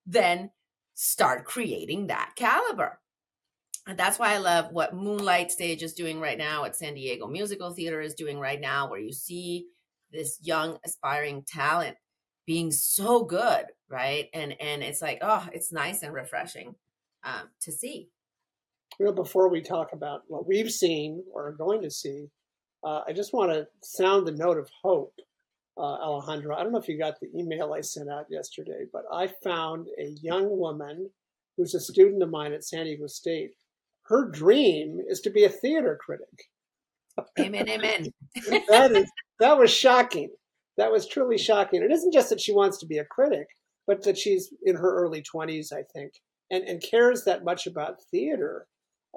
then 0.05 0.51
start 0.93 1.45
creating 1.45 2.07
that 2.07 2.33
caliber. 2.35 2.99
And 3.87 3.97
that's 3.97 4.19
why 4.19 4.33
I 4.33 4.37
love 4.37 4.71
what 4.71 4.93
Moonlight 4.93 5.51
Stage 5.51 5.81
is 5.81 5.93
doing 5.93 6.19
right 6.19 6.37
now, 6.37 6.61
what 6.61 6.75
San 6.75 6.93
Diego 6.93 7.27
Musical 7.27 7.73
Theater 7.73 8.01
is 8.01 8.13
doing 8.13 8.39
right 8.39 8.61
now, 8.61 8.89
where 8.89 8.99
you 8.99 9.11
see 9.11 9.67
this 10.11 10.37
young 10.43 10.77
aspiring 10.85 11.43
talent 11.47 11.97
being 12.45 12.71
so 12.71 13.23
good, 13.23 13.65
right? 13.89 14.29
And 14.33 14.55
and 14.59 14.83
it's 14.83 15.01
like, 15.01 15.19
oh, 15.21 15.47
it's 15.53 15.71
nice 15.71 16.03
and 16.03 16.13
refreshing 16.13 16.75
um, 17.23 17.49
to 17.61 17.71
see. 17.71 18.09
Well, 18.99 19.13
before 19.13 19.49
we 19.49 19.61
talk 19.61 19.93
about 19.93 20.23
what 20.27 20.47
we've 20.47 20.71
seen 20.71 21.23
or 21.33 21.47
are 21.47 21.53
going 21.53 21.81
to 21.81 21.91
see, 21.91 22.27
uh, 22.83 23.01
I 23.07 23.13
just 23.13 23.33
want 23.33 23.51
to 23.51 23.67
sound 23.83 24.27
the 24.27 24.31
note 24.31 24.57
of 24.57 24.69
hope, 24.83 25.13
uh, 25.77 25.81
Alejandra. 25.99 26.55
I 26.55 26.63
don't 26.63 26.71
know 26.71 26.79
if 26.79 26.87
you 26.87 26.97
got 26.97 27.19
the 27.19 27.29
email 27.35 27.73
I 27.73 27.81
sent 27.81 28.09
out 28.09 28.25
yesterday, 28.29 28.85
but 28.91 29.03
I 29.11 29.29
found 29.43 29.87
a 29.99 30.15
young 30.21 30.57
woman 30.57 31.09
who's 31.57 31.73
a 31.73 31.79
student 31.79 32.23
of 32.23 32.29
mine 32.29 32.53
at 32.53 32.63
San 32.63 32.85
Diego 32.85 33.07
State. 33.07 33.51
Her 34.03 34.29
dream 34.29 34.99
is 35.07 35.21
to 35.21 35.29
be 35.29 35.45
a 35.45 35.49
theater 35.49 35.97
critic. 36.03 36.49
Amen, 37.39 37.69
amen. 37.69 38.07
that 38.69 38.91
is 38.91 39.09
that 39.39 39.57
was 39.57 39.71
shocking 39.71 40.29
that 40.77 40.91
was 40.91 41.07
truly 41.07 41.37
shocking. 41.37 41.83
It 41.83 41.91
isn't 41.91 42.13
just 42.13 42.29
that 42.29 42.41
she 42.41 42.53
wants 42.53 42.77
to 42.79 42.85
be 42.85 42.97
a 42.97 43.05
critic, 43.05 43.47
but 43.87 44.03
that 44.03 44.17
she's 44.17 44.53
in 44.63 44.75
her 44.75 44.95
early 44.95 45.21
20s, 45.21 45.73
I 45.73 45.83
think, 45.93 46.13
and, 46.49 46.63
and 46.63 46.81
cares 46.81 47.23
that 47.25 47.43
much 47.43 47.67
about 47.67 48.01
theater. 48.11 48.67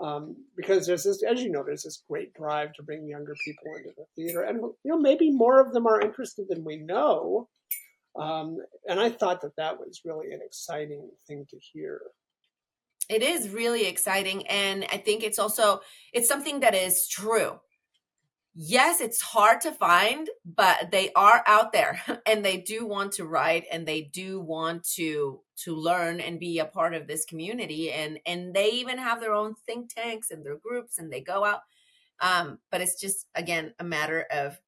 Um, 0.02 0.36
because 0.56 0.86
there's 0.86 1.04
this, 1.04 1.22
as 1.22 1.40
you 1.40 1.50
know, 1.50 1.62
there's 1.64 1.84
this 1.84 2.02
great 2.10 2.34
drive 2.34 2.72
to 2.74 2.82
bring 2.82 3.06
younger 3.06 3.36
people 3.44 3.76
into 3.76 3.90
the 3.96 4.04
theater, 4.16 4.42
and 4.42 4.58
you 4.58 4.74
know 4.84 4.98
maybe 4.98 5.30
more 5.30 5.60
of 5.60 5.72
them 5.72 5.86
are 5.86 6.00
interested 6.00 6.46
than 6.48 6.64
we 6.64 6.78
know. 6.78 7.48
Um, 8.18 8.58
and 8.88 8.98
I 8.98 9.10
thought 9.10 9.40
that 9.42 9.54
that 9.56 9.78
was 9.78 10.00
really 10.04 10.32
an 10.32 10.40
exciting 10.44 11.08
thing 11.28 11.46
to 11.48 11.56
hear. 11.72 12.00
It 13.08 13.22
is 13.22 13.50
really 13.50 13.86
exciting, 13.86 14.48
and 14.48 14.84
I 14.92 14.96
think 14.96 15.22
it's 15.22 15.38
also 15.38 15.80
it's 16.12 16.28
something 16.28 16.58
that 16.60 16.74
is 16.74 17.06
true 17.06 17.60
yes, 18.54 19.00
it's 19.00 19.20
hard 19.20 19.60
to 19.62 19.72
find, 19.72 20.30
but 20.44 20.90
they 20.90 21.10
are 21.14 21.42
out 21.46 21.72
there 21.72 22.00
and 22.26 22.44
they 22.44 22.56
do 22.58 22.86
want 22.86 23.12
to 23.12 23.24
write 23.24 23.64
and 23.70 23.86
they 23.86 24.02
do 24.02 24.40
want 24.40 24.84
to 24.94 25.40
to 25.56 25.74
learn 25.74 26.20
and 26.20 26.40
be 26.40 26.58
a 26.58 26.64
part 26.64 26.94
of 26.94 27.06
this 27.06 27.24
community 27.24 27.92
and 27.92 28.18
and 28.26 28.54
they 28.54 28.70
even 28.70 28.98
have 28.98 29.20
their 29.20 29.32
own 29.32 29.54
think 29.66 29.94
tanks 29.94 30.30
and 30.32 30.44
their 30.44 30.56
groups 30.56 30.98
and 30.98 31.12
they 31.12 31.20
go 31.20 31.44
out 31.44 31.60
um 32.20 32.58
but 32.72 32.80
it's 32.80 33.00
just 33.00 33.26
again 33.36 33.72
a 33.78 33.84
matter 33.84 34.26
of 34.32 34.58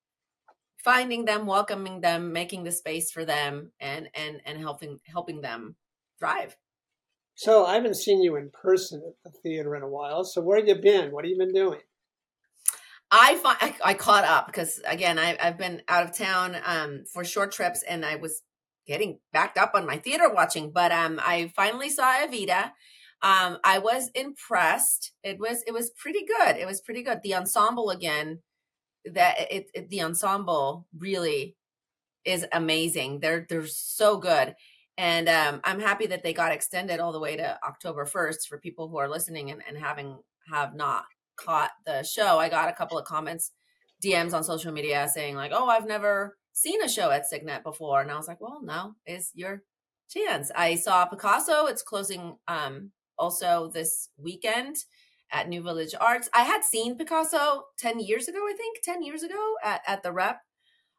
finding 0.79 1.25
them 1.25 1.45
welcoming 1.45 2.01
them 2.03 2.33
making 2.33 2.63
the 2.63 2.71
space 2.71 3.11
for 3.11 3.25
them 3.25 3.73
and 3.81 4.09
and 4.15 4.41
and 4.45 4.61
helping 4.61 5.01
helping 5.07 5.41
them 5.41 5.75
thrive. 6.21 6.57
So 7.35 7.67
i 7.67 7.75
haven't 7.75 7.97
seen 7.97 8.23
you 8.23 8.37
in 8.37 8.51
person 8.51 9.03
at 9.05 9.33
the 9.33 9.39
theater 9.41 9.75
in 9.75 9.83
a 9.83 9.89
while 9.89 10.23
so 10.23 10.41
where 10.41 10.59
have 10.59 10.69
you 10.69 10.77
been? 10.77 11.11
What 11.11 11.25
have 11.25 11.31
you 11.31 11.39
been 11.39 11.53
doing 11.53 11.81
I 13.11 13.37
find 13.37 13.57
I, 13.61 13.75
I, 13.85 13.95
caught 13.95 14.25
up 14.25 14.47
because 14.47 14.81
again 14.87 15.19
I, 15.19 15.37
have 15.39 15.59
been 15.59 15.83
out 15.89 16.05
of 16.05 16.17
town 16.17 16.57
um, 16.65 17.05
for 17.13 17.25
short 17.25 17.53
trips 17.53 17.85
and 17.89 18.05
I 18.05 18.17
was 18.17 18.43
getting 18.87 19.19
backed 19.33 19.59
up 19.59 19.73
on 19.75 19.87
my 19.87 19.99
theater 19.99 20.33
watching. 20.33 20.71
But 20.73 20.93
um, 20.93 21.21
I 21.23 21.53
finally 21.55 21.91
saw 21.91 22.15
Evita. 22.27 22.73
Um, 23.23 23.59
I 23.65 23.79
was 23.79 24.11
impressed. 24.15 25.13
It 25.23 25.39
was 25.39 25.63
it 25.67 25.73
was 25.73 25.91
pretty 25.91 26.25
good. 26.27 26.57
It 26.57 26.67
was 26.67 26.81
pretty 26.81 27.03
good. 27.03 27.21
The 27.23 27.35
ensemble 27.35 27.91
again, 27.91 28.41
that 29.05 29.53
it, 29.53 29.71
it 29.75 29.89
the 29.91 30.03
ensemble 30.03 30.87
really 30.97 31.57
is 32.25 32.45
amazing. 32.53 33.21
They're 33.21 33.47
they're 33.49 33.67
so 33.67 34.19
good. 34.19 34.55
And 34.99 35.29
um, 35.29 35.61
I'm 35.65 35.81
happy 35.81 36.07
that 36.07 36.23
they 36.23 36.33
got 36.33 36.53
extended 36.53 37.01
all 37.01 37.13
the 37.13 37.21
way 37.21 37.37
to 37.37 37.59
October 37.63 38.07
1st 38.07 38.47
for 38.49 38.59
people 38.59 38.89
who 38.89 38.97
are 38.97 39.11
listening 39.11 39.51
and, 39.51 39.63
and 39.69 39.77
having 39.77 40.17
have 40.51 40.75
not 40.75 41.05
caught 41.37 41.71
the 41.85 42.03
show, 42.03 42.39
I 42.39 42.49
got 42.49 42.69
a 42.69 42.75
couple 42.75 42.99
of 42.99 43.05
comments, 43.05 43.53
DMs 44.05 44.35
on 44.35 44.45
social 44.45 44.73
media 44.73 45.09
saying 45.13 45.37
like, 45.37 45.53
"Oh, 45.55 45.69
I've 45.69 45.87
never 45.87 46.37
seen 46.53 46.83
a 46.83 46.89
show 46.89 47.11
at 47.11 47.27
Cygnet 47.27 47.63
before," 47.63 48.01
and 48.03 48.11
I 48.11 48.17
was 48.17 48.29
like, 48.29 48.41
"Well, 48.41 48.61
now 48.63 48.97
is 49.07 49.31
your 49.35 49.63
chance." 50.09 50.51
I 50.55 50.77
saw 50.77 51.07
Picasso; 51.07 51.67
it's 51.67 51.83
closing 51.83 52.37
um 52.49 52.93
also 53.19 53.71
this 53.73 54.11
weekend 54.19 54.77
at 55.33 55.49
New 55.49 55.63
Village 55.63 55.95
Arts. 56.01 56.29
I 56.33 56.43
had 56.43 56.65
seen 56.65 56.97
Picasso 56.97 57.65
10 57.79 58.01
years 58.01 58.29
ago, 58.29 58.39
I 58.39 58.55
think, 58.57 58.83
10 58.83 59.03
years 59.03 59.23
ago 59.23 59.55
at, 59.63 59.83
at 59.87 60.03
the 60.03 60.13
rep. 60.13 60.41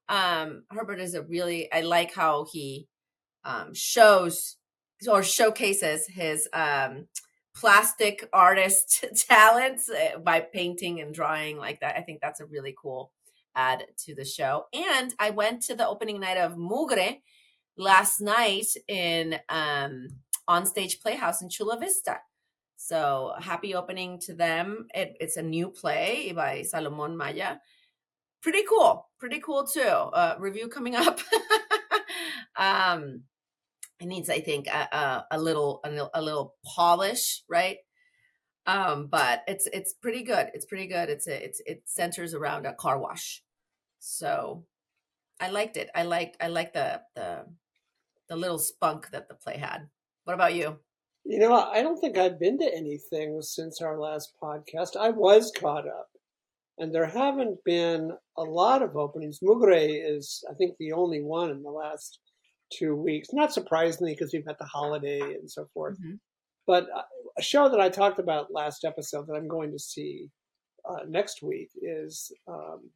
Um, 0.10 0.64
Herbert 0.70 1.00
is 1.00 1.14
a 1.14 1.24
really, 1.24 1.72
I 1.72 1.82
like 1.82 2.14
how 2.14 2.46
he 2.52 2.88
um, 3.44 3.74
shows 3.74 4.58
or 5.10 5.24
showcases 5.24 6.08
his 6.08 6.48
um, 6.54 7.08
plastic 7.60 8.28
artist 8.34 9.06
talents 9.28 9.90
uh, 9.90 10.20
by 10.20 10.40
painting 10.40 11.02
and 11.02 11.14
drawing 11.14 11.58
like 11.58 11.80
that. 11.80 11.98
I 11.98 12.02
think 12.02 12.22
that's 12.22 12.40
a 12.40 12.46
really 12.46 12.76
cool 12.80 13.12
add 13.56 13.86
to 14.06 14.14
the 14.14 14.26
show. 14.26 14.66
And 14.74 15.14
I 15.20 15.32
went 15.32 15.64
to 15.64 15.76
the 15.76 15.88
opening 15.88 16.20
night 16.20 16.38
of 16.38 16.54
Mugre 16.54 17.20
last 17.76 18.22
night 18.22 18.68
in 18.88 19.40
um, 19.50 20.08
Onstage 20.48 21.02
Playhouse 21.02 21.42
in 21.42 21.50
Chula 21.50 21.80
Vista. 21.80 22.20
So 22.76 23.34
happy 23.40 23.74
opening 23.74 24.20
to 24.22 24.36
them. 24.36 24.88
It, 24.94 25.18
it's 25.20 25.38
a 25.38 25.42
new 25.42 25.70
play 25.70 26.32
by 26.36 26.62
Salomon 26.62 27.18
Maya. 27.18 27.56
Pretty 28.42 28.64
cool. 28.70 29.10
Pretty 29.20 29.40
cool 29.40 29.66
too. 29.66 29.82
Uh, 29.82 30.36
review 30.38 30.68
coming 30.68 30.96
up. 30.96 31.20
um, 32.56 33.24
it 34.00 34.06
needs, 34.06 34.30
I 34.30 34.42
think, 34.42 34.68
a, 34.68 35.26
a, 35.32 35.40
little 35.40 35.82
a, 35.84 36.22
little 36.22 36.56
polish, 36.64 37.44
right? 37.50 37.78
Um, 38.66 39.08
but 39.08 39.44
it's 39.48 39.66
it's 39.72 39.94
pretty 39.94 40.24
good. 40.24 40.50
It's 40.54 40.66
pretty 40.66 40.88
good. 40.88 41.10
It's 41.10 41.28
a, 41.28 41.44
it's 41.44 41.62
it 41.66 41.84
centers 41.86 42.34
around 42.34 42.66
a 42.66 42.74
car 42.74 43.00
wash, 43.00 43.42
so 44.00 44.66
I 45.40 45.50
liked 45.50 45.78
it. 45.78 45.90
I 45.96 46.04
liked 46.04 46.38
I 46.42 46.48
like 46.48 46.74
the 46.74 47.02
the 47.16 47.46
the 48.28 48.36
little 48.36 48.60
spunk 48.60 49.10
that 49.12 49.30
the 49.30 49.36
play 49.36 49.58
had. 49.58 49.88
What 50.26 50.34
about 50.34 50.54
you? 50.54 50.80
You 51.24 51.40
know, 51.40 51.56
I 51.56 51.82
don't 51.82 52.00
think 52.00 52.18
I've 52.18 52.40
been 52.40 52.58
to 52.60 52.76
anything 52.76 53.42
since 53.42 53.82
our 53.82 53.98
last 53.98 54.34
podcast. 54.42 54.96
I 55.00 55.10
was 55.10 55.52
caught 55.58 55.88
up, 55.88 56.10
and 56.78 56.94
there 56.94 57.06
haven't 57.06 57.64
been 57.64 58.12
a 58.38 58.44
lot 58.44 58.82
of 58.82 58.96
openings. 58.98 59.40
Mugre 59.42 59.78
is, 59.78 60.44
I 60.50 60.54
think, 60.54 60.76
the 60.78 60.92
only 60.92 61.22
one 61.22 61.52
in 61.52 61.64
the 61.64 61.72
last 61.72 62.20
two 62.72 62.96
weeks. 62.96 63.30
Not 63.34 63.54
surprisingly, 63.54 64.14
because 64.14 64.32
we've 64.34 64.46
got 64.46 64.60
the 64.60 64.66
holiday 64.66 65.20
and 65.20 65.50
so 65.50 65.68
forth. 65.74 66.00
Mm-hmm. 66.00 66.16
But 66.66 66.88
uh, 66.96 67.04
a 67.38 67.42
show 67.42 67.70
that 67.70 67.80
I 67.80 67.90
talked 67.90 68.20
about 68.20 68.54
last 68.54 68.84
episode 68.84 69.28
that 69.28 69.36
I'm 69.36 69.48
going 69.48 69.72
to 69.72 69.80
see 69.80 70.30
uh, 70.88 71.04
next 71.08 71.42
week 71.42 71.70
is 71.82 72.32
um, 72.48 72.90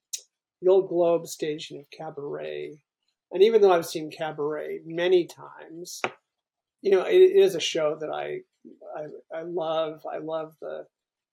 the 0.62 0.70
Old 0.70 0.90
Globe 0.90 1.28
station 1.28 1.78
of 1.78 1.86
Cabaret. 1.96 2.78
And 3.32 3.44
even 3.44 3.62
though 3.62 3.72
I've 3.72 3.86
seen 3.86 4.12
Cabaret 4.12 4.82
many 4.86 5.26
times, 5.26 6.02
you 6.82 6.92
know, 6.92 7.04
it, 7.04 7.16
it 7.16 7.36
is 7.38 7.56
a 7.56 7.62
show 7.62 7.98
that 8.00 8.10
I, 8.10 8.40
I, 8.98 9.40
I 9.40 9.44
love. 9.44 10.02
I 10.12 10.18
love 10.18 10.54
the 10.62 10.86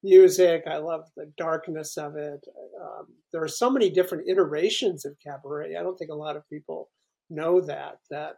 music. 0.04 0.62
I 0.66 0.76
love 0.76 1.04
the 1.16 1.32
darkness 1.36 1.96
of 1.96 2.16
it. 2.16 2.44
Um, 2.80 3.06
there 3.32 3.42
are 3.42 3.48
so 3.48 3.68
many 3.68 3.90
different 3.90 4.28
iterations 4.28 5.04
of 5.04 5.16
Cabaret. 5.24 5.74
I 5.76 5.82
don't 5.82 5.96
think 5.96 6.12
a 6.12 6.16
lot 6.16 6.36
of 6.36 6.48
people 6.48 6.88
know 7.30 7.60
that 7.60 7.98
that 8.10 8.36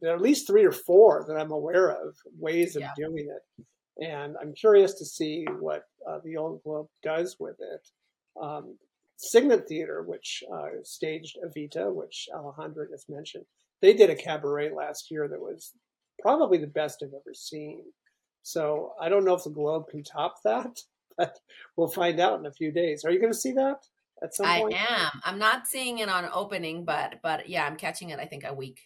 there 0.00 0.12
are 0.12 0.16
at 0.16 0.22
least 0.22 0.46
three 0.46 0.64
or 0.64 0.72
four 0.72 1.24
that 1.28 1.36
I'm 1.36 1.52
aware 1.52 1.90
of 1.90 2.16
ways 2.38 2.76
of 2.76 2.82
yeah. 2.82 2.92
doing 2.96 3.28
it, 3.28 3.64
and 4.04 4.36
I'm 4.40 4.54
curious 4.54 4.94
to 4.94 5.04
see 5.04 5.46
what 5.60 5.84
uh, 6.08 6.18
the 6.24 6.36
Old 6.36 6.62
Globe 6.62 6.88
does 7.02 7.36
with 7.38 7.56
it. 7.60 7.88
Um, 8.40 8.76
Cygnet 9.16 9.68
Theater, 9.68 10.02
which 10.02 10.42
uh, 10.52 10.66
staged 10.82 11.38
Evita, 11.44 11.92
which 11.92 12.28
Alejandra 12.34 12.90
just 12.90 13.08
mentioned, 13.08 13.44
they 13.80 13.94
did 13.94 14.10
a 14.10 14.16
cabaret 14.16 14.70
last 14.74 15.10
year 15.10 15.28
that 15.28 15.40
was 15.40 15.72
probably 16.20 16.58
the 16.58 16.66
best 16.66 17.02
I've 17.02 17.08
ever 17.08 17.34
seen. 17.34 17.82
So 18.42 18.92
I 19.00 19.08
don't 19.08 19.24
know 19.24 19.34
if 19.34 19.44
the 19.44 19.50
Globe 19.50 19.88
can 19.88 20.02
top 20.02 20.36
that, 20.44 20.80
but 21.18 21.38
we'll 21.76 21.88
find 21.88 22.20
out 22.20 22.38
in 22.40 22.46
a 22.46 22.52
few 22.52 22.72
days. 22.72 23.04
Are 23.04 23.10
you 23.10 23.20
going 23.20 23.32
to 23.32 23.38
see 23.38 23.52
that? 23.52 23.86
At 24.24 24.34
some 24.34 24.46
I 24.46 24.60
point? 24.60 24.74
Am. 24.90 25.20
I'm 25.24 25.38
not 25.38 25.66
seeing 25.66 25.98
it 25.98 26.08
on 26.08 26.28
opening, 26.32 26.84
but 26.84 27.16
but 27.22 27.48
yeah, 27.48 27.64
I'm 27.64 27.76
catching 27.76 28.10
it. 28.10 28.18
I 28.18 28.26
think 28.26 28.44
a 28.44 28.54
week 28.54 28.80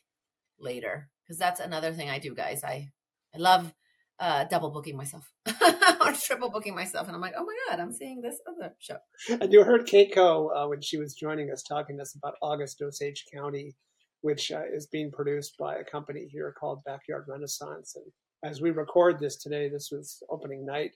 later 0.59 1.09
because 1.25 1.39
that's 1.39 1.61
another 1.61 1.93
thing 1.93 2.11
I 2.11 2.19
do, 2.19 2.35
guys. 2.35 2.65
I 2.65 2.91
I 3.35 3.39
love 3.39 3.73
uh 4.19 4.45
double 4.45 4.71
booking 4.71 4.97
myself 4.97 5.31
or 5.47 6.13
triple 6.13 6.51
booking 6.51 6.75
myself, 6.75 7.07
and 7.07 7.15
I'm 7.15 7.23
like, 7.23 7.35
oh 7.37 7.45
my 7.45 7.55
god, 7.69 7.81
I'm 7.81 7.93
seeing 7.93 8.21
this 8.21 8.41
other 8.49 8.75
show. 8.79 8.99
And 9.29 9.53
you 9.53 9.65
heard 9.65 9.87
Keiko 9.87 10.49
uh, 10.55 10.69
when 10.69 10.81
she 10.81 10.99
was 10.99 11.15
joining 11.15 11.51
us 11.51 11.63
talking 11.63 11.97
to 11.97 12.03
us 12.03 12.15
about 12.15 12.35
August 12.43 12.83
Osage 12.83 13.25
County, 13.33 13.75
which 14.23 14.51
uh, 14.51 14.63
is 14.75 14.87
being 14.87 15.11
produced 15.11 15.57
by 15.59 15.77
a 15.77 15.85
company 15.85 16.29
here 16.31 16.55
called 16.59 16.83
Backyard 16.85 17.25
Renaissance. 17.29 17.97
And 17.97 18.51
as 18.51 18.61
we 18.61 18.71
record 18.71 19.19
this 19.21 19.37
today, 19.37 19.69
this 19.69 19.91
was 19.93 20.23
opening 20.31 20.67
night 20.67 20.93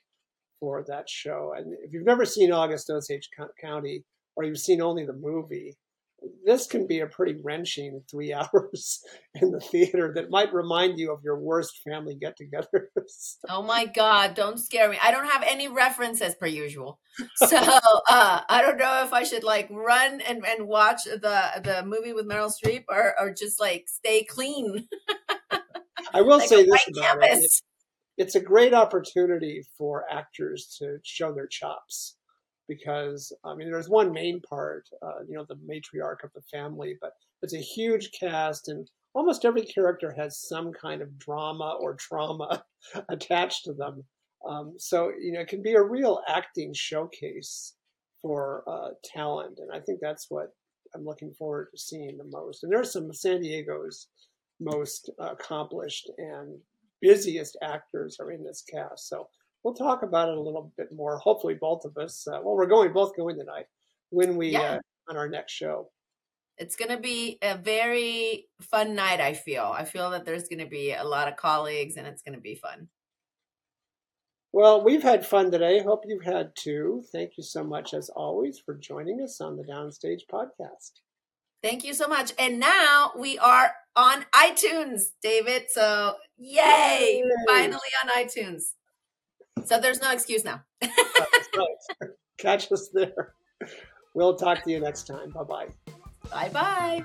for 0.63 0.85
that 0.87 1.11
show. 1.11 1.55
And 1.57 1.75
if 1.83 1.93
you've 1.93 2.07
never 2.07 2.25
seen 2.25 2.53
August 2.53 2.89
Osage 2.89 3.29
County, 3.61 4.05
or 4.37 4.45
you've 4.45 4.59
seen 4.59 4.81
only 4.81 5.05
the 5.05 5.13
movie, 5.13 5.77
this 6.45 6.67
can 6.67 6.87
be 6.87 7.01
a 7.01 7.07
pretty 7.07 7.41
wrenching 7.43 8.03
three 8.11 8.33
hours 8.55 9.03
in 9.35 9.51
the 9.51 9.61
theater 9.61 10.13
that 10.15 10.31
might 10.31 10.53
remind 10.53 10.99
you 10.99 11.13
of 11.13 11.23
your 11.25 11.39
worst 11.39 11.81
family 11.85 12.15
get 12.15 12.37
togethers. 12.39 13.37
Oh 13.49 13.63
my 13.63 13.87
God, 13.87 14.35
don't 14.35 14.59
scare 14.59 14.89
me. 14.89 14.99
I 15.03 15.11
don't 15.11 15.29
have 15.29 15.43
any 15.47 15.69
references 15.69 16.35
per 16.35 16.47
usual. 16.47 17.01
So 17.37 17.57
uh, 17.57 18.41
I 18.49 18.63
don't 18.63 18.79
know 18.79 19.03
if 19.05 19.13
I 19.13 19.25
should 19.25 19.45
like 19.45 19.69
run 19.71 20.21
and, 20.21 20.45
and 20.47 20.67
watch 20.67 21.05
the, 21.05 21.61
the 21.63 21.83
movie 21.85 22.13
with 22.13 22.27
Meryl 22.27 22.53
Streep 22.53 22.85
or, 22.89 23.15
or 23.21 23.35
just 23.35 23.61
like 23.61 23.85
stay 23.89 24.25
clean. 24.25 24.89
I 26.15 26.23
will 26.23 26.39
like 26.39 26.49
say 26.49 26.65
this 26.65 26.89
about 26.97 27.19
it. 27.23 27.53
It's 28.17 28.35
a 28.35 28.41
great 28.41 28.75
opportunity 28.75 29.63
for 29.77 30.05
actors 30.11 30.77
to 30.79 30.99
show 31.03 31.33
their 31.33 31.47
chops 31.47 32.17
because 32.75 33.33
I 33.45 33.55
mean, 33.55 33.71
there's 33.71 33.89
one 33.89 34.13
main 34.13 34.41
part, 34.41 34.89
uh, 35.03 35.21
you 35.29 35.35
know, 35.35 35.45
the 35.49 35.57
matriarch 35.57 36.25
of 36.25 36.33
the 36.35 36.43
family, 36.43 36.97
but 37.01 37.13
it's 37.43 37.55
a 37.55 37.59
huge 37.59 38.11
cast, 38.19 38.69
and 38.69 38.91
almost 39.15 39.45
every 39.45 39.63
character 39.63 40.13
has 40.17 40.41
some 40.49 40.73
kind 40.73 41.03
of 41.03 41.19
drama 41.19 41.77
or 41.81 41.95
trauma 41.95 42.65
attached 43.09 43.65
to 43.65 43.73
them. 43.73 44.05
Um, 44.49 44.75
so 44.79 45.13
you 45.21 45.33
know, 45.33 45.41
it 45.41 45.49
can 45.49 45.63
be 45.63 45.75
a 45.75 45.83
real 45.83 46.21
acting 46.29 46.73
showcase 46.75 47.75
for 48.21 48.65
uh, 48.67 48.91
talent, 49.05 49.59
and 49.59 49.71
I 49.73 49.81
think 49.81 50.01
that's 50.01 50.27
what 50.29 50.49
I'm 50.95 51.05
looking 51.05 51.33
forward 51.33 51.69
to 51.73 51.79
seeing 51.79 52.17
the 52.17 52.25
most. 52.25 52.63
And 52.63 52.73
there's 52.73 52.93
some 52.93 53.13
San 53.13 53.41
Diego's 53.41 54.09
most 54.61 55.11
accomplished 55.19 56.11
and 56.19 56.59
busiest 57.01 57.57
actors 57.63 58.19
are 58.21 58.31
in 58.31 58.45
this 58.45 58.63
cast, 58.63 59.09
so 59.09 59.29
we'll 59.63 59.75
talk 59.75 60.03
about 60.03 60.29
it 60.29 60.37
a 60.37 60.41
little 60.41 60.73
bit 60.77 60.93
more. 60.93 61.19
Hopefully, 61.19 61.55
both 61.55 61.85
of 61.85 61.97
us. 61.97 62.27
Uh, 62.27 62.41
well, 62.43 62.57
we're 62.57 62.67
going 62.67 62.93
both 62.93 63.17
going 63.17 63.39
tonight 63.39 63.67
when 64.11 64.37
we 64.37 64.51
yeah. 64.51 64.61
uh, 64.61 64.79
on 65.09 65.17
our 65.17 65.29
next 65.29 65.53
show. 65.53 65.91
It's 66.59 66.77
going 66.77 66.91
to 66.91 67.01
be 67.01 67.39
a 67.43 67.57
very 67.57 68.47
fun 68.61 68.95
night. 68.95 69.21
I 69.21 69.33
feel. 69.33 69.73
I 69.75 69.85
feel 69.85 70.11
that 70.11 70.25
there's 70.25 70.49
going 70.49 70.59
to 70.59 70.67
be 70.67 70.93
a 70.93 71.05
lot 71.05 71.29
of 71.29 71.37
colleagues, 71.37 71.97
and 71.97 72.07
it's 72.07 72.23
going 72.23 72.35
to 72.35 72.41
be 72.41 72.55
fun. 72.55 72.89
Well, 74.53 74.85
we've 74.85 75.03
had 75.03 75.27
fun 75.27 75.51
today. 75.51 75.83
Hope 75.83 76.05
you've 76.07 76.25
had 76.25 76.53
too. 76.55 77.05
Thank 77.11 77.39
you 77.39 77.43
so 77.43 77.65
much, 77.65 77.95
as 77.95 78.11
always, 78.11 78.59
for 78.59 78.75
joining 78.75 79.23
us 79.23 79.41
on 79.41 79.57
the 79.57 79.65
Downstage 79.65 80.23
podcast. 80.31 81.01
Thank 81.63 81.85
you 81.85 81.95
so 81.95 82.07
much. 82.07 82.33
And 82.39 82.61
now 82.61 83.13
we 83.17 83.39
are 83.39 83.73
on 83.97 84.27
iTunes, 84.35 85.05
David. 85.23 85.67
So, 85.71 86.17
yay! 86.37 87.23
yay. 87.23 87.25
Finally 87.49 87.79
on 88.03 88.11
iTunes. 88.11 88.73
So 89.65 89.81
there's 89.81 90.01
no 90.01 90.11
excuse 90.13 90.45
now. 90.45 90.63
Catch 92.39 92.73
us 92.73 92.91
there. 92.93 93.35
We'll 94.15 94.37
talk 94.37 94.65
to 94.65 94.71
you 94.71 94.81
next 94.81 95.07
time. 95.07 95.31
Bye 95.31 95.45
bye. 95.45 95.69
Bye 96.31 96.49
bye. 96.49 97.05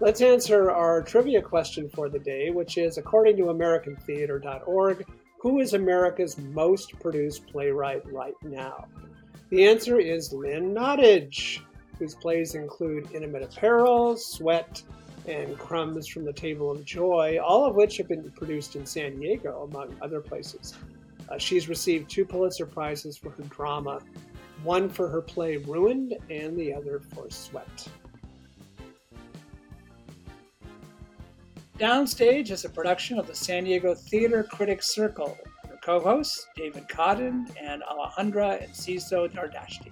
Let's 0.00 0.22
answer 0.22 0.70
our 0.70 1.02
trivia 1.02 1.42
question 1.42 1.90
for 1.90 2.08
the 2.08 2.18
day, 2.18 2.50
which 2.50 2.78
is 2.78 2.96
according 2.96 3.36
to 3.36 3.44
AmericanTheater.org, 3.44 5.06
who 5.40 5.60
is 5.60 5.74
America's 5.74 6.38
most 6.38 6.98
produced 7.00 7.46
playwright 7.46 8.02
right 8.10 8.34
now? 8.42 8.86
The 9.50 9.66
answer 9.66 9.98
is 9.98 10.32
Lynn 10.32 10.74
Nottage, 10.74 11.60
whose 11.98 12.14
plays 12.14 12.54
include 12.54 13.12
Intimate 13.12 13.42
Apparel, 13.42 14.16
Sweat, 14.16 14.82
and 15.26 15.58
Crumbs 15.58 16.06
from 16.08 16.24
the 16.24 16.32
Table 16.32 16.70
of 16.70 16.84
Joy, 16.84 17.38
all 17.42 17.64
of 17.64 17.74
which 17.74 17.96
have 17.98 18.08
been 18.08 18.30
produced 18.32 18.76
in 18.76 18.86
San 18.86 19.18
Diego, 19.18 19.68
among 19.70 19.94
other 20.00 20.20
places. 20.20 20.74
Uh, 21.28 21.38
she's 21.38 21.68
received 21.68 22.10
two 22.10 22.24
Pulitzer 22.24 22.66
Prizes 22.66 23.16
for 23.16 23.30
her 23.30 23.42
drama, 23.44 24.00
one 24.62 24.88
for 24.88 25.08
her 25.08 25.22
play 25.22 25.56
Ruined, 25.58 26.14
and 26.28 26.56
the 26.56 26.72
other 26.74 27.00
for 27.14 27.30
Sweat. 27.30 27.88
Downstage 31.78 32.50
is 32.50 32.66
a 32.66 32.68
production 32.68 33.18
of 33.18 33.26
the 33.26 33.34
San 33.34 33.64
Diego 33.64 33.94
Theater 33.94 34.42
Critics 34.42 34.92
Circle. 34.92 35.38
Her 35.66 35.78
co 35.82 35.98
hosts, 35.98 36.46
David 36.54 36.88
Coddon 36.88 37.46
and 37.58 37.82
Alejandra 37.82 38.68
Enciso 38.68 39.28
Nardashti. 39.28 39.90